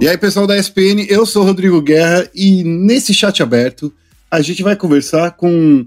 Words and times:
E 0.00 0.08
aí, 0.08 0.18
pessoal 0.18 0.46
da 0.46 0.56
SPN, 0.56 1.06
eu 1.08 1.24
sou 1.24 1.44
Rodrigo 1.44 1.80
Guerra 1.80 2.28
e 2.34 2.64
nesse 2.64 3.14
chat 3.14 3.42
aberto 3.42 3.92
a 4.30 4.40
gente 4.40 4.62
vai 4.62 4.74
conversar 4.74 5.32
com 5.32 5.86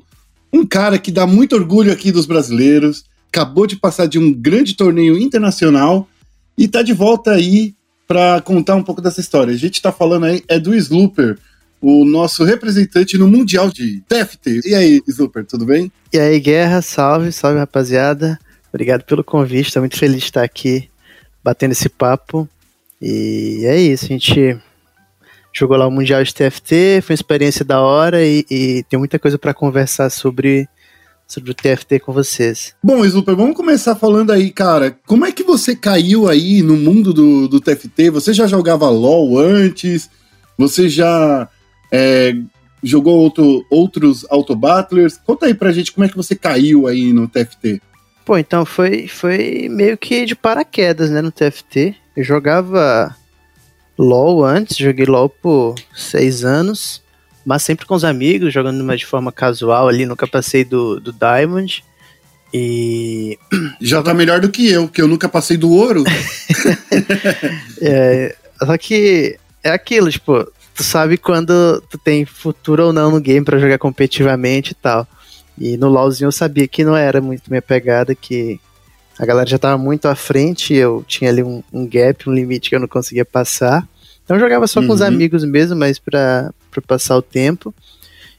um 0.54 0.66
cara 0.66 0.98
que 0.98 1.12
dá 1.12 1.28
muito 1.28 1.56
orgulho 1.56 1.92
aqui 1.92 2.12
dos 2.12 2.26
brasileiros, 2.26 3.04
acabou 3.28 3.68
de 3.68 3.76
passar 3.76 4.06
de 4.06 4.18
um 4.18 4.32
grande 4.32 4.76
torneio 4.76 5.18
internacional 5.18 6.08
e 6.58 6.68
tá 6.68 6.82
de 6.82 6.94
volta 6.94 7.32
aí 7.32 7.76
para 8.08 8.40
contar 8.42 8.76
um 8.76 8.84
pouco 8.84 9.02
dessa 9.02 9.20
história. 9.20 9.54
A 9.54 9.58
gente 9.58 9.82
tá 9.82 9.92
falando 9.92 10.26
aí 10.26 10.44
é 10.48 10.60
do 10.60 10.74
Slooper, 10.74 11.38
o 11.82 12.06
nosso 12.06 12.44
representante 12.44 13.18
no 13.18 13.28
Mundial 13.28 13.70
de 13.70 14.02
TFT. 14.08 14.62
E 14.66 14.74
aí, 14.74 15.02
Slooper, 15.08 15.46
tudo 15.46 15.66
bem? 15.66 15.92
E 16.14 16.18
aí, 16.18 16.40
Guerra, 16.40 16.82
salve, 16.82 17.32
salve 17.32 17.60
rapaziada. 17.60 18.40
Obrigado 18.70 19.04
pelo 19.04 19.24
convite, 19.24 19.74
tô 19.74 19.80
muito 19.80 19.98
feliz 19.98 20.20
de 20.20 20.26
estar 20.26 20.44
aqui 20.44 20.90
batendo 21.44 21.74
esse 21.74 21.90
papo. 21.90 22.48
E 23.08 23.64
é 23.68 23.80
isso, 23.80 24.06
a 24.06 24.08
gente 24.08 24.58
jogou 25.54 25.78
lá 25.78 25.86
o 25.86 25.92
Mundial 25.92 26.24
de 26.24 26.34
TFT, 26.34 27.04
foi 27.04 27.14
uma 27.14 27.16
experiência 27.16 27.64
da 27.64 27.80
hora 27.80 28.26
e, 28.26 28.44
e 28.50 28.84
tem 28.90 28.98
muita 28.98 29.20
coisa 29.20 29.38
para 29.38 29.54
conversar 29.54 30.10
sobre, 30.10 30.68
sobre 31.28 31.52
o 31.52 31.54
TFT 31.54 32.00
com 32.00 32.12
vocês. 32.12 32.74
Bom, 32.84 33.06
Slooper, 33.06 33.36
vamos 33.36 33.56
começar 33.56 33.94
falando 33.94 34.32
aí, 34.32 34.50
cara. 34.50 34.98
Como 35.06 35.24
é 35.24 35.32
que 35.32 35.44
você 35.44 35.76
caiu 35.76 36.28
aí 36.28 36.64
no 36.64 36.76
mundo 36.76 37.14
do, 37.14 37.48
do 37.48 37.62
TFT? 37.62 38.10
Você 38.10 38.34
já 38.34 38.48
jogava 38.48 38.90
LoL 38.90 39.38
antes? 39.38 40.10
Você 40.58 40.90
já 40.90 41.48
é, 41.92 42.34
jogou 42.82 43.20
outro, 43.20 43.64
outros 43.70 44.26
Auto-Battlers? 44.32 45.20
Conta 45.24 45.46
aí 45.46 45.54
pra 45.54 45.72
gente 45.72 45.92
como 45.92 46.06
é 46.06 46.10
que 46.10 46.18
você 46.18 46.36
caiu 46.36 46.88
aí 46.88 47.14
no 47.14 47.28
TFT. 47.28 47.84
Pô, 48.26 48.38
então 48.38 48.66
foi, 48.66 49.08
foi 49.08 49.70
meio 49.70 49.96
que 49.98 50.26
de 50.26 50.36
paraquedas, 50.36 51.12
né, 51.12 51.22
no 51.22 51.32
TFT. 51.32 51.96
Eu 52.18 52.24
jogava 52.24 53.16
LoL 53.98 54.44
antes, 54.44 54.78
joguei 54.78 55.06
LoL 55.06 55.30
por 55.30 55.76
seis 55.96 56.44
anos, 56.44 57.04
mas 57.46 57.62
sempre 57.62 57.86
com 57.86 57.94
os 57.94 58.04
amigos, 58.04 58.52
jogando 58.52 58.98
de 58.98 59.06
forma 59.06 59.32
casual 59.32 59.88
ali, 59.88 60.08
nunca 60.08 60.26
passei 60.26 60.66
do, 60.66 61.00
do 61.00 61.14
Diamond. 61.14 61.84
E. 62.52 63.38
Já 63.80 64.02
tá 64.02 64.14
melhor 64.14 64.40
do 64.40 64.50
que 64.50 64.72
eu, 64.72 64.88
que 64.88 65.02
eu 65.02 65.08
nunca 65.08 65.30
passei 65.30 65.56
do 65.56 65.72
ouro. 65.72 66.04
é, 67.80 68.36
só 68.64 68.78
que 68.78 69.38
é 69.64 69.70
aquilo, 69.70 70.10
tipo, 70.10 70.52
tu 70.74 70.84
sabe 70.84 71.18
quando 71.18 71.82
tu 71.90 71.98
tem 71.98 72.26
futuro 72.26 72.88
ou 72.88 72.94
não 72.94 73.12
no 73.12 73.20
game 73.20 73.46
para 73.46 73.60
jogar 73.60 73.78
competitivamente 73.78 74.72
e 74.72 74.76
tal. 74.76 75.08
E 75.58 75.78
no 75.78 75.88
LoLzinho 75.88 76.28
eu 76.28 76.32
sabia 76.32 76.68
que 76.68 76.84
não 76.84 76.96
era 76.96 77.22
muito 77.22 77.50
minha 77.50 77.62
pegada, 77.62 78.14
que 78.14 78.60
a 79.18 79.26
galera 79.26 79.48
já 79.48 79.56
estava 79.56 79.78
muito 79.78 80.08
à 80.08 80.16
frente, 80.16 80.74
eu 80.74 81.04
tinha 81.08 81.30
ali 81.30 81.42
um, 81.42 81.64
um, 81.72 81.88
gap, 81.88 82.30
um 82.30 82.34
limite 82.34 82.70
que 82.70 82.76
eu 82.76 82.80
não 82.80 82.88
conseguia 82.88 83.24
passar. 83.24 83.88
Então 84.24 84.36
eu 84.36 84.42
jogava 84.42 84.68
só 84.68 84.82
uhum. 84.82 84.88
com 84.88 84.94
os 84.94 85.02
uhum. 85.02 85.08
amigos 85.08 85.44
mesmo, 85.44 85.76
mas 85.76 85.98
para 85.98 86.54
passar 86.86 87.16
o 87.16 87.22
tempo. 87.22 87.74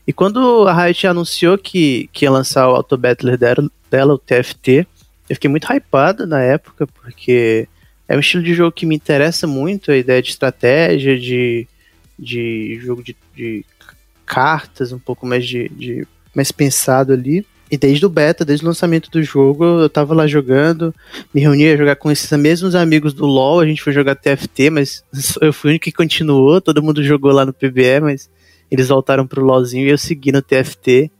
E 0.06 0.12
quando 0.12 0.68
a 0.68 0.84
Riot 0.84 1.06
anunciou 1.06 1.56
que, 1.56 2.08
que 2.12 2.24
ia 2.24 2.30
lançar 2.30 2.68
o 2.68 2.76
Auto 2.76 2.96
Battler 2.96 3.38
dela, 3.38 3.70
dela, 3.90 4.14
o 4.14 4.18
TFT, 4.18 4.86
eu 5.28 5.34
fiquei 5.34 5.50
muito 5.50 5.66
hypado 5.72 6.26
na 6.26 6.40
época, 6.40 6.86
porque 6.86 7.66
é 8.06 8.16
um 8.16 8.20
estilo 8.20 8.44
de 8.44 8.54
jogo 8.54 8.70
que 8.70 8.86
me 8.86 8.94
interessa 8.94 9.46
muito, 9.46 9.90
a 9.90 9.96
ideia 9.96 10.22
de 10.22 10.28
estratégia, 10.28 11.18
de, 11.18 11.66
de 12.16 12.78
jogo 12.82 13.02
de, 13.02 13.16
de 13.34 13.64
cartas, 14.24 14.92
um 14.92 14.98
pouco 14.98 15.26
mais 15.26 15.44
de, 15.44 15.68
de 15.70 16.06
mais 16.36 16.52
pensado 16.52 17.14
ali. 17.14 17.44
E 17.68 17.76
desde 17.76 18.06
o 18.06 18.08
beta, 18.08 18.44
desde 18.44 18.64
o 18.64 18.68
lançamento 18.68 19.10
do 19.10 19.20
jogo, 19.24 19.64
eu 19.64 19.88
tava 19.88 20.14
lá 20.14 20.24
jogando, 20.24 20.94
me 21.34 21.40
reunia 21.40 21.74
a 21.74 21.76
jogar 21.76 21.96
com 21.96 22.12
esses 22.12 22.30
mesmos 22.38 22.76
amigos 22.76 23.12
do 23.12 23.26
LoL, 23.26 23.58
a 23.58 23.66
gente 23.66 23.82
foi 23.82 23.92
jogar 23.92 24.14
TFT, 24.14 24.70
mas 24.70 25.02
eu 25.40 25.52
fui 25.52 25.70
o 25.70 25.72
único 25.72 25.84
que 25.86 25.92
continuou, 25.92 26.60
todo 26.60 26.82
mundo 26.82 27.02
jogou 27.02 27.32
lá 27.32 27.44
no 27.44 27.52
PBE, 27.52 28.00
mas 28.02 28.30
eles 28.70 28.86
voltaram 28.86 29.26
pro 29.26 29.44
LoLzinho 29.44 29.84
e 29.84 29.90
eu 29.90 29.98
segui 29.98 30.30
no 30.30 30.42
TFT. 30.42 31.10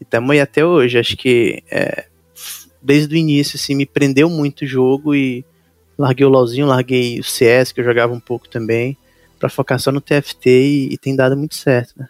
E 0.00 0.04
tamo 0.04 0.32
aí 0.32 0.40
até 0.40 0.66
hoje, 0.66 0.98
acho 0.98 1.16
que 1.16 1.62
é, 1.70 2.06
desde 2.82 3.14
o 3.14 3.16
início, 3.16 3.56
assim, 3.56 3.76
me 3.76 3.86
prendeu 3.86 4.28
muito 4.28 4.62
o 4.62 4.66
jogo 4.66 5.14
e 5.14 5.44
larguei 5.96 6.26
o 6.26 6.30
LoLzinho, 6.30 6.66
larguei 6.66 7.20
o 7.20 7.24
CS, 7.24 7.70
que 7.70 7.80
eu 7.80 7.84
jogava 7.84 8.12
um 8.12 8.18
pouco 8.18 8.48
também, 8.48 8.96
para 9.38 9.48
focar 9.48 9.78
só 9.78 9.92
no 9.92 10.00
TFT 10.00 10.50
e, 10.50 10.94
e 10.94 10.98
tem 10.98 11.14
dado 11.14 11.36
muito 11.36 11.54
certo, 11.54 11.94
né? 11.96 12.08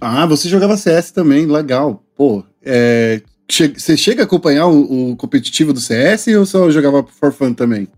Ah, 0.00 0.26
você 0.26 0.48
jogava 0.48 0.76
CS 0.76 1.10
também, 1.10 1.46
legal. 1.46 2.02
Pô, 2.16 2.44
é, 2.62 3.22
che 3.48 3.68
você 3.68 3.96
chega 3.96 4.22
a 4.22 4.24
acompanhar 4.24 4.66
o, 4.66 5.12
o, 5.12 5.16
competitivo 5.16 5.72
do 5.72 5.80
CS 5.80 6.28
ou 6.28 6.46
só 6.46 6.70
jogava 6.70 7.04
for 7.04 7.32
fun 7.32 7.52
também? 7.52 7.88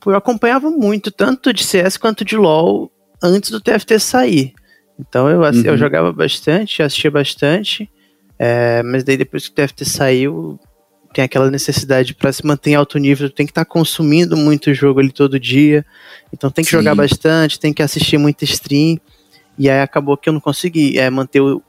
Pô, 0.00 0.10
eu 0.10 0.16
acompanhava 0.16 0.70
muito, 0.70 1.10
tanto 1.10 1.52
de 1.52 1.64
CS 1.64 1.96
quanto 1.96 2.24
de 2.24 2.36
LoL, 2.36 2.90
antes 3.22 3.50
do 3.50 3.60
TFT 3.60 3.98
sair. 3.98 4.52
Então 4.98 5.28
eu, 5.28 5.44
assim, 5.44 5.60
uhum. 5.60 5.66
eu 5.66 5.78
jogava 5.78 6.12
bastante, 6.12 6.82
assistia 6.82 7.10
bastante, 7.10 7.90
é, 8.38 8.82
mas 8.82 9.04
daí 9.04 9.16
depois 9.16 9.48
que 9.48 9.52
o 9.52 9.66
TFT 9.66 9.84
saiu, 9.84 10.58
tem 11.12 11.24
aquela 11.24 11.50
necessidade 11.50 12.14
para 12.14 12.32
se 12.32 12.46
manter 12.46 12.70
em 12.70 12.74
alto 12.74 12.98
nível, 12.98 13.30
tem 13.30 13.46
que 13.46 13.50
estar 13.50 13.64
tá 13.64 13.70
consumindo 13.70 14.36
muito 14.36 14.72
jogo 14.74 15.00
ali 15.00 15.10
todo 15.10 15.40
dia, 15.40 15.84
então 16.32 16.50
tem 16.50 16.64
que 16.64 16.70
Sim. 16.70 16.78
jogar 16.78 16.94
bastante, 16.94 17.58
tem 17.58 17.72
que 17.72 17.82
assistir 17.82 18.18
muita 18.18 18.44
stream. 18.44 18.98
E 19.60 19.68
aí 19.68 19.82
acabou 19.82 20.16
que 20.16 20.26
eu 20.26 20.32
não 20.32 20.40
consegui 20.40 20.98
é, 20.98 21.10
manter 21.10 21.42
o, 21.42 21.62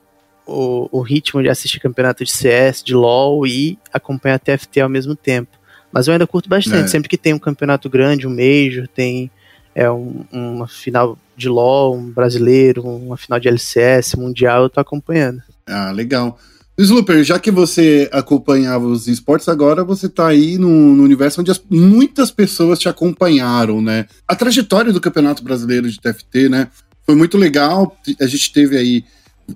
o, 0.47 0.88
o, 0.90 1.02
ritmo 1.02 1.44
de 1.44 1.50
assistir 1.50 1.78
campeonato 1.78 2.24
de 2.24 2.31
CS, 2.31 2.81
de 2.81 2.96
LoL 2.96 3.46
e 3.46 3.78
acompanhar 3.91 4.35
a 4.35 4.40
TFT 4.40 4.79
ao 4.79 4.88
mesmo 4.88 5.13
tempo. 5.13 5.52
Mas 5.91 6.07
eu 6.07 6.13
ainda 6.13 6.25
curto 6.25 6.47
bastante. 6.47 6.85
É. 6.85 6.88
Sempre 6.88 7.09
que 7.09 7.18
tem 7.18 7.34
um 7.34 7.38
campeonato 7.38 7.90
grande, 7.90 8.25
um 8.25 8.29
Major, 8.29 8.88
tem 8.88 9.29
é, 9.75 9.91
um, 9.91 10.24
uma 10.31 10.69
final 10.69 11.18
de 11.35 11.50
LoL, 11.50 11.97
um 11.97 12.09
brasileiro, 12.09 12.81
uma 12.81 13.18
final 13.18 13.38
de 13.41 13.50
LCS, 13.50 14.16
mundial, 14.16 14.63
eu 14.63 14.69
tô 14.69 14.79
acompanhando. 14.79 15.41
Ah, 15.68 15.91
legal. 15.91 16.40
Slooper, 16.78 17.25
já 17.25 17.38
que 17.40 17.52
você 17.52 18.09
acompanhava 18.13 18.85
os 18.85 19.09
esportes, 19.09 19.50
agora 19.50 19.84
você 19.84 20.06
está 20.06 20.28
aí 20.28 20.58
no, 20.58 20.96
no, 20.96 21.03
universo 21.03 21.41
onde 21.41 21.52
as, 21.52 21.62
muitas 21.69 22.31
pessoas 22.31 22.79
te 22.79 22.88
acompanharam, 22.88 23.81
né? 23.81 24.06
A 24.25 24.34
trajetória 24.34 24.94
do 24.94 25.02
Campeonato 25.02 25.44
Brasileiro 25.44 25.91
de 25.91 26.00
TFT, 26.00 26.47
né? 26.47 26.69
Foi 27.06 27.16
muito 27.16 27.38
legal. 27.38 27.98
A 28.20 28.28
gente 28.28 28.52
teve 28.52 28.78
aí 28.78 29.04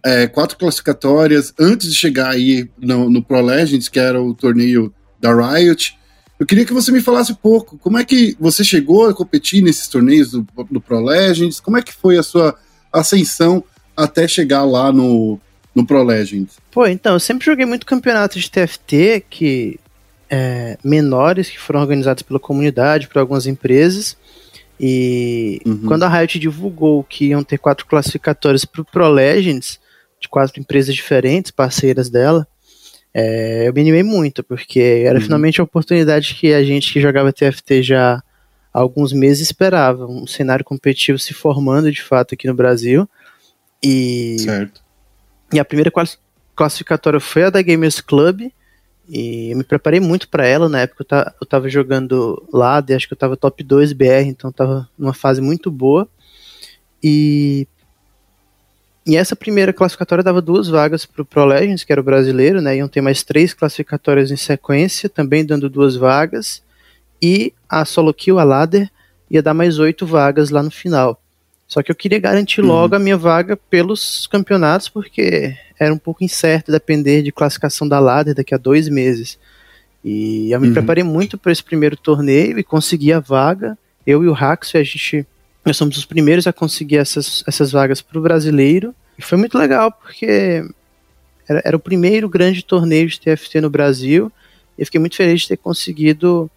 é, 0.04 0.28
quatro 0.28 0.58
classificatórias 0.58 1.54
antes 1.60 1.90
de 1.90 1.96
chegar 1.96 2.30
aí 2.30 2.70
no, 2.78 3.10
no, 3.10 3.24
Pro 3.24 3.42
Legends, 3.42 3.90
que 3.90 4.00
era 4.00 4.22
o 4.22 4.34
torneio 4.34 4.94
da 5.20 5.34
Riot. 5.34 5.98
Eu 6.40 6.46
queria 6.46 6.66
que 6.66 6.74
você 6.74 6.92
me 6.92 7.02
falasse 7.02 7.32
um 7.32 7.36
pouco 7.36 7.78
como 7.78 7.98
é 7.98 8.04
que 8.04 8.36
você 8.40 8.64
chegou 8.64 9.08
a 9.08 9.14
competir 9.14 9.62
nesses 9.62 9.88
torneios 9.88 10.32
do, 10.32 10.46
do 10.70 10.82
Pro 10.82 11.00
Legends, 11.00 11.60
como 11.60 11.78
é 11.78 11.82
que 11.82 11.94
foi 11.94 12.18
a 12.18 12.24
sua 12.24 12.58
ascensão 12.92 13.64
até 13.96 14.28
chegar 14.28 14.66
lá 14.66 14.92
no, 14.92 15.40
no 15.74 15.86
Pro 15.86 16.04
Legends? 16.04 16.58
Pô, 16.72 16.86
então, 16.86 17.14
eu 17.14 17.20
sempre 17.20 17.46
joguei 17.46 17.66
muito 17.66 17.86
campeonato 17.86 18.38
de 18.38 18.52
TFT, 18.52 19.26
que 19.30 19.80
é, 20.30 20.78
menores, 20.84 21.50
que 21.50 21.60
foram 21.60 21.82
organizados 21.82 22.24
pela 22.24 22.40
comunidade, 22.40 23.08
por 23.08 23.20
algumas 23.20 23.48
empresas. 23.48 24.18
E 24.80 25.62
uhum. 25.66 25.84
quando 25.88 26.03
a 26.03 26.09
Riot 26.09 26.38
divulgou 26.38 27.03
que 27.03 27.28
iam 27.28 27.44
ter 27.44 27.58
quatro 27.58 27.86
classificatórios 27.86 28.66
para 28.66 28.81
o 28.81 28.86
Pro 28.86 29.08
Legends, 29.08 29.80
de 30.19 30.28
quatro 30.28 30.59
empresas 30.59 30.94
diferentes, 30.94 31.52
parceiras 31.52 32.09
dela, 32.09 32.47
é, 33.14 33.68
eu 33.68 33.74
me 33.74 33.80
animei 33.80 34.03
muito, 34.03 34.44
porque 34.44 35.03
era 35.06 35.18
uhum. 35.18 35.24
finalmente 35.24 35.62
a 35.62 35.64
oportunidade 35.64 36.35
que 36.35 36.53
a 36.53 36.64
gente 36.64 36.91
que 36.91 37.00
jogava 37.00 37.31
TFT 37.31 37.81
já 37.81 38.22
há 38.74 38.80
alguns 38.80 39.14
meses 39.14 39.44
esperava. 39.44 40.06
Um 40.06 40.28
cenário 40.28 40.66
competitivo 40.66 41.18
se 41.18 41.34
formando 41.34 41.90
de 41.90 42.02
fato 42.02 42.34
aqui 42.34 42.46
no 42.46 42.53
Brasil. 42.53 43.09
E, 43.81 44.38
certo. 44.40 44.81
e 45.53 45.59
a 45.59 45.64
primeira 45.64 45.91
classificatória 46.56 47.19
foi 47.19 47.44
a 47.44 47.50
da 47.50 47.62
Gamers 47.62 48.02
Club, 48.02 48.50
e 49.08 49.52
eu 49.52 49.58
me 49.58 49.64
preparei 49.64 50.00
muito 50.00 50.28
para 50.28 50.46
ela. 50.46 50.68
Na 50.68 50.82
época 50.82 51.06
eu, 51.40 51.48
tava 51.48 51.70
jogando 51.70 52.44
lá, 52.52 52.84
acho 52.96 53.08
que 53.08 53.14
eu 53.14 53.18
tava 53.18 53.38
top 53.38 53.64
2 53.64 53.94
BR, 53.94 54.28
então 54.28 54.52
tava 54.52 54.90
numa 54.97 55.14
fase 55.14 55.41
muito 55.41 55.70
boa. 55.70 56.08
E, 57.03 57.68
e 59.06 59.16
essa 59.16 59.35
primeira 59.35 59.72
classificatória 59.72 60.24
dava 60.24 60.41
duas 60.41 60.68
vagas 60.68 61.06
pro 61.06 61.26
Pro 61.26 61.46
Legends, 61.46 61.84
que 61.84 61.91
era 61.91 62.02
o 62.02 62.03
brasileiro, 62.03 62.62
né? 62.62 62.78
Iam 62.78 62.88
ter 62.88 63.02
mais 63.02 63.24
três 63.24 63.53
classificatórias 63.53 64.32
em 64.32 64.35
sequência, 64.35 65.08
também 65.08 65.46
dando 65.46 65.70
duas 65.70 65.96
vagas. 65.96 66.64
E 67.22 67.53
a 67.70 67.85
Solo 67.85 68.14
Kill, 68.14 68.40
a 68.40 68.44
Ladder, 68.44 68.90
ia 69.29 69.41
dar 69.41 69.53
mais 69.53 69.79
oito 69.79 70.06
vagas 70.06 70.50
lá 70.50 70.64
no 70.64 70.72
final. 70.72 71.22
Só 71.67 71.82
que 71.82 71.91
eu 71.91 71.96
queria 71.96 72.20
garantir 72.20 72.62
uhum. 72.62 72.67
logo 72.67 72.96
a 72.96 73.00
minha 73.00 73.17
vaga 73.17 73.58
pelos 73.58 74.28
campeonatos, 74.28 74.88
porque 74.88 75.56
era 75.79 75.94
um 75.94 75.97
pouco 75.97 76.23
incerto 76.23 76.72
depender 76.72 77.22
de 77.22 77.32
classificação 77.32 77.88
da 77.88 78.00
ladder 78.00 78.35
daqui 78.35 78.53
a 78.53 78.58
dois 78.58 78.88
meses. 78.88 79.38
E 80.03 80.52
eu 80.52 80.62
me 80.62 80.67
uhum. 80.67 80.73
preparei 80.73 81.03
muito 81.03 81.38
para 81.38 81.52
esse 81.52 81.64
primeiro 81.64 81.97
torneio 81.97 82.59
e 82.59 82.64
consegui 82.64 83.12
a 83.12 83.20
vaga. 83.20 83.78
Eu 84.06 84.23
e 84.23 84.28
o 84.28 84.34
Rax, 84.34 84.76
a 84.76 84.84
gente 84.84 85.26
nós 85.66 85.78
somos 85.78 85.97
os 85.97 86.06
primeiros 86.06 86.46
a 86.46 86.53
conseguir 86.53 86.97
essas, 86.97 87.44
essas 87.47 87.72
vagas 87.72 88.00
para 88.00 88.20
o 88.20 88.22
brasileiro. 88.22 88.94
E 89.17 89.22
foi 89.23 89.35
muito 89.35 89.58
legal, 89.58 89.91
porque 89.91 90.64
era, 91.50 91.62
era, 91.66 91.76
o 91.76 91.79
primeiro 91.79 92.29
grande 92.29 92.64
torneio 92.64 93.09
de 93.09 93.20
TFT 93.20 93.62
no 93.62 93.70
Brasil. 93.70 94.32
E 94.78 94.82
eu 94.82 94.85
fiquei 94.85 95.00
muito 95.00 95.16
feliz 95.16 95.41
de 95.41 95.47
ter 95.47 95.58
conseguido 95.58 96.50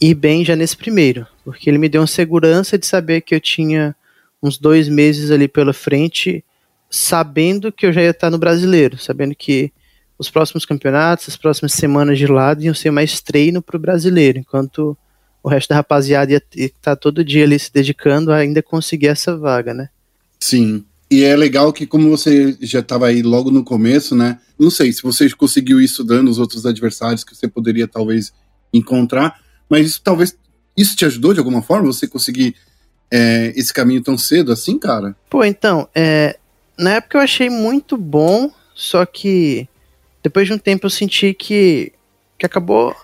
ir 0.00 0.14
bem 0.14 0.44
já 0.44 0.56
nesse 0.56 0.76
primeiro, 0.76 1.26
porque 1.44 1.70
ele 1.70 1.78
me 1.78 1.88
deu 1.88 2.00
uma 2.00 2.06
segurança 2.08 2.76
de 2.76 2.86
saber 2.86 3.20
que 3.20 3.34
eu 3.34 3.40
tinha 3.40 3.94
uns 4.42 4.58
dois 4.58 4.88
meses 4.88 5.30
ali 5.30 5.46
pela 5.46 5.72
frente, 5.72 6.44
sabendo 6.90 7.70
que 7.70 7.86
eu 7.86 7.92
já 7.92 8.02
ia 8.02 8.10
estar 8.10 8.30
no 8.30 8.38
brasileiro, 8.38 8.98
sabendo 8.98 9.34
que 9.34 9.72
os 10.18 10.30
próximos 10.30 10.64
campeonatos, 10.64 11.28
as 11.28 11.36
próximas 11.36 11.72
semanas 11.72 12.18
de 12.18 12.26
lado 12.26 12.62
iam 12.62 12.74
ser 12.74 12.90
mais 12.90 13.20
treino 13.20 13.62
para 13.62 13.76
o 13.76 13.80
brasileiro, 13.80 14.38
enquanto 14.38 14.96
o 15.42 15.48
resto 15.48 15.70
da 15.70 15.76
rapaziada 15.76 16.32
ia 16.32 16.42
estar 16.54 16.96
todo 16.96 17.24
dia 17.24 17.44
ali 17.44 17.58
se 17.58 17.72
dedicando 17.72 18.30
a 18.30 18.36
ainda 18.36 18.62
conseguir 18.62 19.06
essa 19.06 19.36
vaga, 19.36 19.72
né? 19.72 19.88
Sim. 20.38 20.84
E 21.10 21.24
é 21.24 21.34
legal 21.34 21.72
que, 21.72 21.86
como 21.86 22.08
você 22.08 22.56
já 22.60 22.80
estava 22.80 23.06
aí 23.06 23.22
logo 23.22 23.50
no 23.50 23.64
começo, 23.64 24.14
né? 24.14 24.38
Não 24.58 24.70
sei 24.70 24.92
se 24.92 25.02
você 25.02 25.28
conseguiu 25.30 25.80
isso 25.80 26.04
dando 26.04 26.30
os 26.30 26.38
outros 26.38 26.66
adversários 26.66 27.24
que 27.24 27.34
você 27.34 27.48
poderia 27.48 27.88
talvez 27.88 28.32
encontrar, 28.72 29.40
mas 29.68 29.86
isso, 29.86 30.00
talvez 30.02 30.36
isso 30.76 30.94
te 30.94 31.04
ajudou 31.04 31.32
de 31.32 31.40
alguma 31.40 31.62
forma? 31.62 31.86
Você 31.86 32.06
conseguir 32.06 32.54
é, 33.10 33.52
esse 33.56 33.72
caminho 33.72 34.02
tão 34.02 34.16
cedo 34.16 34.52
assim, 34.52 34.78
cara? 34.78 35.16
Pô, 35.28 35.44
então, 35.44 35.88
é, 35.94 36.38
na 36.78 36.94
época 36.94 37.18
eu 37.18 37.22
achei 37.22 37.50
muito 37.50 37.96
bom, 37.96 38.50
só 38.74 39.04
que 39.04 39.68
depois 40.22 40.46
de 40.46 40.54
um 40.54 40.58
tempo 40.58 40.86
eu 40.86 40.90
senti 40.90 41.34
que, 41.34 41.92
que 42.38 42.46
acabou 42.46 42.94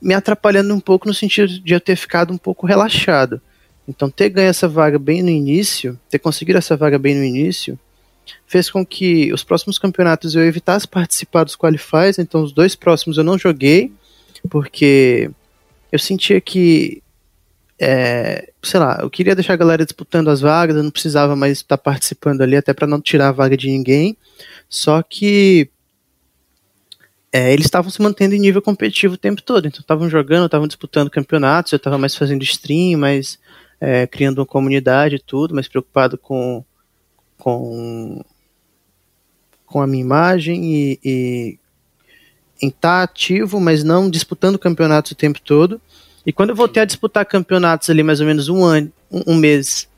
me 0.00 0.14
atrapalhando 0.14 0.74
um 0.74 0.80
pouco 0.80 1.06
no 1.06 1.14
sentido 1.14 1.60
de 1.60 1.74
eu 1.74 1.80
ter 1.80 1.96
ficado 1.96 2.32
um 2.32 2.38
pouco 2.38 2.66
relaxado. 2.66 3.40
Então, 3.86 4.08
ter 4.08 4.30
ganho 4.30 4.48
essa 4.48 4.68
vaga 4.68 4.98
bem 4.98 5.22
no 5.22 5.30
início, 5.30 5.98
ter 6.08 6.18
conseguido 6.18 6.58
essa 6.58 6.76
vaga 6.76 6.98
bem 6.98 7.14
no 7.14 7.24
início, 7.24 7.78
fez 8.46 8.70
com 8.70 8.86
que 8.86 9.32
os 9.32 9.42
próximos 9.42 9.78
campeonatos 9.78 10.34
eu 10.34 10.44
evitasse 10.44 10.86
participar 10.86 11.44
dos 11.44 11.56
qualifiers. 11.56 12.18
Então, 12.18 12.42
os 12.42 12.52
dois 12.52 12.74
próximos 12.74 13.18
eu 13.18 13.24
não 13.24 13.36
joguei, 13.36 13.92
porque 14.48 15.30
eu 15.90 15.98
sentia 15.98 16.40
que, 16.40 17.02
é, 17.80 18.52
sei 18.62 18.78
lá, 18.78 18.98
eu 19.00 19.08
queria 19.08 19.34
deixar 19.34 19.54
a 19.54 19.56
galera 19.56 19.86
disputando 19.86 20.28
as 20.28 20.42
vagas, 20.42 20.76
eu 20.76 20.82
não 20.82 20.90
precisava 20.90 21.34
mais 21.34 21.58
estar 21.58 21.78
participando 21.78 22.42
ali, 22.42 22.54
até 22.54 22.74
para 22.74 22.86
não 22.86 23.00
tirar 23.00 23.28
a 23.28 23.32
vaga 23.32 23.56
de 23.56 23.70
ninguém. 23.70 24.18
Só 24.68 25.02
que 25.02 25.70
é, 27.32 27.52
eles 27.54 27.64
estavam 27.64 27.90
se 27.90 28.02
mantendo 28.02 28.34
em 28.34 28.38
nível 28.38 28.60
competitivo 28.60 29.14
o 29.14 29.18
tempo 29.18 29.40
todo, 29.40 29.66
então 29.66 29.80
estavam 29.80 30.10
jogando, 30.10 30.44
estavam 30.44 30.66
disputando 30.66 31.08
campeonatos, 31.08 31.72
eu 31.72 31.78
estava 31.78 31.96
mais 31.96 32.14
fazendo 32.14 32.42
stream, 32.42 33.00
mais 33.00 33.38
é, 33.80 34.06
criando 34.06 34.40
uma 34.40 34.46
comunidade 34.46 35.16
e 35.16 35.20
tudo, 35.20 35.54
mais 35.54 35.66
preocupado 35.66 36.18
com, 36.18 36.62
com, 37.38 38.22
com 39.64 39.80
a 39.80 39.86
minha 39.86 40.02
imagem 40.02 40.64
e, 40.64 41.00
e 41.02 41.58
em 42.60 42.68
estar 42.68 42.98
tá 42.98 43.02
ativo, 43.04 43.58
mas 43.58 43.82
não 43.82 44.10
disputando 44.10 44.58
campeonatos 44.58 45.12
o 45.12 45.16
tempo 45.16 45.40
todo. 45.40 45.80
E 46.26 46.32
quando 46.32 46.50
eu 46.50 46.56
voltei 46.56 46.82
a 46.82 46.86
disputar 46.86 47.24
campeonatos 47.24 47.88
ali 47.88 48.02
mais 48.02 48.20
ou 48.20 48.26
menos 48.26 48.48
um 48.48 48.62
ano, 48.62 48.92
um, 49.10 49.34
um 49.34 49.36
mês 49.36 49.88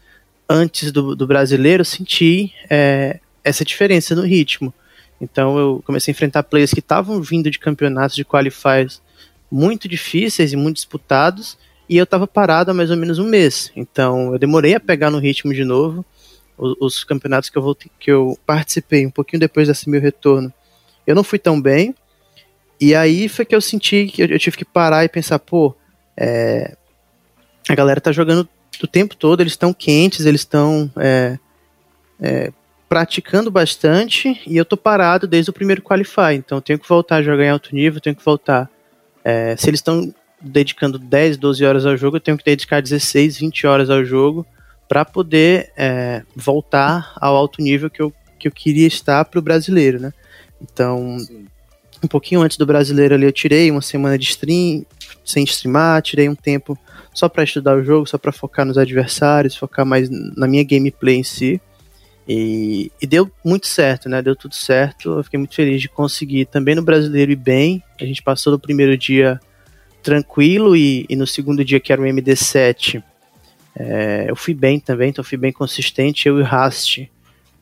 antes 0.48 0.92
do, 0.92 1.16
do 1.16 1.26
brasileiro, 1.26 1.80
eu 1.80 1.84
senti 1.84 2.52
é, 2.70 3.20
essa 3.42 3.64
diferença 3.64 4.14
no 4.14 4.22
ritmo. 4.22 4.72
Então 5.20 5.58
eu 5.58 5.82
comecei 5.86 6.10
a 6.10 6.14
enfrentar 6.14 6.42
players 6.42 6.72
que 6.72 6.80
estavam 6.80 7.20
vindo 7.22 7.50
de 7.50 7.58
campeonatos 7.58 8.16
de 8.16 8.24
qualifiers 8.24 9.00
muito 9.50 9.88
difíceis 9.88 10.52
e 10.52 10.56
muito 10.56 10.76
disputados, 10.76 11.58
e 11.88 11.96
eu 11.96 12.04
estava 12.04 12.26
parado 12.26 12.70
há 12.70 12.74
mais 12.74 12.90
ou 12.90 12.96
menos 12.96 13.19
um 13.19 13.28
mês. 13.28 13.70
Então 13.76 14.32
eu 14.32 14.38
demorei 14.38 14.74
a 14.74 14.80
pegar 14.80 15.10
no 15.10 15.19
ritmo 15.19 15.52
de 15.52 15.64
novo. 15.64 16.04
Os, 16.56 16.76
os 16.80 17.04
campeonatos 17.04 17.50
que 17.50 17.58
eu, 17.58 17.62
voltei, 17.62 17.90
que 17.98 18.10
eu 18.10 18.38
participei 18.46 19.06
um 19.06 19.10
pouquinho 19.10 19.40
depois 19.40 19.69
desse 19.69 19.88
meu 19.88 20.00
retorno, 20.00 20.52
eu 21.06 21.14
não 21.14 21.24
fui 21.24 21.38
tão 21.38 21.60
bem. 21.60 21.94
E 22.80 22.94
aí 22.94 23.28
foi 23.28 23.44
que 23.44 23.54
eu 23.54 23.60
senti 23.60 24.06
que 24.06 24.22
eu, 24.22 24.26
eu 24.26 24.38
tive 24.38 24.56
que 24.56 24.64
parar 24.64 25.04
e 25.04 25.08
pensar, 25.08 25.38
pô, 25.38 25.74
é, 26.17 26.76
a 27.69 27.75
galera 27.75 28.00
tá 28.00 28.12
jogando 28.12 28.49
o 28.82 28.87
tempo 28.87 29.17
todo, 29.17 29.41
eles 29.41 29.53
estão 29.53 29.73
quentes, 29.73 30.26
eles 30.26 30.41
estão 30.41 30.91
é, 30.97 31.38
é, 32.20 32.53
praticando 32.88 33.50
bastante 33.50 34.41
e 34.47 34.56
eu 34.56 34.64
tô 34.64 34.76
parado 34.76 35.26
desde 35.26 35.50
o 35.50 35.53
primeiro 35.55 35.82
qualify, 35.82 36.35
então 36.35 36.59
eu 36.59 36.62
tenho 36.62 36.79
que 36.79 36.88
voltar 36.88 37.17
a 37.17 37.23
jogar 37.23 37.44
em 37.44 37.50
alto 37.50 37.75
nível, 37.75 38.00
tenho 38.00 38.17
que 38.17 38.25
voltar. 38.25 38.69
É, 39.25 39.56
se 39.56 39.69
eles 39.69 39.79
estão 39.79 40.12
dedicando 40.41 40.99
10, 40.99 41.37
12 41.37 41.64
horas 41.64 41.87
ao 41.87 41.97
jogo, 41.97 42.17
eu 42.17 42.20
tenho 42.20 42.37
que 42.37 42.44
dedicar 42.44 42.82
16, 42.82 43.38
20 43.38 43.67
horas 43.67 43.91
ao 43.91 44.05
jogo 44.05 44.47
para 44.88 45.05
poder 45.05 45.73
é, 45.76 46.23
voltar 46.35 47.15
ao 47.17 47.37
alto 47.37 47.62
nível 47.62 47.88
que 47.88 48.03
eu, 48.03 48.12
que 48.38 48.49
eu 48.49 48.53
queria 48.53 48.87
estar 48.87 49.25
para 49.25 49.38
o 49.38 49.43
brasileiro, 49.43 50.00
né? 50.00 50.12
Então, 50.61 51.19
Sim. 51.19 51.47
um 52.03 52.08
pouquinho 52.08 52.43
antes 52.43 52.56
do 52.56 52.67
brasileiro 52.67 53.15
ali, 53.15 53.25
eu 53.25 53.32
tirei 53.32 53.70
uma 53.70 53.81
semana 53.81 54.19
de 54.19 54.25
stream, 54.25 54.85
sem 55.24 55.44
streamar, 55.44 56.02
tirei 56.02 56.28
um 56.28 56.34
tempo 56.34 56.78
só 57.14 57.28
para 57.28 57.44
estudar 57.44 57.76
o 57.76 57.84
jogo, 57.84 58.06
só 58.06 58.19
para 58.19 58.32
focar 58.32 58.64
nos 58.64 58.78
adversários, 58.78 59.56
focar 59.56 59.84
mais 59.84 60.08
na 60.10 60.46
minha 60.46 60.64
gameplay 60.64 61.16
em 61.16 61.22
si. 61.22 61.60
E, 62.26 62.90
e, 63.00 63.06
deu 63.06 63.30
muito 63.44 63.66
certo, 63.66 64.08
né? 64.08 64.22
Deu 64.22 64.36
tudo 64.36 64.54
certo. 64.54 65.19
Eu 65.19 65.24
fiquei 65.24 65.38
muito 65.38 65.54
feliz 65.54 65.80
de 65.80 65.88
conseguir 65.88 66.46
também 66.46 66.74
no 66.74 66.82
brasileiro 66.82 67.32
ir 67.32 67.36
bem. 67.36 67.82
A 68.00 68.04
gente 68.04 68.22
passou 68.22 68.52
no 68.52 68.58
primeiro 68.58 68.96
dia 68.96 69.40
tranquilo 70.02 70.76
e, 70.76 71.04
e 71.08 71.16
no 71.16 71.26
segundo 71.26 71.64
dia, 71.64 71.80
que 71.80 71.92
era 71.92 72.00
o 72.00 72.04
MD7, 72.04 73.02
é, 73.74 74.26
eu 74.28 74.36
fui 74.36 74.52
bem 74.54 74.78
também, 74.78 75.10
então 75.10 75.24
fui 75.24 75.38
bem 75.38 75.52
consistente. 75.52 76.28
Eu 76.28 76.38
e 76.38 76.42
o 76.42 76.44
Rast, 76.44 77.08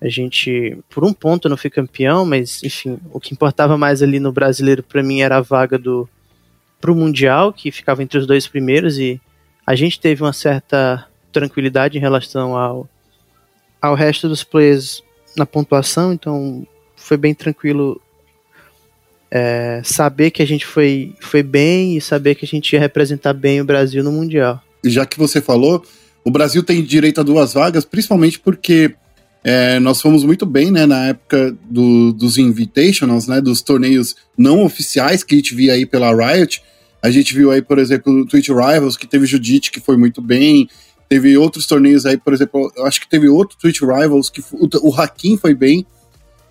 a 0.01 0.09
gente, 0.09 0.79
por 0.89 1.05
um 1.05 1.13
ponto, 1.13 1.47
eu 1.47 1.51
não 1.51 1.57
fui 1.57 1.71
campeão, 1.71 2.25
mas 2.25 2.63
enfim, 2.63 2.99
o 3.13 3.21
que 3.21 3.33
importava 3.33 3.77
mais 3.79 4.03
ali 4.03 4.19
no 4.19 4.33
brasileiro 4.33 4.83
para 4.83 5.03
mim 5.03 5.21
era 5.21 5.37
a 5.37 5.43
vaga 5.43 5.79
do 5.79 6.09
pro 6.81 6.95
Mundial, 6.95 7.53
que 7.53 7.71
ficava 7.71 8.03
entre 8.03 8.19
os 8.19 8.27
dois 8.27 8.47
primeiros, 8.47 8.99
e 8.99 9.21
a 9.67 9.75
gente 9.75 10.01
teve 10.01 10.23
uma 10.23 10.33
certa 10.33 11.07
tranquilidade 11.33 11.97
em 11.97 12.01
relação 12.01 12.57
ao, 12.57 12.89
ao 13.81 13.95
resto 13.95 14.29
dos 14.29 14.43
players 14.43 15.03
na 15.37 15.47
pontuação, 15.47 16.13
então 16.13 16.67
foi 16.97 17.17
bem 17.17 17.35
tranquilo 17.35 18.01
é, 19.31 19.81
saber 19.85 20.31
que 20.31 20.43
a 20.43 20.47
gente 20.47 20.67
foi, 20.67 21.15
foi 21.21 21.43
bem 21.43 21.97
e 21.97 22.01
saber 22.01 22.35
que 22.35 22.45
a 22.45 22.49
gente 22.49 22.73
ia 22.73 22.81
representar 22.81 23.33
bem 23.33 23.61
o 23.61 23.65
Brasil 23.65 24.03
no 24.03 24.11
Mundial. 24.11 24.61
Já 24.85 25.07
que 25.07 25.19
você 25.19 25.41
falou, 25.41 25.85
o 26.25 26.31
Brasil 26.31 26.63
tem 26.63 26.83
direito 26.83 27.21
a 27.21 27.25
duas 27.25 27.55
vagas, 27.55 27.85
principalmente 27.85 28.39
porque 28.41 28.95
é, 29.43 29.81
nós 29.81 30.01
fomos 30.01 30.23
muito 30.23 30.45
bem 30.45 30.71
né, 30.71 30.85
na 30.85 31.09
época 31.09 31.57
do, 31.69 32.13
dos 32.13 32.37
Invitationals, 32.37 33.27
né, 33.27 33.41
dos 33.41 33.63
torneios 33.63 34.15
não 34.37 34.63
oficiais 34.65 35.25
que 35.25 35.35
a 35.35 35.39
gente 35.39 35.55
via 35.55 35.73
aí 35.73 35.87
pela 35.87 36.15
Riot. 36.15 36.63
A 37.03 37.11
gente 37.11 37.35
viu 37.35 37.51
aí, 37.51 37.63
por 37.63 37.79
exemplo, 37.79 38.13
o 38.13 38.27
Twitch 38.27 38.49
Rivals, 38.49 38.97
que 38.97 39.07
teve 39.07 39.25
Judite, 39.25 39.71
que 39.71 39.81
foi 39.81 39.97
muito 39.97 40.21
bem. 40.21 40.69
Teve 41.09 41.37
outros 41.39 41.67
torneios 41.67 42.05
aí, 42.05 42.19
por 42.19 42.35
exemplo, 42.35 42.71
eu 42.77 42.87
acho 42.87 43.01
que 43.01 43.09
teve 43.09 43.29
outro 43.29 43.57
Twitch 43.59 43.81
Rivals, 43.81 44.29
que 44.29 44.43
o, 44.53 44.69
o 44.83 44.95
Hakim 44.95 45.39
foi 45.39 45.55
bem. 45.55 45.87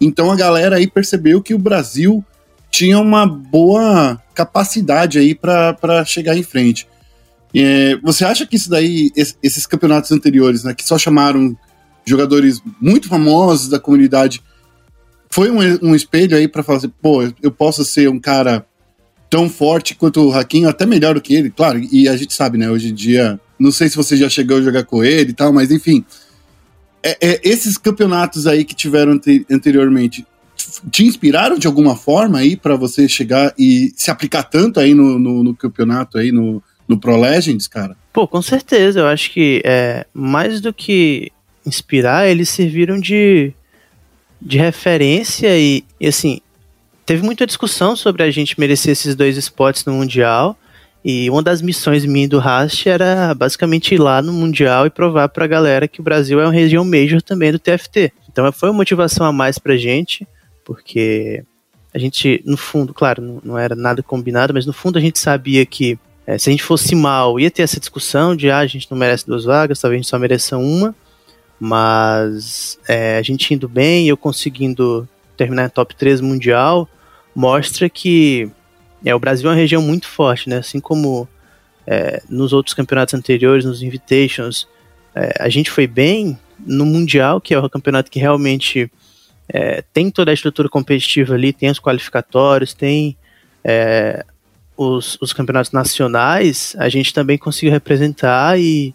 Então 0.01 0.31
a 0.31 0.35
galera 0.35 0.77
aí 0.77 0.87
percebeu 0.87 1.41
que 1.41 1.53
o 1.53 1.59
Brasil 1.59 2.23
tinha 2.71 2.99
uma 2.99 3.25
boa 3.25 4.21
capacidade 4.33 5.19
aí 5.19 5.35
para 5.35 6.03
chegar 6.05 6.35
em 6.35 6.43
frente. 6.43 6.87
É, 7.53 7.95
você 7.97 8.25
acha 8.25 8.45
que 8.45 8.55
isso 8.55 8.69
daí, 8.69 9.11
esses 9.15 9.65
campeonatos 9.65 10.11
anteriores, 10.11 10.63
né, 10.63 10.73
que 10.73 10.83
só 10.83 10.97
chamaram 10.97 11.57
jogadores 12.05 12.61
muito 12.81 13.07
famosos 13.07 13.67
da 13.67 13.79
comunidade, 13.79 14.41
foi 15.29 15.51
um, 15.51 15.59
um 15.81 15.95
espelho 15.95 16.35
aí 16.35 16.47
para 16.47 16.63
fazer, 16.63 16.89
pô, 17.01 17.21
eu 17.41 17.51
posso 17.51 17.85
ser 17.85 18.09
um 18.09 18.19
cara 18.19 18.65
tão 19.29 19.47
forte 19.47 19.93
quanto 19.93 20.27
o 20.27 20.33
Hakim, 20.33 20.65
até 20.65 20.85
melhor 20.85 21.13
do 21.13 21.21
que 21.21 21.35
ele, 21.35 21.51
claro, 21.51 21.79
e 21.91 22.09
a 22.09 22.17
gente 22.17 22.33
sabe, 22.33 22.57
né, 22.57 22.69
hoje 22.69 22.89
em 22.89 22.93
dia, 22.93 23.39
não 23.59 23.71
sei 23.71 23.87
se 23.87 23.95
você 23.95 24.17
já 24.17 24.27
chegou 24.27 24.57
a 24.57 24.61
jogar 24.61 24.83
com 24.85 25.03
ele 25.03 25.29
e 25.29 25.33
tal, 25.33 25.53
mas 25.53 25.69
enfim, 25.69 26.03
é, 27.03 27.17
é, 27.21 27.41
esses 27.43 27.77
campeonatos 27.77 28.47
aí 28.47 28.65
que 28.65 28.75
tiveram 28.75 29.13
ante 29.13 29.45
anteriormente, 29.51 30.25
te 30.91 31.05
inspiraram 31.05 31.57
de 31.57 31.67
alguma 31.67 31.95
forma 31.95 32.39
aí 32.39 32.55
para 32.55 32.75
você 32.75 33.07
chegar 33.07 33.53
e 33.57 33.93
se 33.95 34.11
aplicar 34.11 34.43
tanto 34.43 34.79
aí 34.79 34.93
no, 34.93 35.17
no, 35.17 35.43
no, 35.43 35.55
campeonato 35.55 36.17
aí 36.17 36.31
no, 36.31 36.61
no 36.87 36.99
Pro 36.99 37.15
Legends, 37.15 37.67
cara? 37.67 37.95
Pô, 38.11 38.27
com 38.27 38.41
certeza. 38.41 38.99
Eu 38.99 39.07
acho 39.07 39.31
que 39.31 39.61
é, 39.63 40.05
mais 40.13 40.59
do 40.59 40.73
que 40.73 41.31
inspirar, 41.65 42.27
eles 42.27 42.49
serviram 42.49 42.99
de, 42.99 43.53
de 44.41 44.57
referência 44.57 45.57
e, 45.57 45.83
e 45.99 46.07
assim, 46.07 46.39
teve 47.05 47.23
muita 47.23 47.45
discussão 47.45 47.95
sobre 47.95 48.23
a 48.23 48.31
gente 48.31 48.59
merecer 48.59 48.91
esses 48.91 49.15
dois 49.15 49.37
spots 49.37 49.85
no 49.85 49.93
Mundial. 49.93 50.57
E 51.03 51.29
uma 51.29 51.41
das 51.41 51.61
missões 51.61 52.03
minha 52.03 52.27
do 52.27 52.39
Rast 52.39 52.85
era 52.85 53.33
basicamente 53.33 53.95
ir 53.95 53.99
lá 53.99 54.21
no 54.21 54.33
Mundial 54.33 54.85
e 54.85 54.89
provar 54.89 55.29
pra 55.29 55.47
galera 55.47 55.87
que 55.87 56.01
o 56.01 56.03
Brasil 56.03 56.41
é 56.41 56.43
uma 56.43 56.51
região 56.51 56.83
major 56.83 57.21
também 57.21 57.53
do 57.53 57.59
TFT. 57.59 58.11
Então 58.29 58.51
foi 58.51 58.69
uma 58.69 58.77
motivação 58.77 59.25
a 59.25 59.31
mais 59.31 59.57
pra 59.57 59.77
gente 59.77 60.27
porque 60.69 61.43
a 61.91 61.97
gente, 61.97 62.43
no 62.45 62.55
fundo, 62.55 62.93
claro, 62.93 63.23
não, 63.23 63.41
não 63.43 63.57
era 63.57 63.75
nada 63.75 64.03
combinado, 64.03 64.53
mas 64.53 64.67
no 64.67 64.73
fundo 64.73 64.99
a 64.99 65.01
gente 65.01 65.17
sabia 65.17 65.65
que 65.65 65.97
é, 66.27 66.37
se 66.37 66.47
a 66.47 66.51
gente 66.51 66.61
fosse 66.61 66.93
mal, 66.93 67.39
ia 67.39 67.49
ter 67.49 67.63
essa 67.63 67.79
discussão 67.79 68.35
de 68.35 68.51
ah, 68.51 68.59
a 68.59 68.67
gente 68.67 68.87
não 68.91 68.95
merece 68.95 69.25
duas 69.25 69.45
vagas, 69.45 69.79
talvez 69.79 69.97
a 69.97 70.01
gente 70.03 70.09
só 70.09 70.19
mereça 70.19 70.57
uma, 70.57 70.93
mas 71.59 72.79
é, 72.87 73.17
a 73.17 73.21
gente 73.21 73.53
indo 73.53 73.67
bem, 73.67 74.07
eu 74.07 74.17
conseguindo 74.17 75.07
terminar 75.35 75.65
em 75.65 75.69
top 75.69 75.95
3 75.95 76.21
mundial, 76.21 76.87
mostra 77.35 77.89
que 77.89 78.49
é, 79.05 79.13
o 79.13 79.19
Brasil 79.19 79.49
é 79.49 79.53
uma 79.53 79.59
região 79.59 79.81
muito 79.81 80.07
forte, 80.07 80.49
né? 80.49 80.57
Assim 80.57 80.79
como 80.79 81.27
é, 81.85 82.21
nos 82.29 82.53
outros 82.53 82.73
campeonatos 82.73 83.13
anteriores, 83.13 83.65
nos 83.65 83.81
Invitations, 83.81 84.67
é, 85.15 85.33
a 85.39 85.49
gente 85.49 85.71
foi 85.71 85.87
bem 85.87 86.37
no 86.59 86.85
Mundial, 86.85 87.39
que 87.39 87.53
é 87.53 87.59
o 87.59 87.69
campeonato 87.69 88.11
que 88.11 88.19
realmente 88.19 88.91
é, 89.47 89.83
tem 89.93 90.11
toda 90.11 90.31
a 90.31 90.33
estrutura 90.33 90.69
competitiva 90.69 91.33
ali, 91.33 91.51
tem 91.51 91.69
os 91.69 91.79
qualificatórios, 91.79 92.73
tem 92.73 93.17
é, 93.63 94.23
os, 94.77 95.17
os, 95.19 95.33
campeonatos 95.33 95.71
nacionais, 95.71 96.75
a 96.77 96.87
gente 96.89 97.13
também 97.13 97.37
conseguiu 97.37 97.71
representar 97.71 98.59
e, 98.59 98.93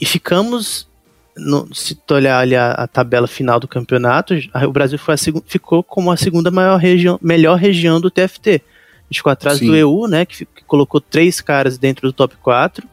e 0.00 0.04
ficamos, 0.04 0.88
no, 1.36 1.72
se 1.74 1.94
tu 1.94 2.14
olhar 2.14 2.38
ali 2.38 2.54
a, 2.54 2.72
a, 2.72 2.86
tabela 2.86 3.26
final 3.26 3.58
do 3.58 3.68
campeonato, 3.68 4.34
o 4.66 4.72
Brasil 4.72 4.98
foi 4.98 5.14
ficou 5.46 5.82
como 5.82 6.10
a 6.10 6.16
segunda 6.16 6.50
maior 6.50 6.76
região, 6.76 7.18
melhor 7.22 7.56
região 7.56 8.00
do 8.00 8.10
TFT. 8.10 8.50
A 8.50 9.04
gente 9.10 9.18
ficou 9.18 9.32
atrás 9.32 9.58
Sim. 9.58 9.66
do 9.66 9.76
EU, 9.76 10.06
né, 10.06 10.24
que, 10.24 10.44
que, 10.44 10.64
colocou 10.66 11.00
três 11.00 11.40
caras 11.40 11.78
dentro 11.78 12.08
do 12.08 12.12
top 12.12 12.36
4, 12.42 12.86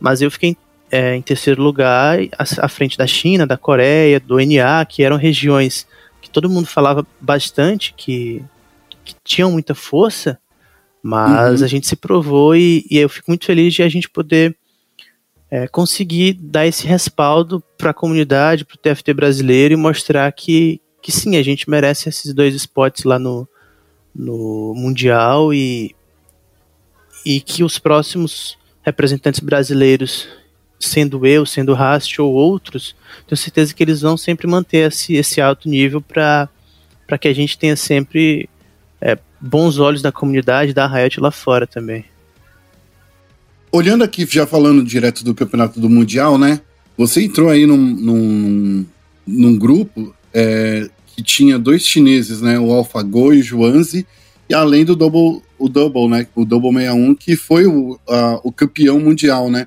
mas 0.00 0.20
eu 0.20 0.30
fiquei 0.30 0.56
é, 0.90 1.14
em 1.14 1.22
terceiro 1.22 1.62
lugar, 1.62 2.18
à, 2.38 2.64
à 2.64 2.68
frente 2.68 2.98
da 2.98 3.06
China, 3.06 3.46
da 3.46 3.56
Coreia, 3.56 4.20
do 4.20 4.38
NA, 4.38 4.84
que 4.84 5.02
eram 5.02 5.16
regiões 5.16 5.86
todo 6.32 6.50
mundo 6.50 6.66
falava 6.66 7.06
bastante 7.20 7.94
que, 7.96 8.42
que 9.04 9.14
tinham 9.22 9.52
muita 9.52 9.74
força, 9.74 10.38
mas 11.02 11.60
uhum. 11.60 11.66
a 11.66 11.68
gente 11.68 11.86
se 11.86 11.94
provou 11.94 12.56
e, 12.56 12.84
e, 12.90 12.98
eu 12.98 13.08
fico 13.08 13.30
muito 13.30 13.44
feliz 13.44 13.74
de 13.74 13.82
a 13.82 13.88
gente 13.88 14.08
poder 14.08 14.56
é, 15.52 15.68
conseguir 15.68 16.32
dar 16.32 16.66
esse 16.66 16.86
respaldo 16.86 17.62
para 17.76 17.90
a 17.90 17.94
comunidade, 17.94 18.64
para 18.64 18.74
o 18.74 18.78
TFT 18.78 19.12
brasileiro 19.12 19.74
e 19.74 19.76
mostrar 19.76 20.32
que, 20.32 20.80
que 21.02 21.12
sim, 21.12 21.36
a 21.36 21.42
gente 21.42 21.68
merece 21.68 22.08
esses 22.08 22.32
dois 22.32 22.54
spots 22.54 23.04
lá 23.04 23.18
no, 23.18 23.46
no 24.14 24.72
Mundial 24.74 25.52
e, 25.52 25.94
e 27.26 27.38
que 27.38 27.62
os 27.62 27.78
próximos 27.78 28.56
representantes 28.82 29.40
brasileiros 29.40 30.26
sendo 30.80 31.26
eu, 31.26 31.44
sendo 31.44 31.74
Rast 31.74 32.18
ou 32.18 32.32
outros, 32.32 32.96
tenho 33.26 33.36
certeza 33.36 33.74
que 33.74 33.82
eles 33.82 34.00
vão 34.00 34.16
sempre 34.16 34.46
manter 34.46 34.90
esse, 34.90 35.14
esse 35.16 35.38
alto 35.38 35.68
nível 35.68 36.00
para 36.00 36.48
que 37.20 37.28
a 37.28 37.34
gente 37.34 37.58
tenha 37.58 37.76
sempre 37.76 38.48
é, 39.02 39.18
bons 39.38 39.78
olhos 39.78 40.00
da 40.00 40.10
comunidade 40.10 40.72
da 40.72 40.86
Riot 40.86 41.20
lá 41.20 41.30
fora 41.30 41.66
também. 41.66 42.06
Olhando 43.74 44.04
aqui, 44.04 44.26
já 44.30 44.46
falando 44.46 44.84
direto 44.84 45.24
do 45.24 45.34
campeonato 45.34 45.80
do 45.80 45.88
Mundial, 45.88 46.36
né? 46.36 46.60
Você 46.98 47.24
entrou 47.24 47.48
aí 47.48 47.64
num, 47.64 47.78
num, 47.78 48.86
num 49.26 49.56
grupo 49.56 50.14
é, 50.34 50.90
que 51.06 51.22
tinha 51.22 51.58
dois 51.58 51.82
chineses, 51.82 52.42
né? 52.42 52.58
O 52.58 52.70
AlphaGo 52.70 53.32
e 53.32 53.40
o 53.40 53.42
Juanzi, 53.42 54.06
e 54.46 54.52
além 54.52 54.84
do 54.84 54.94
Double, 54.94 55.42
o 55.58 55.70
Double, 55.70 56.06
né? 56.06 56.26
O 56.34 56.44
Double 56.44 56.70
61, 56.70 57.14
que 57.14 57.34
foi 57.34 57.66
o, 57.66 57.98
a, 58.06 58.40
o 58.44 58.52
campeão 58.52 59.00
mundial, 59.00 59.50
né? 59.50 59.66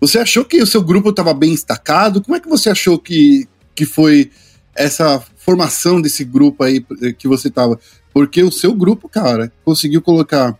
Você 0.00 0.18
achou 0.18 0.44
que 0.44 0.60
o 0.60 0.66
seu 0.66 0.82
grupo 0.82 1.10
estava 1.10 1.32
bem 1.32 1.52
destacado? 1.52 2.20
Como 2.20 2.36
é 2.36 2.40
que 2.40 2.48
você 2.48 2.70
achou 2.70 2.98
que, 2.98 3.46
que 3.72 3.86
foi 3.86 4.32
essa 4.74 5.22
formação 5.36 6.00
desse 6.00 6.24
grupo 6.24 6.64
aí 6.64 6.84
que 7.16 7.28
você 7.28 7.46
estava? 7.46 7.78
Porque 8.12 8.42
o 8.42 8.50
seu 8.50 8.74
grupo, 8.74 9.08
cara, 9.08 9.52
conseguiu 9.64 10.02
colocar 10.02 10.58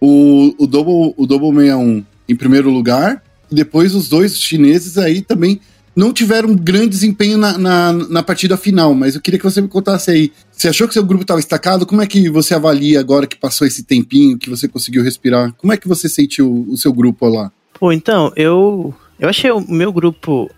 o, 0.00 0.54
o, 0.58 0.66
Double, 0.66 1.14
o 1.16 1.26
Double 1.26 1.52
61 1.52 2.04
em 2.28 2.36
primeiro 2.36 2.70
lugar, 2.70 3.22
e 3.50 3.54
depois 3.54 3.94
os 3.94 4.08
dois 4.08 4.36
chineses 4.38 4.96
aí 4.96 5.20
também 5.20 5.60
não 5.94 6.12
tiveram 6.12 6.50
um 6.50 6.56
grande 6.56 6.90
desempenho 6.90 7.36
na, 7.36 7.58
na, 7.58 7.92
na, 7.92 8.22
partida 8.22 8.56
final, 8.56 8.94
mas 8.94 9.14
eu 9.14 9.20
queria 9.20 9.38
que 9.38 9.44
você 9.44 9.60
me 9.60 9.68
contasse 9.68 10.10
aí. 10.10 10.32
Você 10.50 10.68
achou 10.68 10.86
que 10.86 10.94
seu 10.94 11.04
grupo 11.04 11.22
estava 11.22 11.40
destacado? 11.40 11.84
Como 11.84 12.00
é 12.00 12.06
que 12.06 12.30
você 12.30 12.54
avalia 12.54 13.00
agora 13.00 13.26
que 13.26 13.36
passou 13.36 13.66
esse 13.66 13.82
tempinho, 13.82 14.38
que 14.38 14.48
você 14.48 14.68
conseguiu 14.68 15.02
respirar? 15.02 15.52
Como 15.54 15.72
é 15.72 15.76
que 15.76 15.88
você 15.88 16.08
sentiu 16.08 16.64
o 16.68 16.76
seu 16.76 16.92
grupo 16.92 17.26
lá? 17.26 17.50
Pô, 17.78 17.92
então, 17.92 18.32
eu, 18.36 18.94
eu 19.18 19.28
achei 19.28 19.50
o 19.50 19.60
meu 19.60 19.92
grupo, 19.92 20.50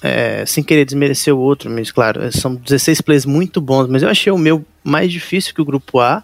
é, 0.00 0.46
sem 0.46 0.62
querer 0.62 0.84
desmerecer 0.84 1.34
o 1.34 1.40
outro, 1.40 1.70
mas 1.70 1.90
claro, 1.90 2.30
são 2.30 2.54
16 2.54 3.00
plays 3.00 3.26
muito 3.26 3.60
bons, 3.60 3.88
mas 3.88 4.02
eu 4.02 4.08
achei 4.08 4.32
o 4.32 4.38
meu 4.38 4.64
mais 4.84 5.10
difícil 5.10 5.54
que 5.54 5.60
o 5.60 5.64
grupo 5.64 5.98
A, 5.98 6.22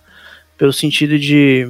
pelo 0.56 0.72
sentido 0.72 1.18
de, 1.18 1.68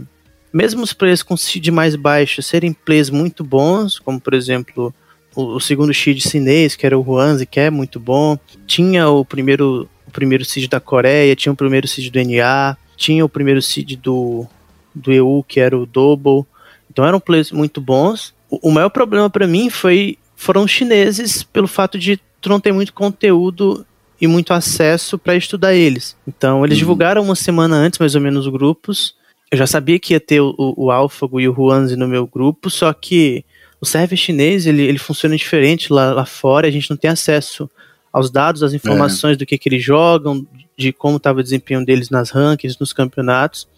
mesmo 0.55 0.85
os 0.85 0.93
players 0.93 1.21
com 1.21 1.37
seed 1.37 1.67
mais 1.69 1.97
baixo 1.97 2.41
serem 2.41 2.73
plays 2.73 3.11
muito 3.11 3.43
bons, 3.43 3.99
como 3.99 4.21
por 4.21 4.35
exemplo 4.35 4.95
o, 5.35 5.57
o 5.57 5.61
segundo 5.61 5.93
seed 5.93 6.21
chinês, 6.21 6.77
que 6.77 6.87
era 6.87 6.97
o 6.97 7.03
Huanzi, 7.03 7.45
que 7.45 7.59
é 7.59 7.71
muito 7.71 7.99
bom, 7.99 8.39
tinha 8.65 9.09
o 9.09 9.25
primeiro, 9.25 9.89
o 10.07 10.11
primeiro 10.13 10.45
seed 10.45 10.69
da 10.69 10.79
Coreia, 10.79 11.35
tinha 11.35 11.53
o 11.53 11.57
primeiro 11.57 11.89
seed 11.89 12.09
do 12.09 12.19
NA, 12.21 12.77
tinha 12.97 13.25
o 13.25 13.29
primeiro 13.29 13.61
seed 13.61 13.97
do, 13.97 14.47
do 14.95 15.13
EU, 15.13 15.45
que 15.47 15.59
era 15.59 15.77
o 15.77 15.85
Double, 15.85 16.47
então 16.89 17.05
eram 17.05 17.19
plays 17.19 17.51
muito 17.51 17.81
bons, 17.81 18.33
o 18.49 18.71
maior 18.71 18.91
problema 18.91 19.29
para 19.29 19.49
mim 19.49 19.69
foi 19.69 20.17
foram 20.37 20.65
os 20.65 20.71
chineses 20.71 21.43
pelo 21.43 21.67
fato 21.67 21.99
de 21.99 22.21
tu 22.41 22.49
não 22.49 22.61
ter 22.61 22.73
muito 22.73 22.93
conteúdo 22.93 23.85
e 24.21 24.27
muito 24.27 24.53
acesso 24.53 25.19
para 25.19 25.35
estudar 25.35 25.75
eles. 25.75 26.17
Então 26.29 26.65
eles 26.65 26.77
uhum. 26.77 26.81
divulgaram 26.81 27.23
uma 27.23 27.35
semana 27.35 27.77
antes 27.77 27.99
mais 27.99 28.15
ou 28.15 28.21
menos 28.21 28.47
os 28.47 28.53
grupos. 28.53 29.15
Eu 29.55 29.59
já 29.59 29.69
sabia 29.69 30.01
que 30.01 30.15
ia 30.15 30.19
ter 30.19 30.41
o, 30.41 30.53
o, 30.59 30.91
Alphago 30.91 31.41
e 31.41 31.49
o 31.49 31.53
Huanzi 31.53 31.95
no 31.95 32.09
meu 32.09 32.27
grupo, 32.27 32.69
só 32.69 32.93
que 32.93 33.45
o 33.81 33.87
server 33.87 34.19
chinês 34.19 34.67
ele, 34.67 34.83
ele 34.83 34.99
funciona 34.99 35.37
diferente 35.37 35.93
lá, 35.93 36.13
lá 36.13 36.27
fora, 36.27 36.67
a 36.67 36.71
gente 36.73 36.91
não 36.91 36.97
tem 36.97 37.09
acesso 37.09 37.71
aos 38.13 38.33
dados, 38.33 38.65
às 38.65 38.73
informações 38.73 39.35
é. 39.35 39.37
do 39.37 39.47
que, 39.47 39.57
que 39.57 39.69
eles 39.69 39.81
jogam, 39.81 40.45
de 40.77 40.93
como 40.93 41.19
estava 41.19 41.39
o 41.39 41.43
desempenho 41.43 41.85
deles 41.85 42.11
nas 42.11 42.31
rankings, 42.31 42.77
nos 42.81 42.93
campeonatos. 42.93 43.69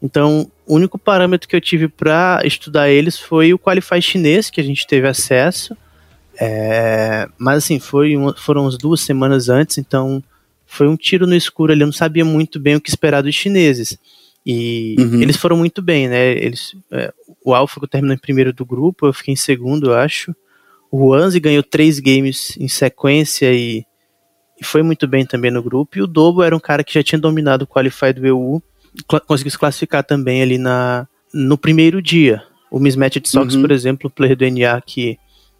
Então, 0.00 0.48
o 0.64 0.76
único 0.76 0.96
parâmetro 0.96 1.48
que 1.48 1.56
eu 1.56 1.60
tive 1.60 1.88
para 1.88 2.40
estudar 2.44 2.88
eles 2.88 3.18
foi 3.18 3.52
o 3.52 3.58
Qualify 3.58 4.00
chinês, 4.00 4.48
que 4.48 4.60
a 4.60 4.64
gente 4.64 4.86
teve 4.86 5.08
acesso. 5.08 5.76
É, 6.38 7.28
mas 7.36 7.64
assim, 7.64 7.80
foi 7.80 8.16
uma, 8.16 8.32
foram 8.36 8.62
umas 8.62 8.78
duas 8.78 9.00
semanas 9.00 9.48
antes, 9.48 9.76
então 9.76 10.22
foi 10.64 10.86
um 10.86 10.96
tiro 10.96 11.26
no 11.26 11.34
escuro 11.34 11.72
ali, 11.72 11.80
eu 11.80 11.86
não 11.86 11.92
sabia 11.92 12.24
muito 12.24 12.60
bem 12.60 12.76
o 12.76 12.80
que 12.80 12.90
esperar 12.90 13.24
dos 13.24 13.34
chineses. 13.34 13.98
E 14.46 14.94
uhum. 14.98 15.20
eles 15.20 15.36
foram 15.36 15.56
muito 15.56 15.82
bem, 15.82 16.08
né? 16.08 16.30
Eles, 16.30 16.76
é, 16.92 17.12
o 17.44 17.52
Alpha 17.52 17.80
terminou 17.88 18.14
em 18.14 18.18
primeiro 18.18 18.52
do 18.52 18.64
grupo, 18.64 19.06
eu 19.06 19.12
fiquei 19.12 19.34
em 19.34 19.36
segundo, 19.36 19.90
eu 19.90 19.94
acho. 19.94 20.34
O 20.90 21.08
Wanzi 21.08 21.40
ganhou 21.40 21.64
três 21.64 21.98
games 21.98 22.56
em 22.56 22.68
sequência 22.68 23.52
e, 23.52 23.84
e, 24.60 24.64
foi 24.64 24.82
muito 24.82 25.08
bem 25.08 25.26
também 25.26 25.50
no 25.50 25.62
grupo. 25.62 25.98
E 25.98 26.02
o 26.02 26.06
Dobo 26.06 26.44
era 26.44 26.54
um 26.54 26.60
cara 26.60 26.84
que 26.84 26.94
já 26.94 27.02
tinha 27.02 27.18
dominado 27.18 27.64
o 27.64 27.66
Qualify 27.66 28.12
do 28.12 28.24
EU 28.24 28.62
conseguiu 29.26 29.50
se 29.50 29.58
classificar 29.58 30.02
também 30.04 30.42
ali 30.42 30.58
na, 30.58 31.06
no 31.32 31.58
primeiro 31.58 32.00
dia. 32.00 32.42
O 32.70 32.78
Mismatch 32.78 33.20
de 33.20 33.28
Sox, 33.28 33.54
uhum. 33.54 33.62
por 33.62 33.70
exemplo, 33.70 34.08
o 34.08 34.10
player 34.10 34.36
do 34.36 34.44
NA, 34.48 34.80
que 34.80 35.18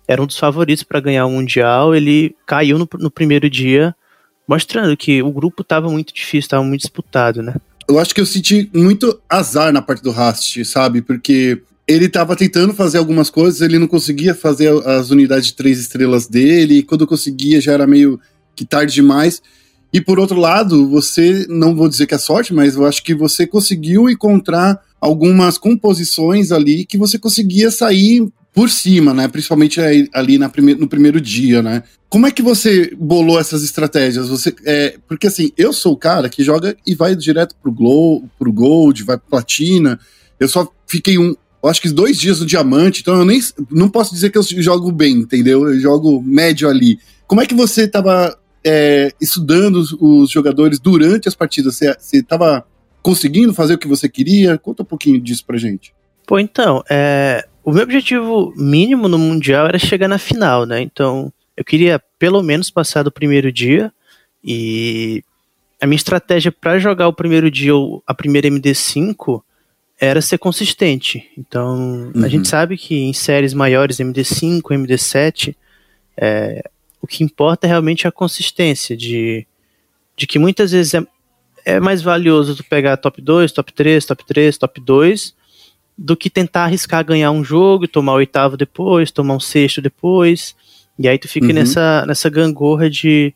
era 0.08 0.22
um 0.22 0.26
dos 0.26 0.38
favoritos 0.38 0.84
para 0.84 1.00
ganhar 1.00 1.26
o 1.26 1.30
Mundial, 1.30 1.94
ele 1.94 2.34
caiu 2.46 2.78
no, 2.78 2.88
no 2.98 3.10
primeiro 3.10 3.50
dia, 3.50 3.94
mostrando 4.48 4.96
que 4.96 5.22
o 5.22 5.30
grupo 5.32 5.62
estava 5.62 5.88
muito 5.88 6.14
difícil, 6.14 6.40
estava 6.40 6.64
muito 6.64 6.80
disputado, 6.80 7.42
né? 7.42 7.56
Eu 7.88 7.98
acho 7.98 8.14
que 8.14 8.20
eu 8.20 8.26
senti 8.26 8.68
muito 8.74 9.20
azar 9.28 9.72
na 9.72 9.80
parte 9.80 10.02
do 10.02 10.10
Rast, 10.10 10.64
sabe? 10.64 11.00
Porque 11.02 11.62
ele 11.86 12.06
estava 12.06 12.34
tentando 12.34 12.74
fazer 12.74 12.98
algumas 12.98 13.30
coisas, 13.30 13.60
ele 13.60 13.78
não 13.78 13.86
conseguia 13.86 14.34
fazer 14.34 14.72
as 14.86 15.10
unidades 15.10 15.48
de 15.48 15.54
três 15.54 15.78
estrelas 15.78 16.26
dele, 16.26 16.78
e 16.78 16.82
quando 16.82 17.06
conseguia 17.06 17.60
já 17.60 17.72
era 17.72 17.86
meio 17.86 18.18
que 18.56 18.64
tarde 18.64 18.94
demais. 18.94 19.40
E 19.92 20.00
por 20.00 20.18
outro 20.18 20.38
lado, 20.38 20.88
você, 20.88 21.46
não 21.48 21.76
vou 21.76 21.88
dizer 21.88 22.06
que 22.06 22.14
é 22.14 22.18
sorte, 22.18 22.52
mas 22.52 22.74
eu 22.74 22.84
acho 22.84 23.02
que 23.04 23.14
você 23.14 23.46
conseguiu 23.46 24.10
encontrar 24.10 24.80
algumas 25.00 25.56
composições 25.56 26.50
ali 26.50 26.84
que 26.84 26.98
você 26.98 27.18
conseguia 27.18 27.70
sair 27.70 28.26
por 28.52 28.68
cima, 28.68 29.14
né? 29.14 29.28
Principalmente 29.28 29.80
ali 30.12 30.38
na 30.38 30.48
prime 30.48 30.74
no 30.74 30.88
primeiro 30.88 31.20
dia, 31.20 31.62
né? 31.62 31.82
Como 32.08 32.26
é 32.26 32.30
que 32.30 32.42
você 32.42 32.94
bolou 32.96 33.38
essas 33.38 33.62
estratégias? 33.64 34.28
Você, 34.28 34.54
é, 34.64 34.96
porque 35.08 35.26
assim, 35.26 35.50
eu 35.56 35.72
sou 35.72 35.92
o 35.92 35.96
cara 35.96 36.28
que 36.28 36.44
joga 36.44 36.76
e 36.86 36.94
vai 36.94 37.16
direto 37.16 37.56
pro, 37.60 37.72
glow, 37.72 38.24
pro 38.38 38.52
Gold, 38.52 39.02
vai 39.02 39.18
pro 39.18 39.28
Platina. 39.28 39.98
Eu 40.38 40.48
só 40.48 40.70
fiquei 40.86 41.18
um, 41.18 41.34
acho 41.64 41.82
que 41.82 41.88
dois 41.90 42.16
dias 42.16 42.40
no 42.40 42.46
Diamante, 42.46 43.00
então 43.00 43.16
eu 43.16 43.24
nem 43.24 43.40
não 43.70 43.88
posso 43.88 44.14
dizer 44.14 44.30
que 44.30 44.38
eu 44.38 44.42
jogo 44.42 44.92
bem, 44.92 45.16
entendeu? 45.16 45.68
Eu 45.68 45.80
jogo 45.80 46.22
médio 46.22 46.68
ali. 46.68 46.98
Como 47.26 47.40
é 47.40 47.46
que 47.46 47.54
você 47.54 47.88
tava 47.88 48.38
é, 48.64 49.12
estudando 49.20 49.76
os, 49.76 49.92
os, 49.92 50.30
jogadores 50.30 50.78
durante 50.78 51.28
as 51.28 51.34
partidas? 51.34 51.76
Você 51.76 52.18
estava 52.18 52.64
conseguindo 53.02 53.52
fazer 53.52 53.74
o 53.74 53.78
que 53.78 53.88
você 53.88 54.08
queria? 54.08 54.58
Conta 54.58 54.82
um 54.82 54.86
pouquinho 54.86 55.20
disso 55.20 55.44
pra 55.44 55.58
gente. 55.58 55.92
Pô, 56.26 56.38
então, 56.38 56.82
é, 56.88 57.46
o 57.64 57.72
meu 57.72 57.82
objetivo 57.82 58.52
mínimo 58.56 59.08
no 59.08 59.18
Mundial 59.18 59.66
era 59.66 59.78
chegar 59.78 60.08
na 60.08 60.18
final, 60.18 60.66
né? 60.66 60.80
Então, 60.80 61.32
eu 61.56 61.64
queria 61.64 62.02
pelo 62.18 62.42
menos 62.42 62.70
passar 62.70 63.02
do 63.02 63.10
primeiro 63.10 63.50
dia 63.50 63.92
e 64.44 65.24
a 65.80 65.86
minha 65.86 65.96
estratégia 65.96 66.52
para 66.52 66.78
jogar 66.78 67.08
o 67.08 67.12
primeiro 67.12 67.50
dia, 67.50 67.72
a 68.06 68.14
primeira 68.14 68.48
MD5, 68.48 69.42
era 69.98 70.20
ser 70.20 70.38
consistente. 70.38 71.30
Então, 71.36 72.12
uhum. 72.14 72.24
a 72.24 72.28
gente 72.28 72.48
sabe 72.48 72.76
que 72.76 72.94
em 72.94 73.12
séries 73.12 73.54
maiores, 73.54 73.96
MD5, 73.96 74.62
MD7, 74.62 75.54
é, 76.16 76.62
o 77.00 77.06
que 77.06 77.24
importa 77.24 77.66
é 77.66 77.68
realmente 77.68 78.06
a 78.06 78.12
consistência 78.12 78.96
de, 78.96 79.46
de 80.16 80.26
que 80.26 80.38
muitas 80.38 80.72
vezes 80.72 80.94
é, 80.94 81.06
é 81.64 81.80
mais 81.80 82.02
valioso 82.02 82.56
tu 82.56 82.64
pegar 82.64 82.96
top 82.96 83.20
2, 83.20 83.52
top 83.52 83.72
3, 83.72 84.04
top 84.04 84.24
3, 84.24 84.58
top 84.58 84.80
2 84.80 85.34
do 85.98 86.16
que 86.16 86.28
tentar 86.28 86.64
arriscar 86.64 87.04
ganhar 87.04 87.30
um 87.30 87.42
jogo 87.42 87.84
e 87.84 87.88
tomar 87.88 88.12
o 88.12 88.16
oitavo 88.16 88.56
depois, 88.56 89.10
tomar 89.10 89.34
um 89.34 89.40
sexto 89.40 89.80
depois. 89.80 90.54
E 90.98 91.08
aí 91.08 91.18
tu 91.18 91.28
fica 91.28 91.46
uhum. 91.46 91.52
nessa, 91.52 92.04
nessa 92.06 92.30
gangorra 92.30 92.88
de, 92.88 93.34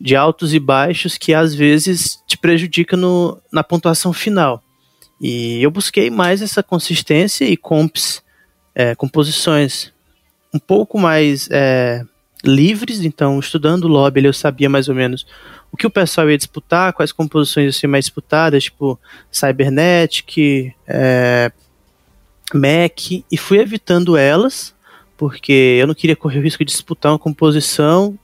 de 0.00 0.16
altos 0.16 0.54
e 0.54 0.58
baixos 0.58 1.18
que 1.18 1.34
às 1.34 1.54
vezes 1.54 2.22
te 2.26 2.38
prejudica 2.38 2.96
no, 2.96 3.38
na 3.52 3.62
pontuação 3.62 4.12
final. 4.12 4.62
E 5.20 5.62
eu 5.62 5.70
busquei 5.70 6.10
mais 6.10 6.42
essa 6.42 6.62
consistência 6.62 7.44
e 7.44 7.56
comps, 7.56 8.22
é, 8.74 8.94
composições 8.94 9.92
um 10.52 10.58
pouco 10.58 10.98
mais 10.98 11.48
é, 11.50 12.04
livres, 12.44 13.04
então 13.04 13.38
estudando 13.38 13.84
o 13.84 13.88
lobby 13.88 14.24
eu 14.24 14.32
sabia 14.32 14.68
mais 14.68 14.88
ou 14.88 14.94
menos 14.94 15.24
o 15.70 15.76
que 15.76 15.86
o 15.86 15.90
pessoal 15.90 16.30
ia 16.30 16.36
disputar, 16.36 16.92
quais 16.92 17.12
composições 17.12 17.64
iam 17.64 17.72
ser 17.72 17.86
mais 17.86 18.04
disputadas, 18.04 18.64
tipo 18.64 19.00
Cybernetic, 19.30 20.74
é, 20.86 21.50
Mac, 22.52 23.10
e 23.30 23.36
fui 23.38 23.58
evitando 23.58 24.16
elas, 24.16 24.74
porque 25.16 25.78
eu 25.80 25.86
não 25.86 25.94
queria 25.94 26.16
correr 26.16 26.38
o 26.38 26.42
risco 26.42 26.64
de 26.64 26.72
disputar 26.72 27.12
uma 27.12 27.18
composição 27.18 28.18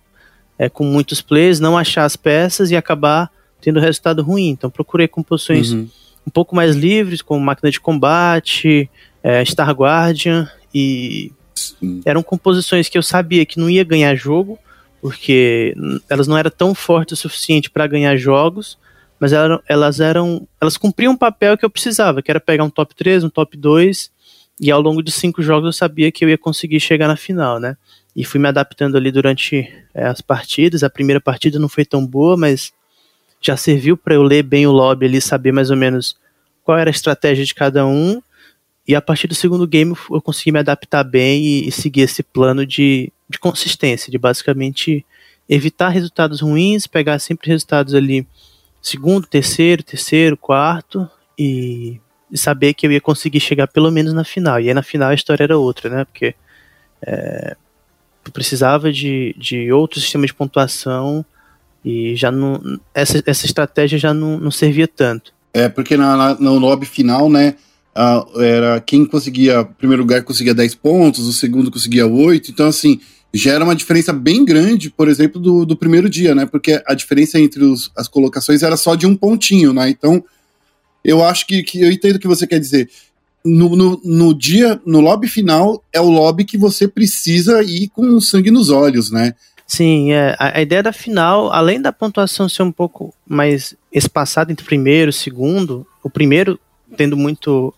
é, 0.58 0.68
com 0.68 0.84
muitos 0.84 1.22
players, 1.22 1.60
não 1.60 1.78
achar 1.78 2.04
as 2.04 2.16
peças 2.16 2.70
e 2.70 2.76
acabar 2.76 3.30
tendo 3.60 3.80
resultado 3.80 4.22
ruim. 4.22 4.48
Então 4.48 4.70
procurei 4.70 5.06
composições 5.06 5.72
uhum. 5.72 5.88
um 6.26 6.30
pouco 6.30 6.56
mais 6.56 6.74
livres, 6.74 7.22
como 7.22 7.44
máquina 7.44 7.70
de 7.70 7.80
combate, 7.80 8.90
é, 9.22 9.44
Star 9.44 9.70
Guardian, 9.70 10.50
e 10.74 11.32
Sim. 11.54 12.02
eram 12.04 12.22
composições 12.22 12.88
que 12.88 12.98
eu 12.98 13.02
sabia 13.02 13.46
que 13.46 13.58
não 13.58 13.70
ia 13.70 13.84
ganhar 13.84 14.14
jogo, 14.14 14.58
porque 15.00 15.74
elas 16.08 16.26
não 16.26 16.36
eram 16.36 16.50
tão 16.50 16.74
fortes 16.74 17.18
o 17.18 17.22
suficiente 17.22 17.70
para 17.70 17.86
ganhar 17.86 18.16
jogos, 18.16 18.78
mas 19.20 19.32
elas, 19.32 20.00
eram. 20.00 20.46
Elas 20.60 20.76
cumpriam 20.76 21.12
um 21.12 21.16
papel 21.16 21.58
que 21.58 21.64
eu 21.64 21.70
precisava, 21.70 22.22
que 22.22 22.30
era 22.30 22.38
pegar 22.38 22.64
um 22.64 22.70
top 22.70 22.94
3, 22.94 23.24
um 23.24 23.30
top 23.30 23.56
2, 23.56 24.10
e 24.60 24.70
ao 24.70 24.80
longo 24.80 25.02
de 25.02 25.12
cinco 25.12 25.42
jogos 25.42 25.66
eu 25.66 25.72
sabia 25.72 26.10
que 26.10 26.24
eu 26.24 26.28
ia 26.28 26.38
conseguir 26.38 26.80
chegar 26.80 27.06
na 27.06 27.16
final, 27.16 27.60
né? 27.60 27.76
E 28.14 28.24
fui 28.24 28.40
me 28.40 28.48
adaptando 28.48 28.96
ali 28.96 29.12
durante 29.12 29.72
é, 29.94 30.06
as 30.06 30.20
partidas. 30.20 30.82
A 30.82 30.90
primeira 30.90 31.20
partida 31.20 31.58
não 31.58 31.68
foi 31.68 31.84
tão 31.84 32.04
boa, 32.04 32.36
mas 32.36 32.72
já 33.40 33.56
serviu 33.56 33.96
para 33.96 34.14
eu 34.14 34.22
ler 34.22 34.42
bem 34.42 34.66
o 34.66 34.72
lobby 34.72 35.06
ali, 35.06 35.20
saber 35.20 35.52
mais 35.52 35.70
ou 35.70 35.76
menos 35.76 36.16
qual 36.64 36.76
era 36.76 36.90
a 36.90 36.92
estratégia 36.92 37.44
de 37.44 37.54
cada 37.54 37.86
um. 37.86 38.20
E 38.86 38.94
a 38.94 39.00
partir 39.00 39.28
do 39.28 39.34
segundo 39.34 39.66
game 39.66 39.94
eu 40.10 40.20
consegui 40.20 40.50
me 40.50 40.58
adaptar 40.58 41.04
bem 41.04 41.44
e, 41.44 41.68
e 41.68 41.72
seguir 41.72 42.00
esse 42.00 42.22
plano 42.22 42.66
de, 42.66 43.12
de 43.28 43.38
consistência, 43.38 44.10
de 44.10 44.18
basicamente 44.18 45.06
evitar 45.48 45.90
resultados 45.90 46.40
ruins, 46.40 46.86
pegar 46.86 47.18
sempre 47.20 47.48
resultados 47.48 47.94
ali 47.94 48.26
segundo, 48.82 49.26
terceiro, 49.26 49.82
terceiro, 49.82 50.36
quarto 50.36 51.08
e, 51.38 52.00
e, 52.30 52.38
saber 52.38 52.74
que 52.74 52.86
eu 52.86 52.92
ia 52.92 53.00
conseguir 53.00 53.40
chegar 53.40 53.66
pelo 53.66 53.90
menos 53.90 54.12
na 54.12 54.24
final. 54.24 54.60
E 54.60 54.68
aí 54.68 54.74
na 54.74 54.82
final 54.82 55.10
a 55.10 55.14
história 55.14 55.44
era 55.44 55.58
outra, 55.58 55.88
né? 55.90 56.04
Porque 56.04 56.34
é, 57.06 57.56
eu 58.24 58.32
precisava 58.32 58.92
de, 58.92 59.34
de 59.38 59.72
outro 59.72 60.00
sistema 60.00 60.26
de 60.26 60.34
pontuação 60.34 61.24
e 61.84 62.14
já 62.16 62.30
não 62.30 62.78
essa, 62.94 63.22
essa 63.24 63.46
estratégia 63.46 63.98
já 63.98 64.12
não, 64.12 64.38
não 64.38 64.50
servia 64.50 64.88
tanto. 64.88 65.32
É, 65.52 65.68
porque 65.68 65.96
na, 65.96 66.16
na, 66.16 66.34
no 66.34 66.58
lobby 66.58 66.86
final, 66.86 67.30
né, 67.30 67.54
era 68.36 68.80
quem 68.80 69.04
conseguia, 69.04 69.64
primeiro 69.64 70.02
lugar 70.02 70.22
conseguia 70.22 70.54
10 70.54 70.74
pontos, 70.76 71.26
o 71.26 71.32
segundo 71.32 71.70
conseguia 71.70 72.06
8, 72.06 72.50
então 72.50 72.68
assim, 72.68 73.00
gera 73.32 73.64
uma 73.64 73.74
diferença 73.74 74.12
bem 74.12 74.44
grande, 74.44 74.90
por 74.90 75.08
exemplo, 75.08 75.40
do, 75.40 75.64
do 75.64 75.76
primeiro 75.76 76.08
dia, 76.08 76.34
né? 76.34 76.46
Porque 76.46 76.82
a 76.86 76.94
diferença 76.94 77.38
entre 77.38 77.64
os, 77.64 77.90
as 77.96 78.08
colocações 78.08 78.62
era 78.62 78.76
só 78.76 78.94
de 78.94 79.06
um 79.06 79.16
pontinho, 79.16 79.72
né? 79.72 79.88
Então, 79.90 80.22
eu 81.04 81.24
acho 81.24 81.46
que, 81.46 81.62
que 81.62 81.80
eu 81.80 81.90
entendo 81.90 82.16
o 82.16 82.18
que 82.18 82.28
você 82.28 82.46
quer 82.46 82.58
dizer. 82.58 82.90
No, 83.44 83.76
no, 83.76 84.00
no, 84.04 84.34
dia, 84.34 84.80
no 84.84 85.00
lobby 85.00 85.28
final, 85.28 85.82
é 85.92 86.00
o 86.00 86.10
lobby 86.10 86.44
que 86.44 86.58
você 86.58 86.86
precisa 86.88 87.62
ir 87.62 87.88
com 87.88 88.20
sangue 88.20 88.50
nos 88.50 88.68
olhos, 88.68 89.10
né? 89.10 89.34
Sim, 89.66 90.12
é, 90.12 90.34
a, 90.38 90.58
a 90.58 90.62
ideia 90.62 90.82
da 90.82 90.92
final, 90.92 91.52
além 91.52 91.80
da 91.80 91.92
pontuação 91.92 92.48
ser 92.48 92.62
um 92.62 92.72
pouco 92.72 93.14
mais 93.26 93.76
espaçada 93.92 94.50
entre 94.50 94.64
primeiro 94.64 95.10
e 95.10 95.12
segundo, 95.12 95.86
o 96.02 96.10
primeiro 96.10 96.58
tendo 96.96 97.16
muito. 97.16 97.74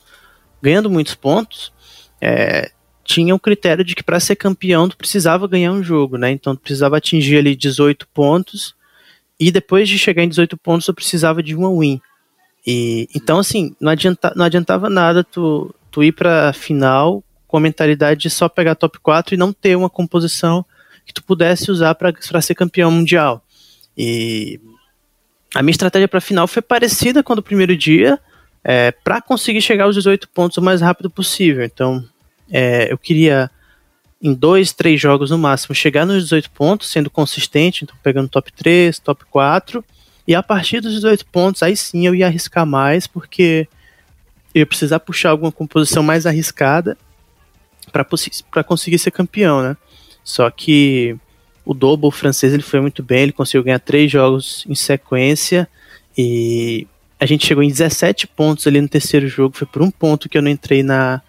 ganhando 0.63 0.91
muitos 0.91 1.15
pontos, 1.15 1.73
é, 2.21 2.71
tinha 3.05 3.35
o 3.35 3.41
critério 3.41 3.85
de 3.85 3.95
que 3.95 4.05
para 4.05 4.21
ser 4.21 4.37
campeão 4.37 4.89
tu 4.89 4.97
precisava 4.97 5.49
ganhar 5.49 5.73
um 5.73 5.83
jogo, 5.83 6.17
né? 6.17 6.31
Então 6.31 6.55
tu 6.55 6.61
precisava 6.61 6.97
atingir 6.97 7.39
ali 7.39 7.57
18 7.57 8.07
pontos 8.15 8.75
e 9.39 9.51
depois 9.51 9.89
de 9.89 9.99
chegar 9.99 10.23
em 10.23 10.29
18 10.29 10.57
pontos 10.57 10.87
tu 10.87 10.95
precisava 10.95 11.43
de 11.43 11.57
uma 11.57 11.77
win. 11.77 12.01
E 12.71 13.09
então 13.15 13.39
assim, 13.39 13.75
não, 13.81 13.91
adianta, 13.91 14.33
não 14.37 14.45
adiantava 14.45 14.89
nada 14.89 15.25
tu, 15.25 15.75
tu 15.91 16.05
ir 16.05 16.13
para 16.13 16.53
final 16.53 17.25
com 17.49 17.57
a 17.57 17.61
mentalidade 17.61 18.21
de 18.21 18.31
só 18.31 18.49
pegar 18.49 18.77
top 18.77 19.01
4 19.01 19.35
e 19.35 19.39
não 19.39 19.53
ter 19.53 19.77
uma 19.77 19.91
composição 19.91 20.65
que 21.05 21.13
tu 21.13 21.25
pudesse 21.25 21.69
usar 21.69 21.97
para 21.97 22.41
ser 22.41 22.55
campeão 22.55 22.93
mundial. 22.93 23.45
E 23.99 24.61
a 25.53 25.63
minha 25.63 25.73
estratégia 25.73 26.07
para 26.07 26.21
final 26.21 26.47
foi 26.47 26.63
parecida 26.63 27.25
com 27.25 27.33
a 27.33 27.37
do 27.37 27.43
primeiro 27.43 27.77
dia, 27.77 28.21
é, 28.63 28.93
para 28.93 29.21
conseguir 29.21 29.61
chegar 29.61 29.85
aos 29.85 29.97
18 29.97 30.29
pontos 30.29 30.59
o 30.59 30.63
mais 30.63 30.81
rápido 30.81 31.11
possível. 31.11 31.65
Então, 31.65 32.05
é, 32.49 32.93
eu 32.93 32.97
queria, 32.97 33.51
em 34.23 34.33
dois, 34.33 34.73
três 34.73 35.01
jogos 35.01 35.31
no 35.31 35.39
máximo, 35.39 35.75
chegar 35.75 36.07
nos 36.07 36.23
18 36.23 36.51
pontos, 36.51 36.89
sendo 36.89 37.11
consistente, 37.11 37.83
então 37.83 37.97
pegando 38.01 38.29
top 38.29 38.53
3, 38.53 38.97
top 39.01 39.25
4. 39.29 39.85
E 40.31 40.35
a 40.37 40.45
partir 40.45 40.81
dos 40.81 40.93
18 40.93 41.27
pontos, 41.27 41.61
aí 41.61 41.77
sim 41.77 42.07
eu 42.07 42.15
ia 42.15 42.27
arriscar 42.27 42.65
mais, 42.65 43.05
porque 43.05 43.67
eu 44.55 44.61
ia 44.61 44.67
precisar 44.67 45.01
puxar 45.01 45.31
alguma 45.31 45.51
composição 45.51 46.05
mais 46.05 46.25
arriscada 46.25 46.97
para 47.91 48.63
conseguir 48.63 48.97
ser 49.01 49.11
campeão, 49.11 49.61
né? 49.61 49.77
Só 50.23 50.49
que 50.49 51.17
o 51.65 51.75
Double 51.75 52.13
francês 52.13 52.55
ele 52.55 52.63
foi 52.63 52.81
muito 52.81 53.03
bem, 53.03 53.23
ele 53.23 53.33
conseguiu 53.33 53.65
ganhar 53.65 53.81
três 53.81 54.09
jogos 54.09 54.65
em 54.69 54.75
sequência 54.77 55.69
e 56.17 56.87
a 57.19 57.27
gente 57.27 57.45
chegou 57.45 57.65
em 57.65 57.69
17 57.69 58.29
pontos 58.29 58.69
ali 58.69 58.81
no 58.81 58.89
terceiro 58.89 59.27
jogo, 59.27 59.57
foi 59.57 59.67
por 59.67 59.83
um 59.83 59.91
ponto 59.91 60.29
que 60.29 60.39
eu 60.39 60.43
não 60.43 60.51
entrei 60.53 60.85
na, 60.85 61.21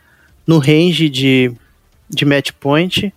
no 0.45 0.59
range 0.59 1.09
de, 1.09 1.51
de 2.07 2.23
match 2.23 2.51
point. 2.51 3.11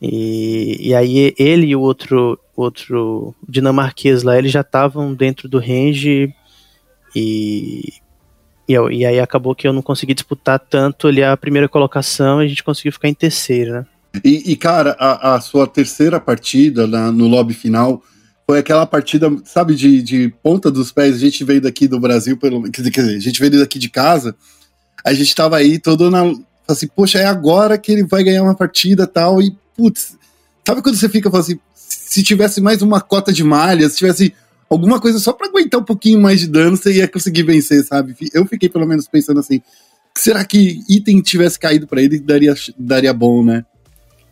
E, 0.00 0.88
e 0.88 0.94
aí 0.94 1.34
ele 1.38 1.66
e 1.66 1.76
o 1.76 1.80
outro, 1.80 2.38
outro 2.54 3.34
dinamarquês 3.48 4.22
lá, 4.22 4.38
eles 4.38 4.52
já 4.52 4.60
estavam 4.60 5.14
dentro 5.14 5.48
do 5.48 5.58
range 5.58 6.32
e, 7.14 7.92
e, 8.68 8.72
eu, 8.74 8.90
e, 8.90 9.06
aí 9.06 9.18
acabou 9.18 9.54
que 9.54 9.66
eu 9.66 9.72
não 9.72 9.80
consegui 9.80 10.12
disputar 10.12 10.58
tanto 10.58 11.08
ali 11.08 11.22
a 11.22 11.36
primeira 11.36 11.68
colocação 11.68 12.42
e 12.42 12.46
a 12.46 12.48
gente 12.48 12.62
conseguiu 12.62 12.92
ficar 12.92 13.08
em 13.08 13.14
terceiro, 13.14 13.72
né? 13.72 13.86
E, 14.24 14.52
e 14.52 14.56
cara, 14.56 14.96
a, 14.98 15.34
a, 15.34 15.40
sua 15.40 15.66
terceira 15.66 16.20
partida 16.20 16.86
na, 16.86 17.10
no 17.10 17.26
lobby 17.26 17.54
final 17.54 18.02
foi 18.46 18.58
aquela 18.58 18.86
partida, 18.86 19.34
sabe, 19.44 19.74
de, 19.74 20.02
de 20.02 20.32
ponta 20.42 20.70
dos 20.70 20.92
pés. 20.92 21.16
A 21.16 21.18
gente 21.18 21.42
veio 21.44 21.60
daqui 21.60 21.88
do 21.88 21.98
Brasil, 21.98 22.36
pelo, 22.36 22.62
quer 22.70 22.82
dizer, 22.82 23.16
a 23.16 23.20
gente 23.20 23.40
veio 23.40 23.58
daqui 23.58 23.78
de 23.78 23.90
casa, 23.90 24.36
a 25.04 25.12
gente 25.12 25.34
tava 25.34 25.56
aí 25.56 25.78
todo 25.78 26.10
na, 26.10 26.22
assim, 26.68 26.86
poxa, 26.86 27.18
é 27.18 27.24
agora 27.24 27.76
que 27.76 27.92
ele 27.92 28.04
vai 28.04 28.22
ganhar 28.22 28.42
uma 28.42 28.54
partida 28.54 29.06
tal, 29.06 29.42
e 29.42 29.56
putz, 29.76 30.16
sabe 30.64 30.82
quando 30.82 30.96
você 30.96 31.08
fica 31.08 31.28
assim, 31.36 31.58
se 31.74 32.22
tivesse 32.22 32.60
mais 32.60 32.82
uma 32.82 33.00
cota 33.00 33.32
de 33.32 33.44
malha, 33.44 33.88
se 33.88 33.96
tivesse 33.96 34.34
alguma 34.68 35.00
coisa 35.00 35.18
só 35.18 35.32
para 35.32 35.48
aguentar 35.48 35.80
um 35.80 35.84
pouquinho 35.84 36.20
mais 36.20 36.40
de 36.40 36.46
dano, 36.46 36.76
você 36.76 36.92
ia 36.92 37.08
conseguir 37.08 37.42
vencer, 37.42 37.84
sabe? 37.84 38.16
Eu 38.32 38.46
fiquei 38.46 38.68
pelo 38.68 38.86
menos 38.86 39.06
pensando 39.06 39.40
assim, 39.40 39.60
será 40.16 40.44
que 40.44 40.80
item 40.88 41.20
tivesse 41.20 41.58
caído 41.58 41.86
para 41.86 42.02
ele 42.02 42.18
daria, 42.18 42.54
daria 42.78 43.12
bom, 43.12 43.44
né? 43.44 43.64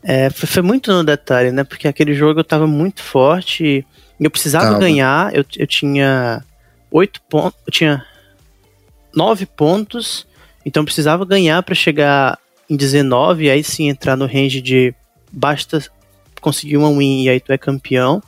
É, 0.02 0.28
foi, 0.28 0.62
muito 0.62 0.92
no 0.92 1.02
detalhe, 1.02 1.50
né? 1.50 1.64
Porque 1.64 1.88
aquele 1.88 2.14
jogo 2.14 2.40
eu 2.40 2.44
tava 2.44 2.66
muito 2.66 3.02
forte 3.02 3.86
eu 4.20 4.30
precisava 4.30 4.66
tava. 4.66 4.78
ganhar, 4.78 5.34
eu, 5.34 5.44
eu 5.56 5.66
tinha 5.66 6.42
oito 6.90 7.20
pontos, 7.28 7.58
eu 7.66 7.72
tinha 7.72 8.04
nove 9.12 9.44
pontos 9.44 10.26
então 10.64 10.84
precisava 10.84 11.24
ganhar 11.24 11.62
para 11.62 11.74
chegar 11.74 12.38
em 12.68 12.76
19 12.76 13.44
e 13.44 13.50
aí 13.50 13.62
sim 13.62 13.88
entrar 13.88 14.16
no 14.16 14.26
range 14.26 14.60
de 14.60 14.94
basta 15.34 15.82
conseguir 16.40 16.76
uma 16.76 16.90
win 16.90 17.24
e 17.24 17.28
aí 17.28 17.40
tu 17.40 17.52
é 17.52 17.58
campeão. 17.58 18.22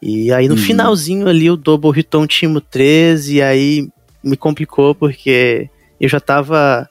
E 0.00 0.32
aí 0.32 0.46
no 0.48 0.54
uhum. 0.54 0.60
finalzinho 0.60 1.26
ali 1.28 1.50
o 1.50 1.56
Double 1.56 1.98
hitou 1.98 2.22
um 2.22 2.26
time 2.26 2.60
13 2.60 3.36
e 3.36 3.42
aí 3.42 3.88
me 4.22 4.36
complicou 4.36 4.94
porque 4.94 5.68
eu 6.00 6.08
já 6.08 6.20
tava 6.20 6.88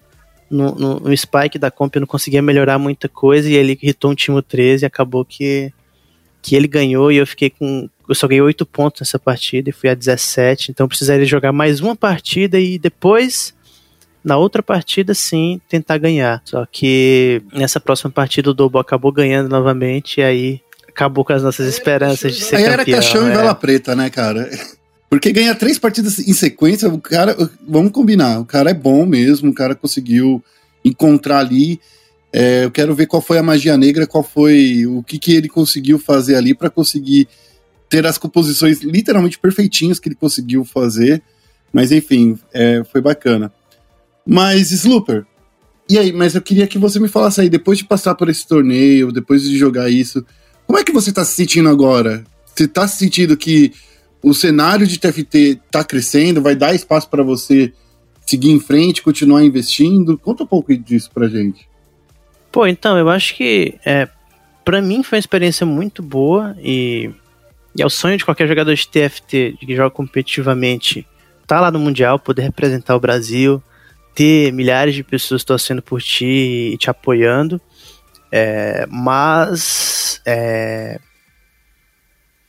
no, 0.50 0.76
no, 0.76 1.00
no, 1.00 1.18
spike 1.18 1.58
da 1.58 1.70
comp, 1.70 1.96
eu 1.96 2.02
não 2.02 2.08
conseguia 2.08 2.42
melhorar 2.42 2.78
muita 2.78 3.08
coisa 3.08 3.50
e 3.50 3.56
ele 3.56 3.78
hitou 3.82 4.12
um 4.12 4.16
time 4.16 4.42
13 4.42 4.84
e 4.84 4.88
acabou 4.88 5.24
que, 5.24 5.72
que 6.42 6.56
ele 6.56 6.68
ganhou 6.68 7.12
e 7.12 7.18
eu 7.18 7.28
fiquei 7.28 7.50
com. 7.50 7.90
Eu 8.08 8.16
só 8.16 8.28
ganhei 8.28 8.42
8 8.42 8.66
pontos 8.66 9.02
nessa 9.02 9.20
partida 9.20 9.70
e 9.70 9.74
fui 9.74 9.90
a 9.90 9.94
17, 9.94 10.72
então 10.72 10.88
precisaria 10.88 11.26
jogar 11.26 11.52
mais 11.52 11.82
uma 11.82 11.96
partida 11.96 12.58
e 12.58 12.80
depois 12.80 13.54
na 14.24 14.38
outra 14.38 14.62
partida, 14.62 15.14
sim, 15.14 15.62
tentar 15.70 15.98
ganhar. 15.98 16.42
Só 16.46 16.66
que 16.66 17.42
nessa 17.54 17.80
próxima 17.80 18.12
partida 18.12 18.50
o 18.50 18.54
Dobo 18.54 18.80
acabou 18.80 19.12
ganhando 19.12 19.50
novamente 19.50 20.20
e 20.20 20.24
aí 20.24 20.62
acabou 20.88 21.24
com 21.24 21.34
as 21.34 21.44
nossas 21.44 21.68
esperanças 21.68 22.36
de 22.36 22.42
ser 22.42 22.58
aí 22.58 22.64
campeão. 22.64 22.74
Era 22.74 22.86
caixão 22.86 23.28
é. 23.28 23.32
e 23.32 23.36
vela 23.36 23.56
preta, 23.56 23.96
né, 23.96 24.10
cara? 24.10 24.50
Porque 25.10 25.32
ganhar 25.32 25.56
três 25.56 25.80
partidas 25.80 26.20
em 26.20 26.34
sequência, 26.34 26.90
o 26.90 27.00
cara, 27.00 27.36
vamos 27.66 27.92
combinar, 27.92 28.40
o 28.40 28.46
cara 28.46 28.72
é 28.72 28.74
bom 28.74 29.06
mesmo, 29.06 29.52
o 29.52 29.54
cara 29.54 29.74
conseguiu 29.74 30.44
encontrar 30.84 31.40
ali. 31.40 31.80
É, 32.34 32.66
eu 32.66 32.72
quero 32.72 32.94
ver 32.94 33.08
qual 33.08 33.22
foi 33.22 33.38
a 33.38 33.44
magia 33.44 33.78
negra, 33.78 34.06
qual 34.06 34.24
foi 34.24 34.86
o 34.86 35.02
que, 35.02 35.18
que 35.18 35.34
ele 35.34 35.48
conseguiu 35.48 35.98
fazer 35.98 36.36
ali 36.36 36.54
para 36.54 36.70
conseguir 36.70 37.28
ter 37.88 38.06
as 38.06 38.18
composições 38.18 38.82
literalmente 38.82 39.40
perfeitinhas 39.40 39.98
que 39.98 40.10
ele 40.10 40.16
conseguiu 40.16 40.66
fazer. 40.66 41.22
Mas 41.72 41.92
enfim, 41.92 42.38
é, 42.54 42.84
foi 42.92 43.00
bacana. 43.00 43.52
Mas, 44.28 44.72
Slooper, 44.72 45.26
e 45.90 45.98
aí? 45.98 46.12
Mas 46.12 46.36
eu 46.36 46.42
queria 46.42 46.68
que 46.68 46.78
você 46.78 47.00
me 47.00 47.08
falasse 47.08 47.40
aí, 47.40 47.50
depois 47.50 47.78
de 47.78 47.86
passar 47.86 48.14
por 48.16 48.28
esse 48.30 48.46
torneio, 48.46 49.12
depois 49.12 49.44
de 49.44 49.58
jogar 49.58 49.90
isso, 49.90 50.26
como 50.66 50.78
é 50.78 50.84
que 50.84 50.92
você 50.92 51.14
tá 51.14 51.24
se 51.24 51.34
sentindo 51.34 51.70
agora? 51.70 52.24
Você 52.46 52.68
tá 52.68 52.88
se 52.88 52.98
sentindo 52.98 53.38
que 53.38 53.72
o 54.22 54.34
cenário 54.34 54.86
de 54.86 55.00
TFT 55.00 55.62
tá 55.72 55.84
crescendo, 55.84 56.42
vai 56.42 56.56
dar 56.56 56.76
espaço 56.76 57.10
para 57.10 57.24
você 57.24 57.72
seguir 58.26 58.52
em 58.52 58.60
frente, 58.60 59.02
continuar 59.02 59.44
investindo? 59.44 60.18
Conta 60.18 60.44
um 60.44 60.48
pouco 60.48 60.76
disso 60.76 61.10
pra 61.14 61.30
gente. 61.30 61.70
Pô, 62.52 62.68
então, 62.68 62.98
eu 62.98 63.10
acho 63.10 63.36
que 63.36 63.76
é, 63.86 64.10
para 64.66 64.82
mim 64.82 65.04
foi 65.04 65.18
uma 65.18 65.22
experiência 65.22 65.66
muito 65.66 66.04
boa 66.04 66.58
e, 66.60 67.10
e 67.74 67.82
é 67.82 67.86
o 67.86 67.90
sonho 67.90 68.18
de 68.18 68.26
qualquer 68.26 68.48
jogador 68.48 68.74
de 68.74 68.88
TFT 68.88 69.58
que 69.60 69.76
joga 69.76 69.92
competitivamente 69.92 71.08
tá 71.46 71.62
lá 71.62 71.72
no 71.72 71.80
Mundial, 71.80 72.20
poder 72.20 72.42
representar 72.42 72.94
o 72.98 73.00
Brasil, 73.00 73.64
ter 74.18 74.52
milhares 74.52 74.96
de 74.96 75.04
pessoas 75.04 75.44
torcendo 75.44 75.80
por 75.80 76.02
ti 76.02 76.72
e 76.74 76.78
te 76.80 76.90
apoiando. 76.90 77.62
É, 78.32 78.88
mas 78.90 80.20
é, 80.26 81.00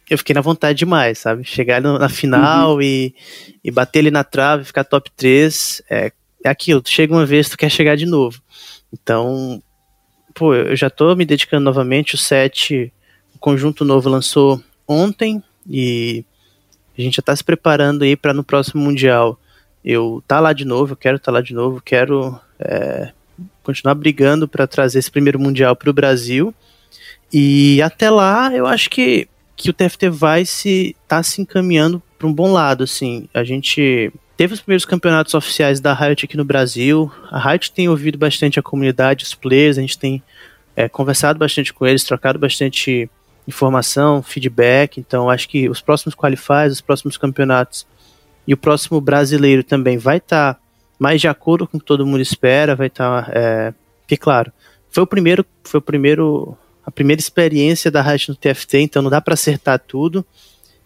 eu 0.08 0.16
fiquei 0.16 0.32
na 0.32 0.40
vontade 0.40 0.78
demais, 0.78 1.18
sabe? 1.18 1.44
Chegar 1.44 1.82
na 1.82 2.08
final 2.08 2.76
uhum. 2.76 2.82
e, 2.82 3.14
e 3.62 3.70
bater 3.70 3.98
ali 3.98 4.10
na 4.10 4.24
trave, 4.24 4.64
ficar 4.64 4.82
top 4.82 5.10
3, 5.14 5.82
é, 5.90 6.10
é 6.42 6.48
aquilo, 6.48 6.80
tu 6.80 6.88
chega 6.88 7.12
uma 7.12 7.26
vez, 7.26 7.50
tu 7.50 7.58
quer 7.58 7.70
chegar 7.70 7.98
de 7.98 8.06
novo. 8.06 8.40
Então, 8.90 9.62
pô, 10.34 10.54
eu 10.54 10.74
já 10.74 10.88
tô 10.88 11.14
me 11.14 11.26
dedicando 11.26 11.64
novamente, 11.64 12.14
o 12.14 12.18
set, 12.18 12.90
o 13.34 13.38
conjunto 13.38 13.84
novo 13.84 14.08
lançou 14.08 14.58
ontem 14.88 15.42
e 15.68 16.24
a 16.96 17.02
gente 17.02 17.16
já 17.16 17.22
tá 17.22 17.36
se 17.36 17.44
preparando 17.44 18.04
aí 18.04 18.16
para 18.16 18.32
no 18.32 18.42
próximo 18.42 18.82
Mundial 18.82 19.38
eu 19.84 20.22
tá 20.26 20.40
lá 20.40 20.52
de 20.52 20.64
novo, 20.64 20.92
eu 20.92 20.96
quero 20.96 21.16
estar 21.16 21.26
tá 21.26 21.32
lá 21.32 21.40
de 21.40 21.54
novo, 21.54 21.80
quero 21.80 22.38
é, 22.58 23.12
continuar 23.62 23.94
brigando 23.94 24.48
para 24.48 24.66
trazer 24.66 24.98
esse 24.98 25.10
primeiro 25.10 25.38
Mundial 25.38 25.76
para 25.76 25.90
o 25.90 25.92
Brasil. 25.92 26.54
E 27.32 27.80
até 27.82 28.10
lá, 28.10 28.54
eu 28.54 28.66
acho 28.66 28.88
que, 28.88 29.28
que 29.56 29.70
o 29.70 29.72
TFT 29.72 30.08
vai 30.08 30.44
se 30.44 30.96
tá 31.06 31.22
se 31.22 31.40
encaminhando 31.42 32.02
para 32.18 32.26
um 32.26 32.32
bom 32.32 32.52
lado, 32.52 32.84
assim. 32.84 33.28
A 33.34 33.44
gente 33.44 34.12
teve 34.36 34.54
os 34.54 34.60
primeiros 34.60 34.84
campeonatos 34.84 35.34
oficiais 35.34 35.80
da 35.80 35.92
Riot 35.92 36.24
aqui 36.24 36.36
no 36.36 36.44
Brasil. 36.44 37.12
A 37.30 37.38
Riot 37.38 37.72
tem 37.72 37.88
ouvido 37.88 38.16
bastante 38.16 38.58
a 38.58 38.62
comunidade, 38.62 39.24
os 39.24 39.34
players, 39.34 39.78
a 39.78 39.80
gente 39.80 39.98
tem 39.98 40.22
é, 40.74 40.88
conversado 40.88 41.38
bastante 41.38 41.72
com 41.72 41.86
eles, 41.86 42.04
trocado 42.04 42.38
bastante 42.38 43.10
informação, 43.46 44.22
feedback. 44.22 44.98
Então, 44.98 45.28
acho 45.28 45.48
que 45.48 45.68
os 45.68 45.80
próximos 45.80 46.14
qualifiers, 46.14 46.72
os 46.72 46.80
próximos 46.80 47.16
campeonatos 47.16 47.86
e 48.48 48.54
o 48.54 48.56
próximo 48.56 48.98
brasileiro 48.98 49.62
também 49.62 49.98
vai 49.98 50.16
estar 50.16 50.54
tá 50.54 50.60
mais 50.98 51.20
de 51.20 51.28
acordo 51.28 51.68
com 51.68 51.76
o 51.76 51.80
que 51.80 51.84
todo 51.84 52.06
mundo 52.06 52.22
espera, 52.22 52.74
vai 52.74 52.86
estar, 52.86 53.26
tá, 53.26 53.32
é, 53.34 53.74
que 54.06 54.16
claro, 54.16 54.50
foi 54.88 55.02
o 55.02 55.06
primeiro, 55.06 55.44
foi 55.62 55.76
o 55.76 55.82
primeiro, 55.82 56.56
a 56.82 56.90
primeira 56.90 57.20
experiência 57.20 57.90
da 57.90 58.00
Riot 58.00 58.30
no 58.30 58.34
TFT, 58.34 58.78
então 58.78 59.02
não 59.02 59.10
dá 59.10 59.20
para 59.20 59.34
acertar 59.34 59.78
tudo. 59.78 60.24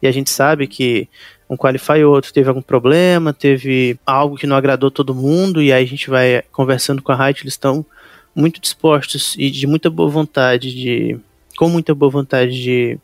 E 0.03 0.09
a 0.09 0.11
gente 0.11 0.29
sabe 0.29 0.67
que 0.67 1.09
um 1.49 1.57
qualify 1.57 2.03
ou 2.03 2.13
outro 2.13 2.33
teve 2.33 2.49
algum 2.49 2.61
problema, 2.61 3.33
teve 3.33 3.97
algo 4.05 4.37
que 4.37 4.47
não 4.47 4.57
agradou 4.57 4.91
todo 4.91 5.15
mundo, 5.15 5.63
e 5.63 5.73
aí 5.73 5.85
a 5.85 5.87
gente 5.87 6.11
vai 6.11 6.43
conversando 6.51 7.01
com 7.01 7.13
a 7.13 7.27
Riot, 7.27 7.45
eles 7.45 7.55
estão 7.55 7.87
muito 8.35 8.61
dispostos 8.61 9.37
e 9.39 9.49
de 9.49 9.69
muita 9.69 9.89
boa 9.89 10.11
vontade 10.11 10.75
de 10.75 11.17
com 11.57 11.69
muita 11.69 11.95
boa 11.95 12.11
vontade 12.11 12.61
de 12.61 12.99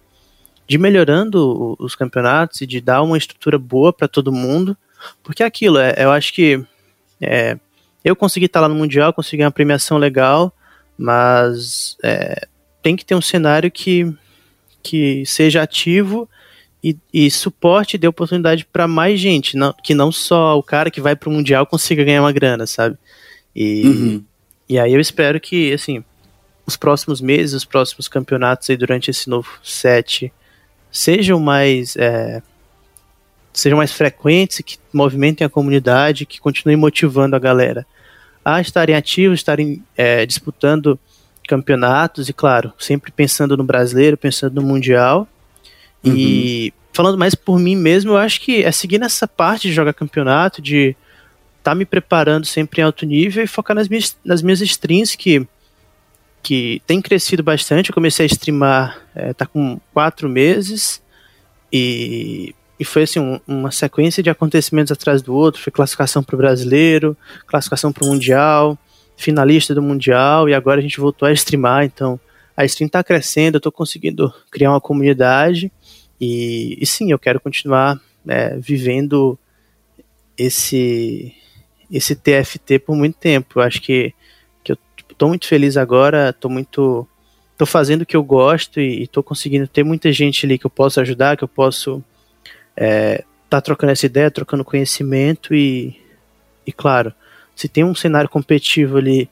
de 0.69 0.77
melhorando 0.77 1.75
os 1.79 1.97
campeonatos 1.97 2.61
e 2.61 2.67
de 2.67 2.81
dar 2.81 3.03
uma 3.03 3.17
estrutura 3.17 3.59
boa 3.59 3.91
para 3.91 4.07
todo 4.07 4.31
mundo, 4.31 4.77
porque 5.23 5.43
é 5.43 5.47
aquilo, 5.47 5.79
é, 5.79 5.95
eu 5.97 6.11
acho 6.11 6.33
que 6.35 6.63
é, 7.21 7.57
eu 8.05 8.15
consegui 8.15 8.47
estar 8.47 8.61
lá 8.61 8.69
no 8.69 8.75
Mundial, 8.75 9.13
consegui 9.13 9.43
uma 9.43 9.51
premiação 9.51 9.97
legal, 9.97 10.53
mas 10.97 11.97
é, 12.05 12.47
tem 12.83 12.95
que 12.95 13.05
ter 13.05 13.15
um 13.15 13.23
cenário 13.23 13.71
que, 13.71 14.13
que 14.83 15.25
seja 15.25 15.63
ativo 15.63 16.29
e, 16.85 16.97
e 17.13 17.31
suporte 17.31 17.95
e 17.95 17.99
dê 17.99 18.07
oportunidade 18.07 18.67
para 18.67 18.87
mais 18.87 19.19
gente, 19.19 19.57
não, 19.57 19.75
que 19.83 19.95
não 19.95 20.13
só 20.13 20.59
o 20.59 20.63
cara 20.63 20.91
que 20.91 21.01
vai 21.01 21.17
para 21.17 21.31
o 21.31 21.33
Mundial 21.33 21.67
consiga 21.67 22.05
ganhar 22.05 22.23
uma 22.23 22.33
grana, 22.33 22.67
sabe? 22.67 22.97
E, 23.57 23.87
uhum. 23.87 24.25
e 24.69 24.79
aí 24.79 24.93
eu 24.93 25.01
espero 25.01 25.41
que, 25.41 25.73
assim, 25.73 26.05
os 26.67 26.77
próximos 26.77 27.23
meses, 27.23 27.55
os 27.55 27.65
próximos 27.65 28.07
campeonatos 28.07 28.69
aí 28.69 28.77
durante 28.77 29.11
esse 29.11 29.31
novo 29.31 29.49
set 29.63 30.31
sejam 30.91 31.41
mais 31.41 31.97
é, 31.97 32.43
sejam 33.53 33.77
mais 33.77 33.93
frequentes, 33.93 34.61
que 34.65 34.79
movimentem 34.93 35.45
a 35.45 35.51
comunidade, 35.51 36.27
que 36.27 36.41
continuem 36.41 36.77
motivando 36.77 37.35
a 37.35 37.39
galera 37.39 37.87
a 38.45 38.61
estarem 38.61 38.95
ativos, 38.95 39.41
estarem 39.41 39.83
é, 39.97 40.25
disputando 40.25 40.99
campeonatos 41.47 42.29
e, 42.29 42.33
claro, 42.33 42.73
sempre 42.79 43.13
pensando 43.13 43.57
no 43.57 43.65
brasileiro, 43.65 44.17
pensando 44.17 44.55
no 44.55 44.67
mundial. 44.67 45.29
Uhum. 46.05 46.15
E 46.17 46.75
falando 46.93 47.19
mais 47.19 47.35
por 47.35 47.59
mim 47.59 47.77
mesmo, 47.77 48.13
eu 48.13 48.17
acho 48.17 48.41
que 48.41 48.63
é 48.63 48.73
seguir 48.73 48.99
nessa 48.99 49.29
parte 49.29 49.69
de 49.69 49.75
jogar 49.75 49.93
campeonato, 49.93 50.63
de 50.63 50.97
estar 51.59 51.73
tá 51.73 51.75
me 51.75 51.85
preparando 51.85 52.47
sempre 52.47 52.81
em 52.81 52.85
alto 52.85 53.05
nível 53.05 53.45
e 53.45 53.47
focar 53.47 53.75
nas 53.75 53.89
minhas, 53.89 54.17
nas 54.25 54.41
minhas 54.41 54.61
streams 54.63 55.17
que 55.17 55.47
que 56.43 56.83
tem 56.87 57.01
crescido 57.01 57.43
bastante. 57.43 57.91
Eu 57.91 57.95
comecei 57.95 58.25
a 58.25 58.27
streamar, 58.27 59.07
é, 59.15 59.33
tá 59.33 59.47
com 59.47 59.81
quatro 59.93 60.29
meses 60.29 61.03
e, 61.73 62.55
e 62.79 62.85
foi 62.85 63.03
assim 63.03 63.21
um, 63.21 63.41
uma 63.47 63.71
sequência 63.71 64.23
de 64.23 64.31
acontecimentos 64.31 64.93
atrás 64.93 65.23
do 65.23 65.35
outro. 65.35 65.61
Foi 65.61 65.73
classificação 65.73 66.23
para 66.23 66.35
o 66.35 66.39
brasileiro, 66.39 67.17
classificação 67.47 67.93
para 67.93 68.05
o 68.05 68.09
mundial, 68.09 68.79
finalista 69.17 69.75
do 69.75 69.83
mundial 69.83 70.49
e 70.49 70.55
agora 70.55 70.79
a 70.79 70.83
gente 70.83 71.01
voltou 71.01 71.27
a 71.27 71.33
streamar. 71.33 71.85
Então 71.85 72.19
a 72.57 72.65
stream 72.65 72.87
está 72.87 73.05
crescendo, 73.05 73.57
eu 73.57 73.59
estou 73.59 73.73
conseguindo 73.73 74.33
criar 74.51 74.71
uma 74.71 74.81
comunidade 74.81 75.71
e, 76.21 76.77
e 76.81 76.87
sim, 76.87 77.13
eu 77.13 77.19
quero 77.19 77.41
continuar 77.41 78.01
é, 78.27 78.57
vivendo 78.57 79.39
esse 80.37 81.35
esse 81.91 82.15
TFT 82.15 82.81
por 82.81 82.95
muito 82.95 83.17
tempo. 83.17 83.59
Eu 83.59 83.63
acho 83.63 83.81
que 83.81 84.13
tô 85.19 85.29
muito 85.29 85.47
feliz 85.47 85.77
agora, 85.77 86.33
tô 86.33 86.49
muito. 86.49 87.07
tô 87.59 87.67
fazendo 87.67 88.03
o 88.03 88.07
que 88.07 88.17
eu 88.17 88.23
gosto 88.23 88.81
e, 88.81 89.03
e 89.03 89.07
tô 89.09 89.23
conseguindo 89.23 89.67
ter 89.67 89.83
muita 89.83 90.13
gente 90.13 90.47
ali 90.47 90.57
que 90.57 90.65
eu 90.65 90.71
posso 90.71 91.01
ajudar, 91.01 91.37
que 91.37 91.45
eu 91.45 91.49
posso 91.49 92.03
é, 92.77 93.25
tá 93.51 93.61
trocando 93.61 93.93
essa 93.93 94.07
ideia, 94.07 94.31
trocando 94.31 94.65
conhecimento 94.65 95.55
e, 95.55 95.97
e 96.65 96.73
claro, 96.73 97.13
se 97.57 97.69
tem 97.69 97.83
um 97.83 97.95
cenário 97.95 98.31
competitivo 98.31 98.99
ali 98.99 99.29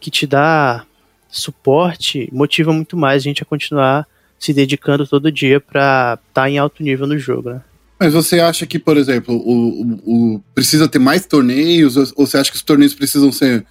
que 0.00 0.10
te 0.10 0.26
dá 0.26 0.84
suporte, 1.28 2.28
motiva 2.32 2.72
muito 2.72 2.96
mais 2.96 3.22
a 3.22 3.24
gente 3.24 3.42
a 3.42 3.46
continuar 3.46 4.06
se 4.38 4.52
dedicando 4.52 5.06
todo 5.06 5.30
dia 5.30 5.60
para 5.60 6.18
estar 6.28 6.42
tá 6.42 6.50
em 6.50 6.58
alto 6.58 6.82
nível 6.82 7.06
no 7.06 7.16
jogo, 7.18 7.50
né? 7.50 7.60
Mas 8.00 8.14
você 8.14 8.40
acha 8.40 8.66
que, 8.66 8.78
por 8.78 8.96
exemplo, 8.96 9.36
o, 9.36 9.82
o, 9.82 10.34
o, 10.36 10.40
precisa 10.54 10.88
ter 10.88 10.98
mais 10.98 11.26
torneios, 11.26 11.98
ou, 11.98 12.06
ou 12.16 12.26
você 12.26 12.38
acha 12.38 12.50
que 12.50 12.56
os 12.56 12.62
torneios 12.62 12.94
precisam 12.94 13.30
ser 13.30 13.66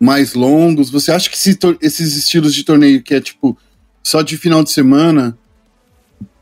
mais 0.00 0.34
longos? 0.34 0.90
Você 0.90 1.12
acha 1.12 1.28
que 1.28 1.36
esse, 1.36 1.58
esses 1.82 2.16
estilos 2.16 2.54
de 2.54 2.64
torneio 2.64 3.02
que 3.02 3.14
é 3.14 3.20
tipo 3.20 3.56
só 4.02 4.22
de 4.22 4.36
final 4.38 4.64
de 4.64 4.70
semana 4.70 5.36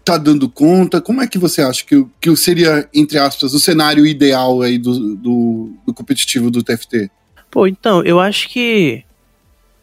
tá 0.05 0.17
dando 0.17 0.49
conta? 0.49 1.01
Como 1.01 1.21
é 1.21 1.27
que 1.27 1.39
você 1.39 1.61
acha 1.61 1.85
que, 1.85 2.07
que 2.21 2.35
seria, 2.37 2.89
entre 2.95 3.19
aspas, 3.19 3.53
o 3.53 3.59
cenário 3.59 4.07
ideal 4.07 4.63
aí 4.63 4.79
do, 4.79 5.17
do, 5.17 5.73
do 5.87 5.93
competitivo 5.93 6.51
do 6.51 6.63
TFT? 6.63 7.11
Pô, 7.51 7.67
então, 7.67 8.03
eu 8.05 8.21
acho 8.21 8.49
que 8.49 9.05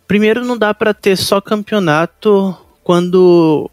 primeiro 0.08 0.46
não 0.46 0.58
dá 0.58 0.74
para 0.74 0.94
ter 0.94 1.18
só 1.18 1.42
campeonato 1.42 2.56
quando 2.84 3.70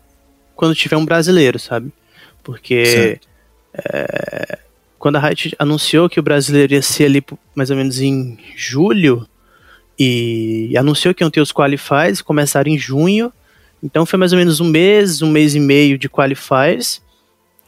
quando 0.55 0.75
tiver 0.75 0.97
um 0.97 1.05
brasileiro, 1.05 1.59
sabe? 1.59 1.93
Porque 2.43 3.19
é, 3.75 4.59
quando 4.99 5.17
a 5.17 5.21
Riot 5.21 5.57
anunciou 5.59 6.09
que 6.09 6.21
o 6.21 6.23
brasileiro 6.23 6.75
ia 6.75 6.83
ser 6.83 7.07
ali 7.07 7.25
mais 7.55 7.71
ou 7.71 7.77
menos 7.77 8.01
em 8.01 8.39
julho, 8.55 9.27
e 10.05 10.77
anunciou 10.77 11.15
que 11.15 11.23
iam 11.23 11.31
ter 11.31 11.41
os 11.41 11.53
qualifiers, 11.53 12.21
começaram 12.21 12.71
em 12.71 12.79
junho, 12.79 13.33
então 13.83 14.05
foi 14.07 14.19
mais 14.19 14.33
ou 14.33 14.39
menos 14.39 14.61
um 14.61 14.65
mês, 14.65 15.23
um 15.23 15.31
mês 15.31 15.55
e 15.55 15.61
meio 15.61 15.99
de 15.99 16.09
qualifiers, 16.09 17.01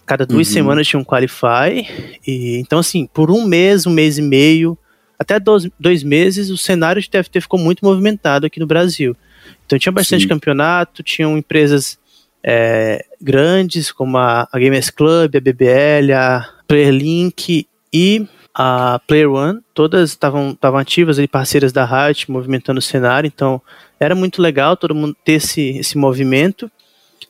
cada 0.07 0.27
duas 0.27 0.49
uhum. 0.49 0.53
semanas 0.55 0.87
tinha 0.87 0.99
um 0.99 1.05
qualify, 1.05 1.87
e 2.27 2.57
então 2.57 2.79
assim, 2.79 3.07
por 3.13 3.31
um 3.31 3.47
mês, 3.47 3.87
um 3.87 3.91
mês 3.91 4.19
e 4.19 4.23
meio, 4.23 4.77
até 5.19 5.39
dois, 5.39 5.69
dois 5.79 6.03
meses, 6.03 6.51
o 6.51 6.57
cenário 6.57 7.01
de 7.01 7.09
TFT 7.09 7.43
ficou 7.43 7.59
muito 7.59 7.85
movimentado 7.85 8.47
aqui 8.47 8.59
no 8.59 8.67
Brasil. 8.67 9.17
Então 9.65 9.79
tinha 9.79 9.93
bastante 9.93 10.23
Sim. 10.23 10.29
campeonato, 10.29 11.03
tinham 11.03 11.39
empresas 11.39 11.99
é, 12.43 13.05
grandes 13.21 13.93
como 13.93 14.19
a, 14.19 14.49
a 14.51 14.59
Gamers 14.59 14.91
Club, 14.91 15.37
a 15.37 15.41
BBL, 15.41 16.13
a, 16.13 16.51
PlayerLink 16.67 17.67
e 17.93 18.27
a 18.55 19.01
Player 19.07 19.31
One, 19.31 19.61
todas 19.75 20.11
estavam 20.11 20.57
ativas 20.79 21.19
ali, 21.19 21.27
parceiras 21.27 21.73
da 21.73 21.85
Riot, 21.85 22.31
movimentando 22.31 22.79
o 22.79 22.83
cenário, 22.83 23.27
então 23.27 23.61
era 23.99 24.15
muito 24.15 24.41
legal 24.41 24.77
todo 24.77 24.95
mundo 24.95 25.17
ter 25.25 25.33
esse, 25.33 25.71
esse 25.79 25.99
movimento, 25.99 26.71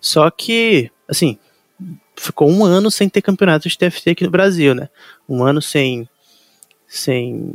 só 0.00 0.30
que, 0.30 0.90
assim, 1.08 1.38
ficou 2.14 2.50
um 2.50 2.64
ano 2.64 2.90
sem 2.90 3.08
ter 3.08 3.22
campeonato 3.22 3.68
de 3.68 3.78
TFT 3.78 4.10
aqui 4.10 4.24
no 4.24 4.30
Brasil, 4.30 4.74
né? 4.74 4.88
Um 5.28 5.42
ano 5.42 5.62
sem, 5.62 6.08
sem 6.86 7.54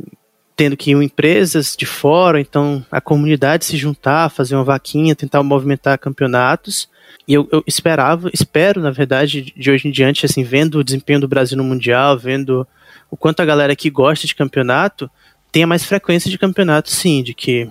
tendo 0.56 0.76
que 0.76 0.90
ir 0.90 1.02
empresas 1.02 1.74
de 1.76 1.86
fora, 1.86 2.40
então 2.40 2.84
a 2.90 3.00
comunidade 3.00 3.64
se 3.64 3.76
juntar, 3.76 4.28
fazer 4.30 4.56
uma 4.56 4.64
vaquinha, 4.64 5.16
tentar 5.16 5.42
movimentar 5.42 5.98
campeonatos. 5.98 6.88
E 7.26 7.34
eu, 7.34 7.48
eu, 7.52 7.62
esperava, 7.66 8.30
espero, 8.32 8.80
na 8.80 8.90
verdade, 8.90 9.52
de 9.56 9.70
hoje 9.70 9.88
em 9.88 9.90
diante, 9.90 10.26
assim, 10.26 10.42
vendo 10.42 10.78
o 10.78 10.84
desempenho 10.84 11.20
do 11.20 11.28
Brasil 11.28 11.56
no 11.56 11.64
Mundial, 11.64 12.18
vendo 12.18 12.66
o 13.10 13.16
quanto 13.16 13.40
a 13.40 13.44
galera 13.44 13.76
que 13.76 13.90
gosta 13.90 14.26
de 14.26 14.34
campeonato 14.34 15.10
tenha 15.52 15.66
mais 15.66 15.84
frequência 15.84 16.30
de 16.30 16.38
campeonato, 16.38 16.90
sim, 16.90 17.22
de 17.22 17.34
que 17.34 17.68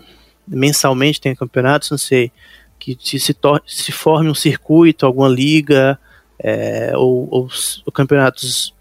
mensalmente 0.48 1.22
tenha 1.22 1.36
campeonatos, 1.36 1.90
não 1.90 1.98
sei, 1.98 2.32
que 2.78 2.98
se, 3.00 3.20
se, 3.20 3.36
se 3.66 3.92
forme 3.92 4.30
um 4.30 4.36
circuito, 4.36 5.06
alguma 5.06 5.30
liga, 5.30 5.98
é, 6.38 6.92
ou, 6.96 7.28
ou, 7.30 7.50
ou, 7.86 7.92
campeonatos 7.92 8.74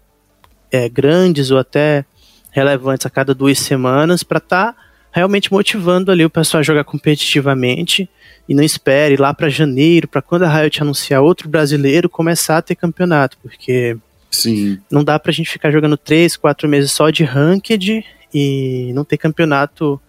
é, 0.71 0.87
grandes 0.87 1.51
ou 1.51 1.57
até 1.57 2.05
relevantes 2.51 3.05
a 3.05 3.09
cada 3.09 3.33
duas 3.33 3.59
semanas, 3.59 4.23
para 4.23 4.39
estar 4.39 4.73
tá 4.73 4.81
realmente 5.11 5.51
motivando 5.51 6.11
ali 6.11 6.23
o 6.23 6.29
pessoal 6.29 6.59
a 6.59 6.63
jogar 6.63 6.83
competitivamente 6.83 8.09
e 8.47 8.55
não 8.55 8.63
espere 8.63 9.17
lá 9.17 9.33
para 9.33 9.49
janeiro, 9.49 10.07
para 10.07 10.21
quando 10.21 10.43
a 10.43 10.49
Riot 10.49 10.81
anunciar 10.81 11.21
outro 11.21 11.47
brasileiro 11.47 12.09
começar 12.09 12.57
a 12.57 12.61
ter 12.61 12.75
campeonato, 12.75 13.37
porque 13.41 13.97
Sim. 14.31 14.79
não 14.89 15.03
dá 15.03 15.19
pra 15.19 15.31
gente 15.31 15.49
ficar 15.49 15.71
jogando 15.71 15.97
três, 15.97 16.35
quatro 16.35 16.67
meses 16.67 16.91
só 16.91 17.09
de 17.09 17.23
ranked 17.23 18.03
e 18.33 18.91
não 18.93 19.03
ter 19.03 19.17
campeonato 19.17 19.99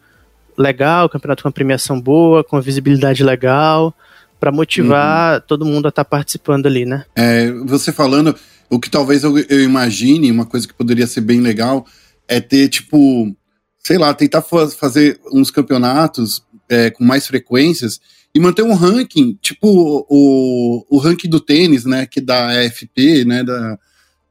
legal, 0.56 1.08
campeonato 1.08 1.42
com 1.42 1.48
uma 1.48 1.52
premiação 1.52 2.00
boa, 2.00 2.44
com 2.44 2.56
uma 2.56 2.62
visibilidade 2.62 3.24
legal, 3.24 3.94
para 4.38 4.52
motivar 4.52 5.34
uhum. 5.34 5.42
todo 5.46 5.64
mundo 5.64 5.86
a 5.86 5.88
estar 5.90 6.04
tá 6.04 6.08
participando 6.08 6.66
ali, 6.66 6.84
né? 6.84 7.04
É, 7.14 7.50
você 7.66 7.92
falando, 7.92 8.34
o 8.68 8.78
que 8.78 8.90
talvez 8.90 9.24
eu, 9.24 9.38
eu 9.38 9.62
imagine, 9.62 10.30
uma 10.30 10.46
coisa 10.46 10.66
que 10.66 10.74
poderia 10.74 11.06
ser 11.06 11.22
bem 11.22 11.40
legal, 11.40 11.86
é 12.28 12.40
ter, 12.40 12.68
tipo, 12.68 13.34
sei 13.82 13.98
lá, 13.98 14.12
tentar 14.14 14.42
fazer 14.42 15.20
uns 15.32 15.50
campeonatos 15.50 16.42
é, 16.68 16.90
com 16.90 17.04
mais 17.04 17.26
frequências 17.26 18.00
e 18.34 18.38
manter 18.38 18.62
um 18.62 18.74
ranking, 18.74 19.36
tipo 19.42 20.06
o, 20.08 20.86
o 20.88 20.98
ranking 20.98 21.28
do 21.28 21.40
tênis, 21.40 21.84
né, 21.84 22.06
que 22.06 22.20
da 22.20 22.48
AFP, 22.60 23.24
né, 23.24 23.42
da, 23.42 23.78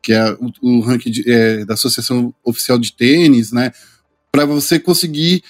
que 0.01 0.13
é 0.13 0.31
o, 0.33 0.51
o 0.61 0.79
ranking 0.79 1.11
de, 1.11 1.29
é, 1.29 1.65
da 1.65 1.73
Associação 1.73 2.33
Oficial 2.43 2.77
de 2.79 2.93
Tênis, 2.93 3.51
né, 3.51 3.71
para 4.31 4.45
você 4.45 4.79
conseguir 4.79 5.43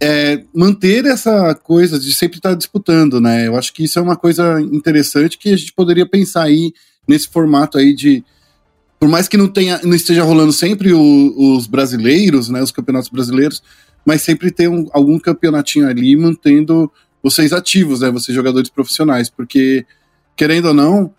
é, 0.00 0.44
manter 0.54 1.06
essa 1.06 1.54
coisa 1.56 1.98
de 1.98 2.14
sempre 2.14 2.38
estar 2.38 2.54
disputando, 2.54 3.20
né, 3.20 3.48
eu 3.48 3.56
acho 3.56 3.72
que 3.72 3.82
isso 3.82 3.98
é 3.98 4.02
uma 4.02 4.16
coisa 4.16 4.60
interessante 4.60 5.38
que 5.38 5.48
a 5.48 5.56
gente 5.56 5.72
poderia 5.72 6.06
pensar 6.06 6.44
aí 6.44 6.72
nesse 7.06 7.28
formato 7.28 7.78
aí 7.78 7.94
de 7.94 8.22
por 8.98 9.08
mais 9.08 9.28
que 9.28 9.36
não 9.36 9.48
tenha, 9.48 9.80
não 9.84 9.94
esteja 9.94 10.22
rolando 10.22 10.52
sempre 10.52 10.92
o, 10.92 11.56
os 11.56 11.66
brasileiros, 11.66 12.48
né, 12.48 12.62
os 12.62 12.72
campeonatos 12.72 13.08
brasileiros, 13.08 13.62
mas 14.04 14.22
sempre 14.22 14.50
ter 14.50 14.68
um, 14.68 14.88
algum 14.92 15.18
campeonatinho 15.18 15.88
ali 15.88 16.16
mantendo 16.16 16.90
vocês 17.22 17.52
ativos, 17.52 18.00
né? 18.00 18.10
Vocês 18.10 18.34
jogadores 18.34 18.70
profissionais, 18.70 19.28
porque 19.28 19.84
querendo 20.36 20.66
ou 20.68 20.74
não, 20.74 21.12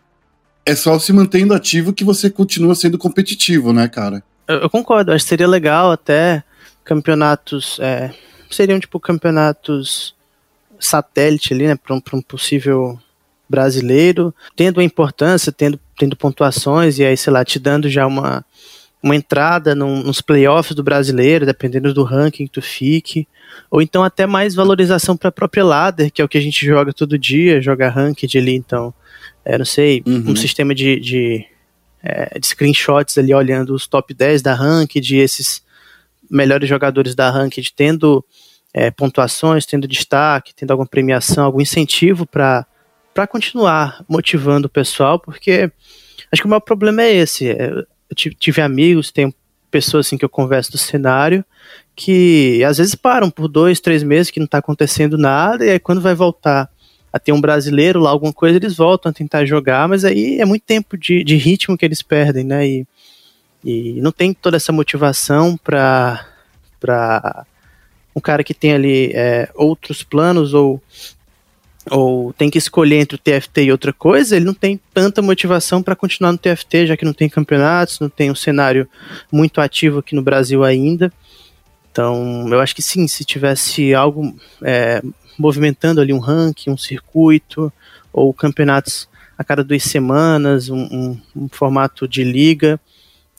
é 0.65 0.75
só 0.75 0.97
se 0.97 1.11
mantendo 1.13 1.53
ativo 1.53 1.93
que 1.93 2.03
você 2.03 2.29
continua 2.29 2.73
sendo 2.73 2.97
competitivo, 2.97 3.73
né, 3.73 3.87
cara? 3.87 4.23
Eu, 4.47 4.61
eu 4.61 4.69
concordo, 4.69 5.11
acho 5.11 5.25
que 5.25 5.29
seria 5.29 5.47
legal 5.47 5.91
até 5.91 6.43
campeonatos, 6.83 7.77
é, 7.81 8.11
seriam 8.49 8.79
tipo 8.79 8.99
campeonatos 8.99 10.15
satélite 10.79 11.53
ali, 11.53 11.67
né, 11.67 11.75
para 11.75 11.95
um, 11.95 12.01
um 12.13 12.21
possível 12.21 12.97
brasileiro, 13.49 14.33
tendo 14.55 14.79
a 14.79 14.83
importância, 14.83 15.51
tendo, 15.51 15.79
tendo 15.97 16.15
pontuações 16.15 16.99
e 16.99 17.03
aí, 17.03 17.17
sei 17.17 17.33
lá, 17.33 17.43
te 17.43 17.57
dando 17.57 17.89
já 17.89 18.05
uma, 18.05 18.45
uma 19.01 19.15
entrada 19.15 19.73
num, 19.73 20.03
nos 20.03 20.21
playoffs 20.21 20.75
do 20.75 20.83
brasileiro, 20.83 21.45
dependendo 21.45 21.93
do 21.93 22.03
ranking 22.03 22.45
que 22.45 22.51
tu 22.51 22.61
fique, 22.61 23.27
ou 23.71 23.81
então 23.81 24.03
até 24.03 24.27
mais 24.27 24.53
valorização 24.53 25.17
para 25.17 25.29
a 25.29 25.31
própria 25.31 25.63
ladder, 25.63 26.11
que 26.11 26.21
é 26.21 26.25
o 26.25 26.29
que 26.29 26.37
a 26.37 26.41
gente 26.41 26.65
joga 26.65 26.93
todo 26.93 27.17
dia, 27.17 27.61
joga 27.61 27.89
ranked 27.89 28.37
ali, 28.37 28.55
então, 28.55 28.93
é, 29.43 29.57
não 29.57 29.65
sei, 29.65 30.03
uhum. 30.05 30.31
um 30.31 30.35
sistema 30.35 30.75
de, 30.75 30.99
de, 30.99 31.45
é, 32.03 32.37
de, 32.37 32.45
screenshots 32.45 33.17
ali 33.17 33.33
olhando 33.33 33.73
os 33.73 33.87
top 33.87 34.13
10 34.13 34.41
da 34.41 34.53
ranked, 34.53 35.15
esses 35.15 35.63
melhores 36.29 36.69
jogadores 36.69 37.15
da 37.15 37.31
ranked 37.31 37.73
tendo 37.75 38.23
é, 38.73 38.91
pontuações, 38.91 39.65
tendo 39.65 39.87
destaque, 39.87 40.53
tendo 40.53 40.71
alguma 40.71 40.87
premiação, 40.87 41.45
algum 41.45 41.61
incentivo 41.61 42.25
para 42.25 42.65
continuar 43.27 44.03
motivando 44.07 44.67
o 44.67 44.69
pessoal, 44.69 45.19
porque 45.19 45.71
acho 46.31 46.41
que 46.41 46.45
o 46.45 46.49
maior 46.49 46.61
problema 46.61 47.01
é 47.03 47.13
esse, 47.13 47.49
é, 47.49 47.71
eu 47.71 48.15
tive 48.15 48.61
amigos, 48.61 49.11
tenho 49.11 49.33
pessoas 49.69 50.07
assim 50.07 50.17
que 50.17 50.25
eu 50.25 50.29
converso 50.29 50.71
do 50.71 50.77
cenário 50.77 51.45
que 51.95 52.63
às 52.63 52.77
vezes 52.77 52.95
param 52.95 53.29
por 53.29 53.47
dois, 53.47 53.79
três 53.81 54.03
meses 54.03 54.31
que 54.31 54.39
não 54.39 54.45
está 54.45 54.59
acontecendo 54.59 55.17
nada 55.17 55.65
e 55.65 55.69
aí 55.69 55.79
quando 55.79 56.01
vai 56.01 56.15
voltar 56.15 56.69
a 57.11 57.19
ter 57.19 57.31
um 57.31 57.41
brasileiro 57.41 57.99
lá, 57.99 58.11
alguma 58.11 58.31
coisa, 58.31 58.57
eles 58.57 58.77
voltam 58.77 59.09
a 59.09 59.13
tentar 59.13 59.45
jogar, 59.45 59.87
mas 59.87 60.05
aí 60.05 60.39
é 60.39 60.45
muito 60.45 60.63
tempo 60.63 60.97
de, 60.97 61.23
de 61.23 61.35
ritmo 61.35 61.77
que 61.77 61.83
eles 61.83 62.01
perdem, 62.01 62.43
né? 62.43 62.67
E, 62.67 62.87
e 63.65 64.01
não 64.01 64.11
tem 64.11 64.33
toda 64.33 64.57
essa 64.57 64.71
motivação 64.71 65.57
para 65.57 66.25
para 66.79 67.45
um 68.15 68.21
cara 68.21 68.43
que 68.43 68.53
tem 68.53 68.73
ali 68.73 69.11
é, 69.13 69.49
outros 69.53 70.03
planos 70.03 70.53
ou 70.53 70.81
ou 71.89 72.33
tem 72.33 72.49
que 72.49 72.57
escolher 72.57 72.97
entre 72.97 73.15
o 73.15 73.19
TFT 73.19 73.63
e 73.63 73.71
outra 73.71 73.91
coisa, 73.91 74.35
ele 74.35 74.45
não 74.45 74.53
tem 74.53 74.79
tanta 74.93 75.21
motivação 75.21 75.81
para 75.81 75.95
continuar 75.95 76.31
no 76.31 76.37
TFT, 76.37 76.87
já 76.87 76.97
que 76.97 77.05
não 77.05 77.13
tem 77.13 77.29
campeonatos, 77.29 77.99
não 77.99 78.09
tem 78.09 78.29
um 78.29 78.35
cenário 78.35 78.87
muito 79.31 79.61
ativo 79.61 79.99
aqui 79.99 80.15
no 80.15 80.21
Brasil 80.21 80.63
ainda. 80.63 81.11
Então, 81.91 82.47
eu 82.49 82.59
acho 82.59 82.75
que 82.75 82.81
sim, 82.81 83.07
se 83.07 83.25
tivesse 83.25 83.93
algo 83.93 84.35
é, 84.63 85.01
movimentando 85.37 85.99
ali 85.99 86.13
um 86.13 86.19
ranking, 86.19 86.69
um 86.69 86.77
circuito, 86.77 87.71
ou 88.11 88.33
campeonatos 88.33 89.07
a 89.37 89.43
cada 89.43 89.63
duas 89.63 89.83
semanas, 89.83 90.69
um, 90.69 90.77
um, 90.77 91.21
um 91.35 91.49
formato 91.49 92.07
de 92.07 92.23
liga, 92.23 92.79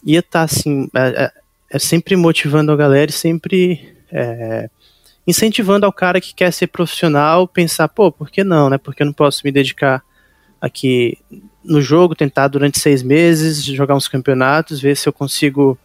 ia 0.05 0.21
estar 0.21 0.41
tá, 0.41 0.45
assim, 0.45 0.89
é, 0.95 1.25
é, 1.25 1.33
é, 1.71 1.79
sempre 1.79 2.17
motivando 2.17 2.73
a 2.73 2.77
galera 2.77 3.11
e 3.11 3.15
sempre 3.15 3.95
é, 4.11 4.71
incentivando 5.27 5.87
ao 5.87 5.93
cara 5.93 6.21
que 6.21 6.35
quer 6.35 6.53
ser 6.53 6.69
profissional 6.69 7.47
pensar, 7.47 7.89
pô, 7.89 8.11
por 8.11 8.31
que 8.31 8.43
não, 8.43 8.71
né? 8.71 8.79
Porque 8.79 9.03
eu 9.03 9.07
não 9.07 9.13
posso 9.13 9.43
me 9.45 9.53
dedicar 9.53 10.03
aqui 10.61 11.17
no 11.65 11.81
jogo, 11.81 12.15
tentar 12.15 12.49
durante 12.49 12.79
seis 12.79 13.03
meses 13.03 13.63
jogar 13.63 13.95
uns 13.95 14.09
campeonatos, 14.09 14.81
ver 14.81 14.97
se 14.97 15.09
eu 15.09 15.13
consigo 15.13 15.79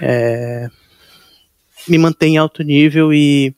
é, 0.00 0.68
me 1.88 1.98
manter 1.98 2.26
em 2.26 2.36
alto 2.36 2.62
nível 2.62 3.12
e, 3.12 3.54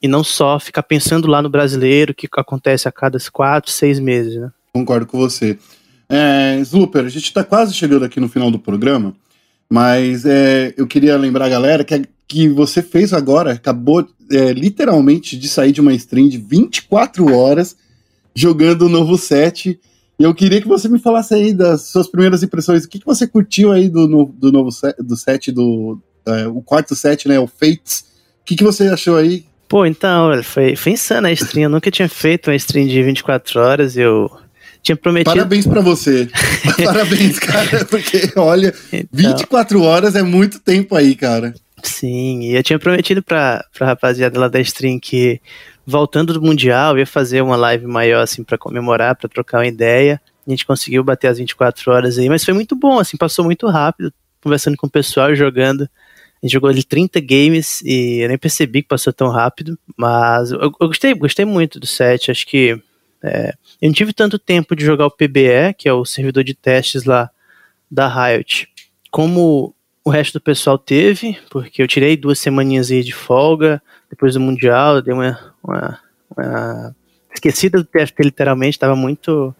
e 0.00 0.08
não 0.08 0.24
só 0.24 0.58
ficar 0.58 0.82
pensando 0.82 1.28
lá 1.28 1.42
no 1.42 1.50
brasileiro, 1.50 2.14
que 2.14 2.28
acontece 2.36 2.88
a 2.88 2.92
cada 2.92 3.18
quatro, 3.32 3.70
seis 3.70 3.98
meses, 3.98 4.36
né? 4.36 4.50
Concordo 4.72 5.06
com 5.06 5.18
você. 5.18 5.58
É, 6.08 6.58
Slooper, 6.60 7.04
a 7.04 7.08
gente 7.08 7.24
está 7.24 7.44
quase 7.44 7.74
chegando 7.74 8.04
aqui 8.04 8.18
no 8.18 8.28
final 8.28 8.50
do 8.50 8.58
programa, 8.58 9.14
mas 9.68 10.24
é, 10.24 10.74
eu 10.76 10.86
queria 10.86 11.16
lembrar 11.16 11.46
a 11.46 11.48
galera 11.48 11.84
que, 11.84 12.08
que 12.30 12.48
você 12.48 12.80
fez 12.80 13.12
agora, 13.12 13.52
acabou 13.54 14.06
é, 14.30 14.52
literalmente 14.52 15.36
de 15.36 15.48
sair 15.48 15.72
de 15.72 15.80
uma 15.80 15.92
stream 15.94 16.28
de 16.28 16.38
24 16.38 17.34
horas 17.34 17.76
jogando 18.32 18.82
o 18.82 18.88
novo 18.88 19.18
set. 19.18 19.80
E 20.16 20.22
eu 20.22 20.32
queria 20.32 20.62
que 20.62 20.68
você 20.68 20.88
me 20.88 21.00
falasse 21.00 21.34
aí 21.34 21.52
das 21.52 21.88
suas 21.88 22.06
primeiras 22.06 22.44
impressões. 22.44 22.84
O 22.84 22.88
que, 22.88 23.00
que 23.00 23.06
você 23.06 23.26
curtiu 23.26 23.72
aí 23.72 23.88
do, 23.88 24.06
no, 24.06 24.26
do 24.26 24.52
novo 24.52 24.70
set, 24.70 24.94
do 25.02 25.16
set, 25.16 25.50
do 25.50 25.98
é, 26.24 26.46
o 26.46 26.62
quarto 26.62 26.94
set, 26.94 27.26
né? 27.26 27.40
O 27.40 27.48
Fates. 27.48 28.04
O 28.42 28.44
que, 28.44 28.54
que 28.54 28.62
você 28.62 28.86
achou 28.86 29.16
aí? 29.16 29.44
Pô, 29.68 29.84
então, 29.84 30.40
foi, 30.44 30.76
foi 30.76 30.92
insana 30.92 31.28
a 31.28 31.32
stream. 31.32 31.64
Eu 31.64 31.70
nunca 31.70 31.90
tinha 31.90 32.08
feito 32.08 32.48
uma 32.48 32.56
stream 32.56 32.86
de 32.86 33.02
24 33.02 33.58
horas. 33.58 33.96
Eu 33.96 34.30
tinha 34.84 34.94
prometido. 34.94 35.34
Parabéns 35.34 35.66
para 35.66 35.80
você. 35.80 36.28
Parabéns, 36.84 37.40
cara, 37.40 37.84
porque 37.86 38.32
olha, 38.36 38.72
então... 38.92 39.08
24 39.12 39.82
horas 39.82 40.14
é 40.14 40.22
muito 40.22 40.60
tempo 40.60 40.94
aí, 40.94 41.16
cara. 41.16 41.52
Sim, 41.82 42.42
e 42.42 42.54
eu 42.54 42.62
tinha 42.62 42.78
prometido 42.78 43.22
pra, 43.22 43.64
pra 43.72 43.86
rapaziada 43.86 44.38
lá 44.38 44.48
da 44.48 44.60
stream 44.60 44.98
que 44.98 45.40
voltando 45.86 46.32
do 46.32 46.42
Mundial 46.42 46.98
ia 46.98 47.06
fazer 47.06 47.42
uma 47.42 47.56
live 47.56 47.86
maior, 47.86 48.22
assim, 48.22 48.44
para 48.44 48.58
comemorar, 48.58 49.16
para 49.16 49.28
trocar 49.28 49.58
uma 49.58 49.66
ideia. 49.66 50.20
A 50.46 50.50
gente 50.50 50.66
conseguiu 50.66 51.02
bater 51.02 51.28
as 51.28 51.38
24 51.38 51.92
horas 51.92 52.18
aí, 52.18 52.28
mas 52.28 52.44
foi 52.44 52.54
muito 52.54 52.76
bom, 52.76 52.98
assim, 52.98 53.16
passou 53.16 53.44
muito 53.44 53.66
rápido, 53.68 54.12
conversando 54.42 54.76
com 54.76 54.86
o 54.86 54.90
pessoal, 54.90 55.34
jogando. 55.34 55.82
A 55.82 56.46
gente 56.46 56.52
jogou 56.52 56.70
ali 56.70 56.82
30 56.82 57.20
games 57.20 57.82
e 57.82 58.20
eu 58.20 58.28
nem 58.28 58.38
percebi 58.38 58.82
que 58.82 58.88
passou 58.88 59.12
tão 59.12 59.28
rápido, 59.28 59.78
mas 59.96 60.50
eu, 60.50 60.60
eu 60.60 60.88
gostei, 60.88 61.14
gostei 61.14 61.44
muito 61.44 61.78
do 61.78 61.86
set, 61.86 62.30
acho 62.30 62.46
que 62.46 62.80
é, 63.22 63.52
eu 63.80 63.88
não 63.88 63.92
tive 63.92 64.12
tanto 64.12 64.38
tempo 64.38 64.74
de 64.74 64.84
jogar 64.84 65.06
o 65.06 65.10
PBE, 65.10 65.74
que 65.76 65.88
é 65.88 65.92
o 65.92 66.04
servidor 66.04 66.42
de 66.42 66.54
testes 66.54 67.04
lá 67.04 67.30
da 67.90 68.08
Riot, 68.08 68.68
como 69.10 69.74
o 70.04 70.10
resto 70.10 70.34
do 70.34 70.40
pessoal 70.40 70.78
teve, 70.78 71.38
porque 71.50 71.82
eu 71.82 71.88
tirei 71.88 72.16
duas 72.16 72.38
semaninhas 72.38 72.90
aí 72.90 73.02
de 73.02 73.12
folga, 73.12 73.82
depois 74.08 74.34
do 74.34 74.40
Mundial, 74.40 75.02
dei 75.02 75.12
uma, 75.12 75.38
uma, 75.62 75.98
uma 76.34 76.94
esquecida 77.32 77.78
do 77.78 77.84
TFT 77.84 78.22
literalmente, 78.22 78.76
estava 78.76 78.96
muito 78.96 79.54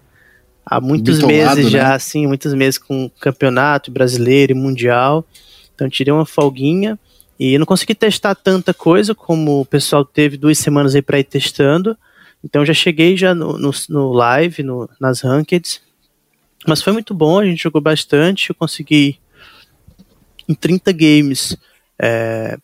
há 0.65 0.81
muitos 0.81 1.19
Bitolado, 1.19 1.57
meses 1.57 1.71
já, 1.71 1.89
né? 1.89 1.95
assim, 1.95 2.27
muitos 2.27 2.55
meses 2.55 2.79
com 2.79 3.11
campeonato 3.21 3.91
brasileiro 3.91 4.53
e 4.53 4.55
mundial. 4.55 5.27
Então 5.75 5.89
tirei 5.89 6.13
uma 6.13 6.27
folguinha 6.27 6.99
e 7.39 7.59
não 7.59 7.67
consegui 7.67 7.95
testar 7.95 8.35
tanta 8.35 8.73
coisa 8.73 9.15
como 9.15 9.61
o 9.61 9.67
pessoal 9.67 10.05
teve 10.05 10.37
duas 10.37 10.59
semanas 10.59 10.95
aí 10.95 11.03
para 11.03 11.19
ir 11.19 11.25
testando. 11.25 11.97
Então 12.45 12.65
já 12.65 12.73
cheguei 12.73 13.17
já 13.17 13.35
no, 13.35 13.59
no, 13.59 13.71
no 13.89 14.13
live, 14.13 14.63
no, 14.63 14.89
nas 15.01 15.23
rankeds. 15.23 15.81
Mas 16.67 16.83
foi 16.83 16.93
muito 16.93 17.15
bom, 17.15 17.39
a 17.39 17.45
gente 17.45 17.63
jogou 17.63 17.81
bastante, 17.81 18.51
eu 18.51 18.55
consegui 18.55 19.19
em 20.51 20.55
30 20.55 20.93
games 20.93 21.57
é, 21.97 22.59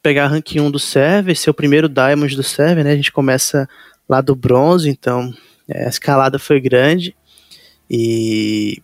pegar 0.00 0.28
rank 0.28 0.52
1 0.54 0.70
do 0.70 0.78
server, 0.78 1.36
ser 1.36 1.50
o 1.50 1.54
primeiro 1.54 1.88
diamond 1.88 2.36
do 2.36 2.42
server, 2.42 2.84
né? 2.84 2.92
A 2.92 2.96
gente 2.96 3.10
começa 3.10 3.68
lá 4.08 4.20
do 4.20 4.36
bronze, 4.36 4.88
então 4.88 5.34
é, 5.68 5.86
a 5.86 5.88
escalada 5.88 6.38
foi 6.38 6.60
grande. 6.60 7.16
E 7.90 8.80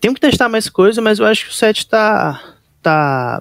tenho 0.00 0.12
que 0.12 0.20
testar 0.20 0.48
mais 0.48 0.68
coisas, 0.68 1.02
mas 1.02 1.20
eu 1.20 1.26
acho 1.26 1.44
que 1.44 1.52
o 1.52 1.54
set 1.54 1.86
tá 1.86 2.42
tá 2.82 3.40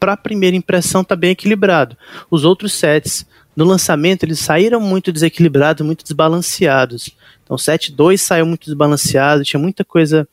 para 0.00 0.16
primeira 0.16 0.56
impressão 0.56 1.04
tá 1.04 1.14
bem 1.14 1.30
equilibrado. 1.30 1.96
Os 2.28 2.44
outros 2.44 2.72
sets 2.72 3.24
no 3.54 3.64
lançamento 3.64 4.24
eles 4.24 4.40
saíram 4.40 4.80
muito 4.80 5.12
desequilibrados, 5.12 5.86
muito 5.86 6.02
desbalanceados. 6.02 7.10
Então 7.44 7.54
o 7.54 7.58
set 7.58 7.92
2 7.92 8.20
saiu 8.20 8.46
muito 8.46 8.64
desbalanceado, 8.64 9.44
tinha 9.44 9.60
muita 9.60 9.84
coisa 9.84 10.28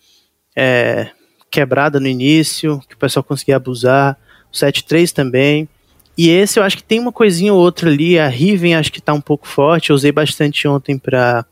é, 0.55 1.11
quebrada 1.55 2.01
no 2.01 2.07
início, 2.07 2.81
que 2.87 2.95
o 2.95 2.97
pessoal 2.97 3.23
conseguia 3.23 3.55
abusar. 3.55 4.17
O 4.51 4.57
set 4.57 4.83
3 4.83 5.13
também. 5.13 5.69
E 6.17 6.29
esse 6.29 6.59
eu 6.59 6.63
acho 6.63 6.77
que 6.77 6.83
tem 6.83 6.99
uma 6.99 7.11
coisinha 7.11 7.53
ou 7.53 7.59
outra 7.59 7.89
ali. 7.89 8.19
A 8.19 8.27
Riven 8.27 8.75
acho 8.75 8.91
que 8.91 9.01
tá 9.01 9.13
um 9.13 9.21
pouco 9.21 9.47
forte. 9.47 9.89
Eu 9.89 9.95
usei 9.95 10.11
bastante 10.11 10.67
ontem 10.67 10.97
para 10.97 11.45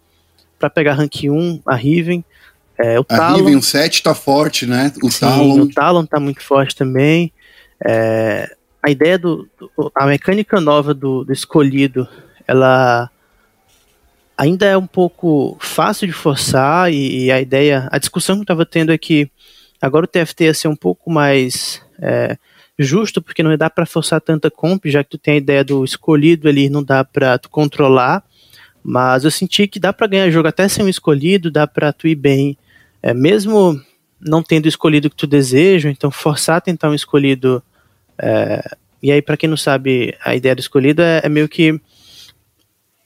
para 0.59 0.69
pegar 0.69 0.93
rank 0.93 1.23
1, 1.25 1.61
a 1.65 1.75
Riven. 1.75 2.23
É, 2.77 2.97
o 2.97 3.05
a 3.09 3.17
Talon, 3.17 3.37
Riven, 3.37 3.55
o 3.57 3.61
7 3.61 4.01
tá 4.01 4.15
forte, 4.15 4.65
né? 4.65 4.93
O 5.03 5.11
sim, 5.11 5.19
Talon. 5.19 5.61
O 5.61 5.69
Talon 5.73 6.05
tá 6.05 6.19
muito 6.19 6.41
forte 6.41 6.75
também. 6.75 7.31
É, 7.85 8.55
a 8.81 8.89
ideia 8.89 9.17
do, 9.17 9.47
do, 9.59 9.91
A 9.93 10.05
mecânica 10.05 10.61
nova 10.61 10.93
do, 10.93 11.25
do 11.25 11.33
escolhido, 11.33 12.07
ela 12.47 13.09
ainda 14.37 14.65
é 14.65 14.77
um 14.77 14.87
pouco 14.87 15.57
fácil 15.59 16.07
de 16.07 16.13
forçar 16.13 16.91
e, 16.91 17.25
e 17.25 17.31
a 17.31 17.41
ideia, 17.41 17.87
a 17.91 17.97
discussão 17.97 18.35
que 18.35 18.41
eu 18.41 18.43
estava 18.43 18.65
tendo 18.65 18.91
é 18.91 18.97
que 18.97 19.29
agora 19.84 20.06
o 20.06 20.08
TFT 20.08 20.46
ia 20.46 20.54
ser 20.54 20.69
um 20.69 20.76
pouco 20.78 21.12
mais 21.12 21.82
é, 22.02 22.38
justo, 22.80 23.22
porque 23.22 23.43
não 23.43 23.56
dá 23.58 23.69
para 23.69 23.86
forçar 23.86 24.22
tanta 24.22 24.50
comp, 24.50 24.86
já 24.86 25.04
que 25.04 25.10
tu 25.10 25.17
tem 25.17 25.34
a 25.34 25.38
ideia 25.38 25.63
do 25.63 25.84
escolhido 25.84 26.48
ali, 26.48 26.69
não 26.69 26.82
dá 26.82 27.04
para 27.04 27.38
tu 27.38 27.50
controlar. 27.50 28.24
Mas 28.82 29.26
eu 29.26 29.32
senti 29.32 29.67
que 29.67 29.80
dá 29.80 29.91
para 29.91 30.08
ganhar 30.08 30.30
jogo 30.30 30.48
até 30.48 30.69
sem 30.69 30.86
um 30.86 30.89
escolhido, 30.89 31.52
dá 31.52 31.67
para 31.67 31.91
tu 31.91 32.08
ir 32.08 32.15
bem, 32.15 32.58
é, 33.02 33.13
mesmo 33.13 33.80
não 34.19 34.41
tendo 34.41 34.69
escolhido 34.69 35.08
o 35.08 35.10
que 35.10 35.17
tu 35.17 35.28
deseja, 35.28 35.89
então 35.89 36.10
forçar 36.10 36.58
a 36.58 36.62
tentar 36.62 36.89
um 36.89 36.93
escolhido. 36.93 37.62
É, 38.17 38.63
e 39.02 39.12
aí, 39.12 39.22
para 39.22 39.36
quem 39.36 39.50
não 39.50 39.58
sabe, 39.58 40.15
a 40.24 40.34
ideia 40.34 40.56
do 40.56 40.60
escolhido 40.60 41.02
é, 41.02 41.22
é 41.26 41.30
meio 41.30 41.50
que 41.50 41.74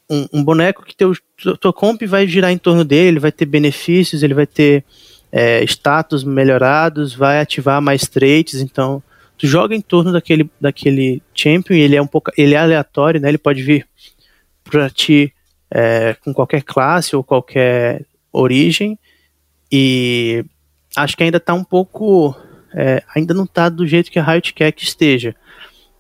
um, 0.08 0.28
um, 0.32 0.44
boneco 0.44 0.86
que 0.86 0.96
teu, 0.96 1.14
tua 1.60 1.74
comp 1.74 2.04
vai 2.04 2.28
girar 2.28 2.52
em 2.52 2.58
torno 2.58 2.86
dele, 2.86 3.20
vai 3.20 3.32
ter 3.32 3.46
benefícios, 3.46 4.22
ele 4.22 4.36
vai 4.36 4.46
ter 4.46 4.86
é, 5.32 5.64
status 5.64 6.24
melhorados, 6.24 7.14
vai 7.14 7.40
ativar 7.40 7.82
mais 7.82 8.08
traits, 8.08 8.62
então 8.62 9.02
tu 9.38 9.46
joga 9.46 9.76
em 9.76 9.82
torno 9.82 10.12
daquele, 10.12 10.50
daquele 10.60 11.22
champion 11.34 11.76
e 11.76 11.82
ele 11.82 11.96
é 11.96 12.02
um 12.02 12.08
pouco 12.08 12.32
ele 12.38 12.56
é 12.56 12.58
aleatório, 12.58 13.22
né? 13.22 13.30
Ele 13.30 13.38
pode 13.38 13.62
vir 13.62 13.88
para 14.64 14.90
ti 14.90 15.34
é, 15.72 16.16
com 16.24 16.34
qualquer 16.34 16.64
classe 16.64 17.16
ou 17.16 17.24
qualquer 17.24 18.06
origem 18.32 18.98
e 19.72 20.44
acho 20.96 21.16
que 21.16 21.24
ainda 21.24 21.38
está 21.38 21.54
um 21.54 21.64
pouco 21.64 22.36
é, 22.74 23.04
ainda 23.16 23.34
não 23.34 23.44
está 23.44 23.70
do 23.70 23.86
jeito 23.86 24.12
que 24.12 24.20
a 24.20 24.24
Riot 24.24 24.54
quer 24.54 24.72
que 24.72 24.84
esteja 24.84 25.36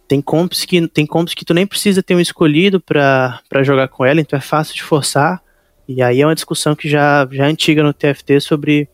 tem 0.07 0.21
comps 0.21 0.63
que 0.63 0.87
tem 0.87 1.05
comps 1.05 1.33
que 1.33 1.45
tu 1.45 1.53
nem 1.53 1.67
precisa 1.67 2.01
ter 2.01 2.15
um 2.15 2.19
escolhido 2.19 2.79
para 2.79 3.41
jogar 3.61 3.87
com 3.89 4.05
ela 4.05 4.21
então 4.21 4.37
é 4.37 4.41
fácil 4.41 4.73
de 4.73 4.83
forçar 4.83 5.41
e 5.87 6.01
aí 6.01 6.21
é 6.21 6.25
uma 6.25 6.35
discussão 6.35 6.75
que 6.75 6.89
já, 6.89 7.27
já 7.31 7.45
é 7.45 7.49
antiga 7.49 7.81
no 7.81 7.93
TFT 7.93 8.41
sobre 8.41 8.89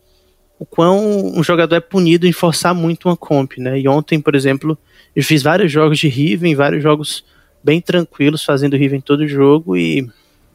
o 0.64 0.66
quão 0.66 1.38
um 1.38 1.44
jogador 1.44 1.76
é 1.76 1.80
punido 1.80 2.26
em 2.26 2.32
forçar 2.32 2.74
muito 2.74 3.08
uma 3.08 3.16
comp, 3.16 3.58
né? 3.58 3.78
E 3.78 3.86
ontem, 3.86 4.18
por 4.18 4.34
exemplo, 4.34 4.78
eu 5.14 5.22
fiz 5.22 5.42
vários 5.42 5.70
jogos 5.70 5.98
de 5.98 6.08
Riven, 6.08 6.54
vários 6.54 6.82
jogos 6.82 7.22
bem 7.62 7.82
tranquilos, 7.82 8.42
fazendo 8.42 8.76
Riven 8.76 9.00
todo 9.00 9.28
jogo 9.28 9.76
e, 9.76 10.08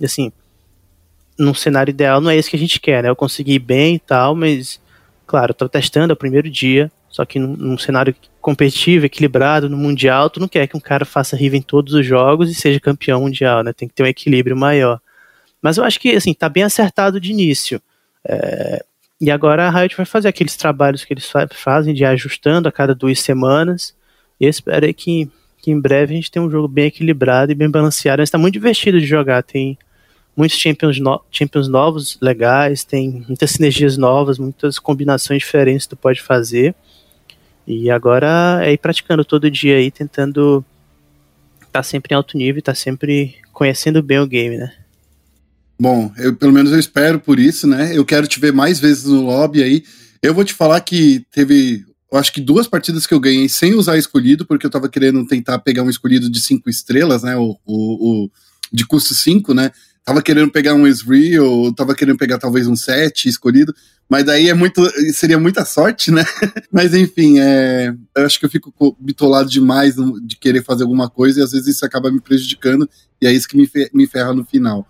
assim, 0.04 0.32
num 1.38 1.54
cenário 1.54 1.91
ideal 1.91 2.19
não 2.19 2.32
é 2.32 2.38
isso 2.38 2.50
que 2.50 2.56
a 2.56 2.60
gente 2.60 2.80
quer, 2.80 3.04
né? 3.04 3.10
Eu 3.10 3.15
consegui 3.15 3.60
bem 3.60 3.95
e 3.95 4.00
tal, 4.00 4.34
mas, 4.34 4.82
claro, 5.28 5.52
eu 5.52 5.56
tô 5.56 5.69
testando 5.69 6.12
é 6.12 6.15
o 6.15 6.17
primeiro 6.17 6.50
dia, 6.50 6.91
só 7.08 7.24
que 7.24 7.38
num, 7.38 7.56
num, 7.56 7.78
cenário 7.78 8.15
competitivo, 8.41 9.06
equilibrado, 9.06 9.69
no 9.69 9.78
Mundial, 9.78 10.30
tu 10.30 10.39
não 10.39 10.48
quer 10.48 10.67
que 10.67 10.76
um 10.76 10.82
cara 10.82 11.06
faça 11.06 11.38
Riven 11.38 11.62
todos 11.62 11.93
os 11.93 12.06
jogos 12.06 12.50
e 12.50 12.56
seja 12.56 12.80
campeão 12.80 13.22
mundial, 13.22 13.63
né? 13.63 13.74
Tem 13.74 13.88
que 13.88 13.93
ter 13.93 14.04
um 14.04 14.08
equilíbrio 14.08 14.58
maior. 14.58 15.00
Mas 15.62 15.78
eu 15.78 15.84
acho 15.84 16.00
que, 16.00 16.15
assim, 16.15 16.34
tá 16.34 16.50
bem 16.50 16.63
acertado 16.63 17.19
de 17.19 17.32
início. 17.32 17.80
É, 18.28 18.84
e 19.21 19.29
agora 19.29 19.67
a 19.67 19.69
Riot 19.69 19.97
vai 19.97 20.05
fazer 20.05 20.29
aqueles 20.29 20.55
trabalhos 20.55 21.03
que 21.03 21.13
eles 21.13 21.29
fazem 21.51 21.93
de 21.93 22.05
ajustando 22.05 22.69
a 22.69 22.71
cada 22.71 22.95
duas 22.95 23.19
semanas. 23.19 23.93
E 24.39 24.45
espero 24.45 24.91
que, 24.93 25.29
que 25.58 25.71
em 25.71 25.79
breve 25.79 26.13
a 26.13 26.15
gente 26.15 26.32
tenha 26.32 26.45
um 26.45 26.49
jogo 26.49 26.69
bem 26.69 26.86
equilibrado 26.86 27.51
e 27.51 27.55
bem 27.55 27.69
balanceado. 27.69 28.21
Está 28.21 28.38
muito 28.38 28.53
divertido 28.53 28.97
de 28.97 29.05
jogar. 29.05 29.43
Tem 29.43 29.77
muitos 30.38 30.58
champions, 30.58 30.99
no 30.99 31.21
champions 31.29 31.67
novos, 31.67 32.17
legais, 32.21 32.86
tem 32.86 33.25
muitas 33.27 33.51
sinergias 33.51 33.97
novas, 33.97 34.39
muitas 34.39 34.79
combinações 34.79 35.39
diferentes 35.39 35.86
que 35.86 35.89
tu 35.89 35.97
pode 35.97 36.21
fazer. 36.21 36.73
E 37.67 37.91
agora 37.91 38.62
é 38.63 38.71
ir 38.71 38.77
praticando 38.77 39.25
todo 39.25 39.51
dia 39.51 39.75
aí, 39.75 39.91
tentando 39.91 40.63
estar 41.58 41.71
tá 41.79 41.84
sempre 41.84 42.13
em 42.13 42.15
alto 42.15 42.38
nível, 42.38 42.60
estar 42.60 42.71
tá 42.71 42.75
sempre 42.75 43.36
conhecendo 43.51 44.01
bem 44.01 44.19
o 44.19 44.25
game, 44.25 44.58
né? 44.58 44.79
Bom, 45.82 46.12
eu 46.18 46.36
pelo 46.36 46.52
menos 46.52 46.74
eu 46.74 46.80
espero 46.80 47.20
por 47.20 47.39
isso, 47.39 47.65
né? 47.65 47.98
Eu 47.98 48.04
quero 48.04 48.28
te 48.28 48.38
ver 48.38 48.52
mais 48.52 48.80
vezes 48.80 49.06
no 49.06 49.22
lobby 49.22 49.63
aí. 49.63 49.84
Eu 50.22 50.34
vou 50.34 50.44
te 50.44 50.54
falar 50.54 50.82
que 50.82 51.26
teve, 51.32 51.86
acho 52.13 52.34
que 52.34 52.42
duas 52.42 52.68
partidas 52.68 53.08
que 53.08 53.13
eu 53.13 53.20
ganhei 53.20 53.48
sem 53.48 53.74
usar 53.74 53.98
escolhido, 53.98 54.46
porque 54.46 54.65
eu 54.65 54.70
tava 54.70 54.89
querendo 54.89 55.26
tentar 55.26 55.58
pegar 55.60 55.84
um 55.84 55.89
escolhido 55.89 56.30
de 56.30 56.42
cinco 56.42 56.70
estrelas, 56.70 57.24
né? 57.24 57.38
O, 57.38 57.58
o, 57.65 58.26
o 58.26 58.32
de 58.74 58.86
custo 58.86 59.13
5, 59.13 59.54
né? 59.54 59.72
Tava 60.04 60.22
querendo 60.22 60.52
pegar 60.52 60.74
um 60.74 60.84
ou 61.42 61.74
tava 61.74 61.96
querendo 61.96 62.18
pegar 62.18 62.38
talvez 62.39 62.68
um 62.68 62.76
7 62.76 63.30
escolhido, 63.30 63.74
mas 64.10 64.26
daí 64.26 64.50
é 64.50 64.54
muito. 64.54 64.82
Seria 65.13 65.39
muita 65.39 65.63
sorte, 65.63 66.12
né? 66.12 66.26
mas 66.72 66.94
enfim, 66.94 67.39
é, 67.39 67.94
eu 68.18 68.26
acho 68.26 68.38
que 68.38 68.46
eu 68.46 68.50
fico 68.50 68.98
bitolado 69.00 69.50
demais 69.50 69.96
de 70.24 70.36
querer 70.36 70.63
fazer 70.63 70.84
alguma 70.84 71.10
coisa 71.10 71.39
e 71.39 71.44
às 71.44 71.52
vezes 71.52 71.76
isso 71.76 71.86
acaba 71.86 72.12
me 72.12 72.20
prejudicando, 72.20 72.89
e 73.22 73.28
é 73.28 73.32
isso 73.32 73.48
que 73.48 73.56
me, 73.56 73.70
me 73.94 74.08
ferra 74.08 74.34
no 74.34 74.44
final. 74.44 74.86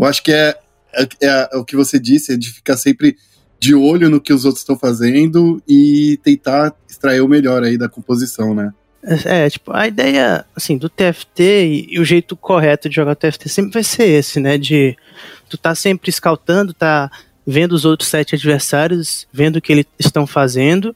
Eu 0.00 0.06
acho 0.06 0.22
que 0.22 0.32
é, 0.32 0.56
é, 0.94 1.08
é, 1.22 1.56
o 1.56 1.64
que 1.64 1.76
você 1.76 1.98
disse, 1.98 2.32
é 2.32 2.36
de 2.36 2.50
ficar 2.50 2.76
sempre 2.76 3.16
de 3.58 3.74
olho 3.74 4.08
no 4.08 4.20
que 4.20 4.32
os 4.32 4.46
outros 4.46 4.62
estão 4.62 4.78
fazendo 4.78 5.62
e 5.68 6.18
tentar 6.22 6.74
extrair 6.88 7.20
o 7.20 7.28
melhor 7.28 7.62
aí 7.62 7.76
da 7.76 7.88
composição, 7.88 8.54
né? 8.54 8.72
É, 9.24 9.48
tipo, 9.48 9.72
a 9.72 9.86
ideia, 9.86 10.44
assim, 10.54 10.76
do 10.76 10.88
TFT 10.88 11.42
e, 11.42 11.86
e, 11.90 12.00
o 12.00 12.04
jeito 12.04 12.36
correto 12.36 12.88
de 12.88 12.96
jogar 12.96 13.12
o 13.12 13.16
TFT 13.16 13.48
sempre 13.48 13.72
vai 13.72 13.82
ser 13.84 14.04
esse, 14.04 14.40
né? 14.40 14.56
De 14.56 14.96
tu 15.48 15.58
tá 15.58 15.74
sempre 15.74 16.10
scoutando, 16.10 16.72
tá 16.72 17.10
vendo 17.46 17.72
os 17.72 17.84
outros 17.84 18.08
sete 18.08 18.34
adversários, 18.34 19.26
vendo 19.32 19.56
o 19.56 19.60
que 19.60 19.72
eles 19.72 19.86
estão 19.98 20.26
fazendo 20.26 20.94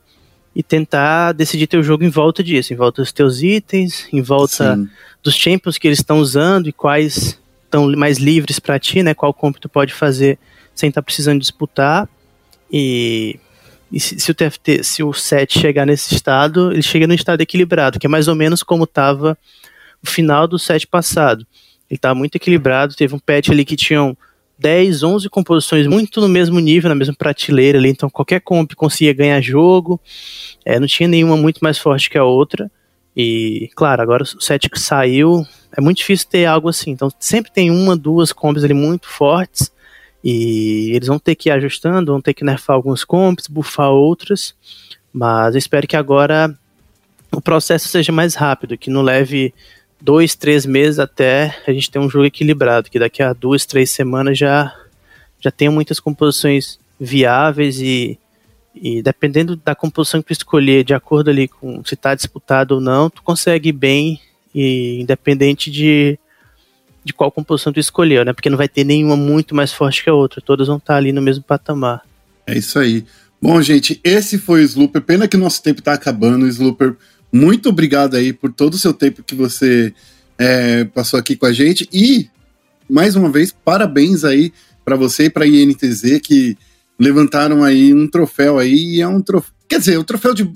e 0.55 0.63
tentar 0.63 1.33
decidir 1.33 1.67
teu 1.67 1.83
jogo 1.83 2.05
em 2.05 2.11
volta 2.11 2.43
disso, 2.43 2.73
em 2.73 2.77
volta 2.77 3.03
dos 3.03 3.13
teus 3.13 3.43
itens, 3.43 4.07
em 4.13 4.23
volta 4.23 4.77
Sim. 4.77 4.89
dos 5.23 5.35
champions 5.35 5.79
que 5.79 5.89
eles 5.89 5.99
estão 5.99 6.19
usando 6.19 6.69
e 6.69 6.73
quais 6.73 7.39
estão 7.75 7.91
mais 7.97 8.19
livres 8.19 8.61
para 8.61 8.79
ti, 8.79 9.03
né? 9.03 9.15
Qual 9.15 9.35
comp 9.35 9.57
tu 9.57 9.69
pode 9.69 9.93
fazer 9.93 10.39
sem 10.75 10.89
estar 10.89 11.03
tá 11.03 11.05
precisando 11.05 11.41
disputar. 11.41 12.09
E, 12.73 13.39
e 13.93 13.99
se, 14.01 14.19
se, 14.19 14.31
o 14.31 14.35
TFT, 14.35 14.83
se 14.85 15.03
o 15.03 15.13
set 15.13 15.59
chegar 15.59 15.85
nesse 15.85 16.15
estado, 16.15 16.73
ele 16.73 16.83
chega 16.83 17.07
no 17.07 17.15
estado 17.15 17.41
equilibrado, 17.41 17.99
que 17.99 18.07
é 18.07 18.09
mais 18.09 18.29
ou 18.29 18.35
menos 18.35 18.63
como 18.63 18.85
estava 18.85 19.37
o 20.03 20.07
final 20.07 20.47
do 20.47 20.59
set 20.59 20.87
passado. 20.87 21.47
Ele 21.91 21.99
estava 21.99 22.15
muito 22.15 22.37
equilibrado, 22.37 22.95
teve 22.95 23.15
um 23.15 23.19
patch 23.19 23.51
ali 23.51 23.65
que 23.65 23.77
tinham 23.77 24.17
10, 24.59 25.03
11 25.03 25.29
composições 25.29 25.87
muito 25.87 26.21
no 26.21 26.29
mesmo 26.29 26.59
nível, 26.61 26.89
na 26.89 26.95
mesma 26.95 27.15
prateleira 27.15 27.79
ali, 27.79 27.91
então 27.91 28.09
qualquer 28.09 28.41
comp 28.41 28.73
conseguia 28.75 29.13
ganhar 29.13 29.41
jogo, 29.41 30.01
é, 30.65 30.79
não 30.79 30.87
tinha 30.87 31.09
nenhuma 31.09 31.37
muito 31.37 31.59
mais 31.61 31.77
forte 31.77 32.09
que 32.09 32.17
a 32.17 32.25
outra. 32.25 32.71
E, 33.17 33.71
claro, 33.75 34.03
agora 34.03 34.25
o 34.25 34.71
que 34.71 34.81
saiu, 34.81 35.47
é 35.77 35.81
muito 35.81 35.99
difícil 35.99 36.27
ter 36.29 36.47
algo 36.47 36.69
assim. 36.69 36.91
Então 36.91 37.11
sempre 37.19 37.53
tem 37.53 37.71
uma, 37.71 37.97
duas 37.97 38.33
combos 38.33 38.65
ali 38.65 38.75
muito 38.75 39.09
fortes 39.09 39.73
e 40.23 40.93
eles 40.95 41.09
vão 41.09 41.19
ter 41.19 41.35
que 41.35 41.49
ir 41.49 41.53
ajustando, 41.53 42.13
vão 42.13 42.21
ter 42.21 42.35
que 42.35 42.45
nerfar 42.45 42.77
alguns 42.77 43.05
combos, 43.05 43.47
buffar 43.47 43.91
outras, 43.91 44.55
Mas 45.13 45.55
eu 45.55 45.59
espero 45.59 45.87
que 45.87 45.97
agora 45.97 46.57
o 47.31 47.41
processo 47.41 47.89
seja 47.89 48.11
mais 48.11 48.35
rápido, 48.35 48.79
que 48.79 48.91
não 48.91 49.03
leve 49.03 49.53
dois, 50.01 50.35
três 50.35 50.65
meses 50.65 50.99
até 50.99 51.57
a 51.67 51.73
gente 51.73 51.91
ter 51.91 51.99
um 51.99 52.09
jogo 52.09 52.25
equilibrado, 52.25 52.91
que 52.91 52.99
daqui 52.99 53.23
a 53.23 53.33
duas, 53.33 53.67
três 53.67 53.91
semanas 53.91 54.39
já, 54.39 54.75
já 55.41 55.51
tenha 55.51 55.71
muitas 55.71 56.01
composições 56.01 56.79
viáveis 56.99 57.81
e, 57.81 58.19
e 58.75 59.03
dependendo 59.03 59.57
da 59.57 59.75
composição 59.75 60.21
que 60.21 60.29
tu 60.29 60.33
escolher, 60.33 60.85
de 60.85 60.95
acordo 60.95 61.31
ali 61.31 61.47
com 61.47 61.85
se 61.85 61.95
está 61.95 62.15
disputado 62.15 62.75
ou 62.75 62.81
não, 62.81 63.09
tu 63.09 63.23
consegue 63.23 63.71
bem 63.71 64.21
e 64.55 65.01
independente 65.01 65.71
de, 65.71 66.19
de 67.05 67.13
qual 67.13 67.31
composição 67.31 67.73
tu 67.73 67.81
escolheu, 67.81 68.25
né? 68.25 68.33
Porque 68.33 68.51
não 68.51 68.57
vai 68.57 68.69
ter 68.69 68.85
nenhuma 68.85 69.17
muito 69.17 69.55
mais 69.55 69.73
forte 69.73 70.03
que 70.03 70.11
a 70.11 70.15
outra, 70.15 70.41
todas 70.41 70.67
vão 70.67 70.77
estar 70.77 70.95
tá 70.95 70.97
ali 70.99 71.13
no 71.13 71.23
mesmo 71.23 71.45
patamar. 71.45 72.03
É 72.47 72.57
isso 72.57 72.79
aí. 72.79 73.05
Bom, 73.41 73.61
gente, 73.63 74.01
esse 74.03 74.39
foi 74.39 74.63
o 74.63 74.65
Slooper. 74.65 75.03
Pena 75.03 75.29
que 75.29 75.37
nosso 75.37 75.63
tempo 75.63 75.81
está 75.81 75.93
acabando, 75.93 76.47
Slooper. 76.47 76.97
Muito 77.33 77.69
obrigado 77.69 78.17
aí 78.17 78.33
por 78.33 78.53
todo 78.53 78.75
o 78.75 78.79
seu 78.79 78.95
tempo 78.95 79.23
que 79.23 79.35
você 79.35 79.93
é, 80.39 80.85
passou 80.85 81.19
aqui 81.19 81.37
com 81.37 81.47
a 81.47 81.53
gente. 81.53 81.89
E, 81.93 82.29
mais 82.89 83.17
uma 83.17 83.31
vez, 83.31 83.53
parabéns 83.65 84.25
aí 84.25 84.53
para 84.85 84.97
você 84.97 85.25
e 85.25 85.31
para 85.31 85.45
a 85.45 85.49
INTZ 85.49 86.21
que 86.23 86.57
levantaram 86.99 87.63
aí 87.65 87.93
um 87.93 88.09
troféu 88.09 88.59
aí. 88.59 88.97
E 88.97 89.01
é 89.01 89.09
um 89.09 89.21
troféu. 89.21 89.53
Quer 89.69 89.79
dizer, 89.79 89.99
o 89.99 90.05
troféu 90.05 90.35
de. 90.35 90.51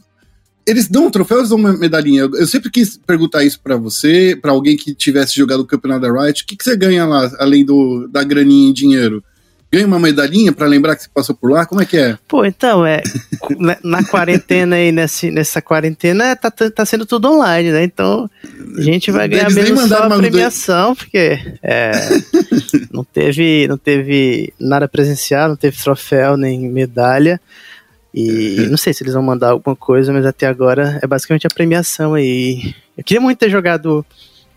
Eles 0.67 0.87
dão 0.87 1.07
um 1.07 1.11
troféu, 1.11 1.39
eles 1.39 1.49
dão 1.49 1.59
uma 1.59 1.73
medalhinha. 1.73 2.29
Eu 2.35 2.47
sempre 2.47 2.71
quis 2.71 2.99
perguntar 2.99 3.43
isso 3.43 3.59
para 3.61 3.77
você, 3.77 4.39
para 4.41 4.51
alguém 4.51 4.77
que 4.77 4.95
tivesse 4.95 5.35
jogado 5.35 5.61
o 5.61 5.67
campeonato 5.67 6.03
da 6.03 6.13
Riot. 6.13 6.43
O 6.43 6.47
que, 6.47 6.57
que 6.57 6.65
você 6.65 6.77
ganha 6.77 7.07
lá, 7.07 7.31
além 7.39 7.65
do, 7.65 8.07
da 8.09 8.23
graninha 8.23 8.69
em 8.69 8.73
dinheiro? 8.73 9.25
Ganha 9.71 9.87
uma 9.87 9.99
medalhinha 9.99 10.53
para 10.53 10.67
lembrar 10.67 10.97
que 10.97 11.03
você 11.03 11.09
passou 11.13 11.35
por 11.35 11.51
lá? 11.51 11.67
Como 11.67 11.81
é 11.81 11.85
que 11.85 11.97
é? 11.97 12.19
Pô, 12.27 12.45
então, 12.45 12.85
é. 12.85 13.03
na, 13.59 13.77
na, 13.85 14.05
quarentena 14.05 14.77
aí, 14.77 14.91
nessa, 14.91 15.31
nessa 15.31 15.61
quarentena, 15.61 16.35
tá, 16.35 16.51
tá 16.51 16.85
sendo 16.85 17.05
tudo 17.05 17.31
online, 17.31 17.71
né? 17.71 17.85
Então, 17.85 18.29
a 18.77 18.81
gente 18.81 19.11
vai 19.11 19.29
ganhar 19.29 19.45
Eles 19.45 19.55
mesmo 19.55 19.87
só 19.87 20.05
a 20.05 20.17
premiação, 20.17 20.95
porque 20.95 21.39
é, 21.63 21.93
não, 22.91 23.05
teve, 23.05 23.69
não 23.69 23.77
teve 23.77 24.53
nada 24.59 24.89
presencial, 24.89 25.51
não 25.51 25.57
teve 25.57 25.77
troféu 25.77 26.37
nem 26.37 26.61
medalha. 26.71 27.41
E 28.13 28.67
não 28.71 28.79
sei 28.79 28.95
se 28.95 29.03
eles 29.03 29.13
vão 29.13 29.23
mandar 29.23 29.51
alguma 29.51 29.77
coisa, 29.77 30.13
mas 30.13 30.25
até 30.25 30.47
agora 30.47 30.99
é 31.03 31.07
basicamente 31.07 31.47
a 31.47 31.55
premiação 31.55 32.15
aí. 32.15 32.75
Eu 32.97 33.05
queria 33.05 33.21
muito 33.21 33.39
ter 33.39 33.51
jogado 33.51 34.05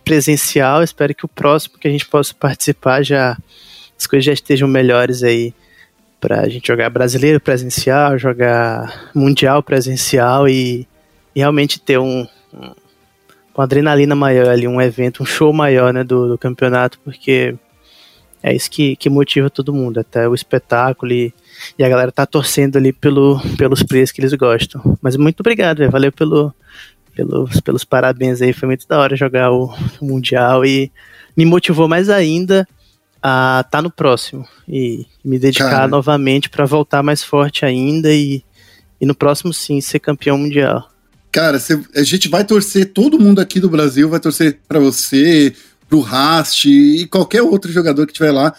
presencial, 0.02 0.82
espero 0.82 1.14
que 1.14 1.24
o 1.24 1.28
próximo 1.28 1.78
que 1.78 1.86
a 1.86 1.90
gente 1.90 2.06
possa 2.06 2.34
participar 2.34 3.04
já 3.04 3.36
as 4.02 4.06
coisas 4.06 4.24
já 4.24 4.32
estejam 4.32 4.66
melhores 4.66 5.22
aí 5.22 5.54
pra 6.20 6.48
gente 6.48 6.66
jogar 6.66 6.90
brasileiro 6.90 7.40
presencial, 7.40 8.18
jogar 8.18 9.10
mundial 9.14 9.62
presencial 9.62 10.48
e, 10.48 10.86
e 11.34 11.40
realmente 11.40 11.80
ter 11.80 11.98
um, 11.98 12.26
um, 12.52 12.74
uma 13.54 13.64
adrenalina 13.64 14.14
maior 14.16 14.48
ali, 14.48 14.66
um 14.66 14.80
evento, 14.80 15.22
um 15.22 15.26
show 15.26 15.52
maior 15.52 15.92
né, 15.92 16.02
do, 16.02 16.28
do 16.30 16.38
campeonato, 16.38 16.98
porque 17.04 17.54
é 18.42 18.52
isso 18.52 18.68
que, 18.68 18.96
que 18.96 19.08
motiva 19.08 19.48
todo 19.48 19.72
mundo, 19.72 20.00
até 20.00 20.28
o 20.28 20.34
espetáculo 20.34 21.12
e, 21.12 21.32
e 21.78 21.84
a 21.84 21.88
galera 21.88 22.10
tá 22.10 22.26
torcendo 22.26 22.78
ali 22.78 22.92
pelo, 22.92 23.40
pelos 23.56 23.84
players 23.84 24.10
que 24.10 24.20
eles 24.20 24.34
gostam. 24.34 24.98
Mas 25.00 25.16
muito 25.16 25.40
obrigado, 25.40 25.78
véio, 25.78 25.92
valeu 25.92 26.10
pelo, 26.10 26.52
pelos, 27.14 27.60
pelos 27.60 27.84
parabéns 27.84 28.42
aí, 28.42 28.52
foi 28.52 28.66
muito 28.66 28.86
da 28.88 28.98
hora 28.98 29.14
jogar 29.14 29.52
o, 29.52 29.72
o 30.00 30.04
Mundial 30.04 30.64
e 30.64 30.90
me 31.36 31.44
motivou 31.44 31.86
mais 31.86 32.08
ainda 32.08 32.66
a 33.22 33.64
tá 33.70 33.80
no 33.80 33.90
próximo 33.90 34.46
e 34.68 35.06
me 35.24 35.38
dedicar 35.38 35.70
Cara. 35.70 35.88
novamente 35.88 36.50
para 36.50 36.64
voltar 36.64 37.02
mais 37.02 37.22
forte 37.22 37.64
ainda 37.64 38.12
e, 38.12 38.42
e 39.00 39.06
no 39.06 39.14
próximo 39.14 39.52
sim 39.54 39.80
ser 39.80 40.00
campeão 40.00 40.36
mundial. 40.36 40.90
Cara, 41.30 41.58
cê, 41.58 41.80
a 41.94 42.02
gente 42.02 42.28
vai 42.28 42.44
torcer, 42.44 42.92
todo 42.92 43.18
mundo 43.18 43.40
aqui 43.40 43.60
do 43.60 43.70
Brasil 43.70 44.08
vai 44.08 44.20
torcer 44.20 44.58
para 44.66 44.78
você, 44.78 45.54
pro 45.88 46.00
Rast 46.00 46.66
e 46.66 47.06
qualquer 47.06 47.42
outro 47.42 47.70
jogador 47.70 48.06
que 48.06 48.12
tiver 48.12 48.32
lá. 48.32 48.52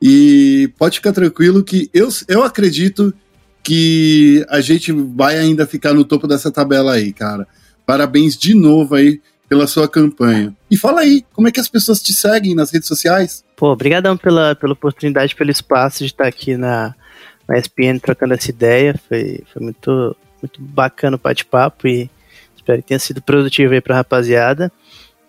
E 0.00 0.70
pode 0.78 0.96
ficar 0.96 1.12
tranquilo 1.12 1.64
que 1.64 1.88
eu, 1.94 2.08
eu 2.28 2.42
acredito 2.42 3.12
que 3.62 4.44
a 4.48 4.60
gente 4.60 4.92
vai 4.92 5.38
ainda 5.38 5.66
ficar 5.66 5.92
no 5.92 6.04
topo 6.04 6.26
dessa 6.26 6.50
tabela 6.50 6.94
aí, 6.94 7.12
cara. 7.12 7.46
Parabéns 7.84 8.36
de 8.36 8.54
novo 8.54 8.94
aí 8.94 9.20
pela 9.48 9.66
sua 9.66 9.88
campanha. 9.88 10.54
E 10.70 10.76
fala 10.76 11.00
aí, 11.00 11.24
como 11.32 11.48
é 11.48 11.52
que 11.52 11.60
as 11.60 11.68
pessoas 11.68 12.02
te 12.02 12.12
seguem 12.12 12.54
nas 12.54 12.70
redes 12.70 12.86
sociais? 12.86 13.44
Pô, 13.56 13.72
obrigadão 13.72 14.16
pela, 14.16 14.54
pela 14.54 14.74
oportunidade, 14.74 15.34
pelo 15.34 15.50
espaço 15.50 16.00
de 16.00 16.10
estar 16.10 16.26
aqui 16.26 16.56
na, 16.56 16.94
na 17.48 17.58
ESPN 17.58 17.98
trocando 17.98 18.34
essa 18.34 18.50
ideia. 18.50 18.94
Foi, 19.08 19.42
foi 19.52 19.62
muito, 19.62 20.16
muito 20.42 20.60
bacana 20.60 21.16
o 21.16 21.20
bate-papo 21.20 21.88
e 21.88 22.10
espero 22.54 22.82
que 22.82 22.88
tenha 22.88 22.98
sido 22.98 23.22
produtivo 23.22 23.72
aí 23.72 23.80
pra 23.80 23.96
rapaziada. 23.96 24.70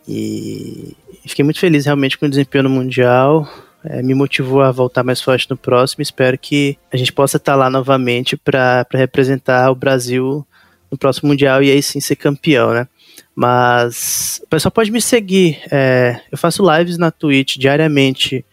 E 0.07 0.95
fiquei 1.26 1.45
muito 1.45 1.59
feliz 1.59 1.86
realmente 1.86 2.17
com 2.17 2.26
o 2.26 2.30
desempenho 2.30 2.65
no 2.65 2.70
Mundial. 2.70 3.47
É, 3.84 4.01
me 4.03 4.13
motivou 4.13 4.61
a 4.61 4.72
voltar 4.72 5.03
mais 5.03 5.22
forte 5.22 5.49
no 5.49 5.55
próximo. 5.55 6.01
Espero 6.01 6.38
que 6.38 6.78
a 6.91 6.97
gente 6.97 7.13
possa 7.13 7.38
estar 7.38 7.55
lá 7.55 7.70
novamente 7.70 8.36
para 8.36 8.86
representar 8.93 9.72
o 9.72 9.76
Brasil 9.76 10.45
no 10.91 10.97
próximo 10.97 11.30
Mundial 11.30 11.63
e 11.63 11.72
aí 11.72 11.82
sim 11.82 12.01
ser 12.01 12.17
campeão, 12.17 12.74
né? 12.74 12.88
Mas 13.36 14.41
o 14.43 14.47
pessoal 14.47 14.72
pode 14.72 14.91
me 14.91 15.01
seguir. 15.01 15.59
É, 15.72 16.22
eu 16.32 16.38
faço 16.38 16.63
lives 16.70 16.97
na 16.97 17.11
Twitch 17.11 17.57
diariamente 17.57 18.45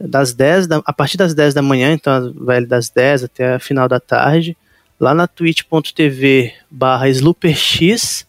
das 0.00 0.32
10 0.32 0.66
da, 0.66 0.82
a 0.84 0.92
partir 0.92 1.16
das 1.16 1.34
10 1.34 1.54
da 1.54 1.62
manhã, 1.62 1.92
então 1.92 2.32
vai 2.36 2.64
das 2.64 2.88
10 2.90 3.24
até 3.24 3.54
a 3.54 3.58
final 3.58 3.88
da 3.88 4.00
tarde, 4.00 4.56
lá 4.98 5.14
na 5.14 5.26
twitch.tv 5.26 6.52
barra 6.70 7.08
slooperx 7.08 8.26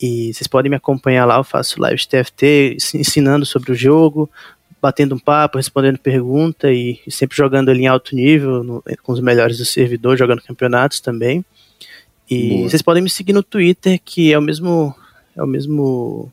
e 0.00 0.32
vocês 0.32 0.46
podem 0.46 0.70
me 0.70 0.76
acompanhar 0.76 1.24
lá, 1.24 1.36
eu 1.36 1.44
faço 1.44 1.82
lives 1.84 2.02
de 2.02 2.08
TFT 2.08 2.76
ensinando 2.94 3.44
sobre 3.44 3.72
o 3.72 3.74
jogo, 3.74 4.30
batendo 4.80 5.14
um 5.14 5.18
papo, 5.18 5.56
respondendo 5.58 5.98
pergunta 5.98 6.70
e, 6.70 7.00
e 7.04 7.10
sempre 7.10 7.36
jogando 7.36 7.68
ali 7.68 7.82
em 7.82 7.86
alto 7.88 8.14
nível, 8.14 8.62
no, 8.62 8.84
com 9.02 9.12
os 9.12 9.20
melhores 9.20 9.58
do 9.58 9.64
servidor, 9.64 10.16
jogando 10.16 10.42
campeonatos 10.42 11.00
também. 11.00 11.44
E 12.30 12.48
Boa. 12.48 12.68
vocês 12.68 12.82
podem 12.82 13.02
me 13.02 13.10
seguir 13.10 13.32
no 13.32 13.42
Twitter, 13.42 14.00
que 14.04 14.32
é 14.32 14.38
o 14.38 14.42
mesmo 14.42 14.94
é 15.36 15.42
o 15.42 15.46
mesmo 15.46 16.32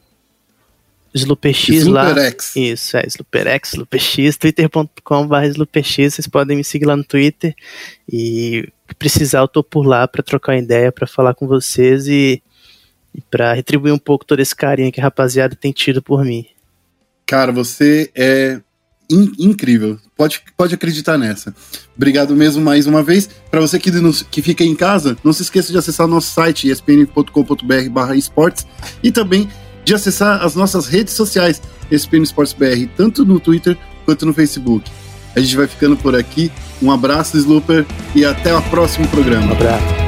SlooperX 1.13 1.85
lá. 1.85 2.13
Isso, 2.55 2.97
é 2.97 3.05
SlooperX, 3.07 3.73
SlooperX, 3.73 4.37
twitter.com.br 4.37 5.45
SlooperX. 5.45 6.15
Vocês 6.15 6.27
podem 6.27 6.57
me 6.57 6.63
seguir 6.63 6.85
lá 6.85 6.97
no 6.97 7.03
Twitter 7.03 7.55
e 8.11 8.67
precisar 8.99 9.39
eu 9.39 9.47
tô 9.47 9.63
por 9.63 9.85
lá 9.85 10.07
para 10.07 10.21
trocar 10.21 10.57
ideia, 10.57 10.91
para 10.91 11.07
falar 11.07 11.33
com 11.33 11.47
vocês 11.47 12.07
e, 12.07 12.43
e 13.13 13.21
para 13.21 13.53
retribuir 13.53 13.93
um 13.93 13.97
pouco 13.97 14.25
todo 14.25 14.41
esse 14.41 14.55
carinho 14.55 14.91
que 14.91 14.99
a 14.99 15.03
rapaziada 15.03 15.55
tem 15.55 15.71
tido 15.71 16.01
por 16.01 16.25
mim. 16.25 16.45
Cara, 17.25 17.51
você 17.51 18.11
é 18.13 18.59
in 19.09 19.31
incrível. 19.37 19.97
Pode, 20.15 20.41
pode 20.55 20.75
acreditar 20.75 21.17
nessa. 21.17 21.53
Obrigado 21.95 22.35
mesmo 22.35 22.63
mais 22.63 22.87
uma 22.87 23.03
vez. 23.03 23.29
Para 23.49 23.61
você 23.61 23.79
que, 23.79 23.91
nos, 23.91 24.23
que 24.23 24.41
fica 24.41 24.63
em 24.63 24.75
casa, 24.75 25.17
não 25.23 25.33
se 25.33 25.43
esqueça 25.43 25.71
de 25.71 25.77
acessar 25.77 26.07
nosso 26.07 26.31
site 26.31 26.69
espn.com.br 26.69 28.13
esportes 28.15 28.65
e 29.03 29.11
também 29.11 29.49
de 29.83 29.93
acessar 29.93 30.43
as 30.43 30.55
nossas 30.55 30.87
redes 30.87 31.13
sociais 31.13 31.61
ESPN 31.91 32.25
tanto 32.95 33.23
no 33.23 33.39
Twitter 33.39 33.77
quanto 34.03 34.25
no 34.25 34.33
Facebook. 34.33 34.89
A 35.35 35.39
gente 35.39 35.55
vai 35.55 35.67
ficando 35.67 35.97
por 35.97 36.15
aqui. 36.15 36.51
Um 36.81 36.91
abraço, 36.91 37.37
Slooper, 37.37 37.85
e 38.15 38.25
até 38.25 38.55
o 38.55 38.61
próximo 38.63 39.07
programa. 39.09 39.47
Um 39.47 39.51
abraço. 39.51 40.04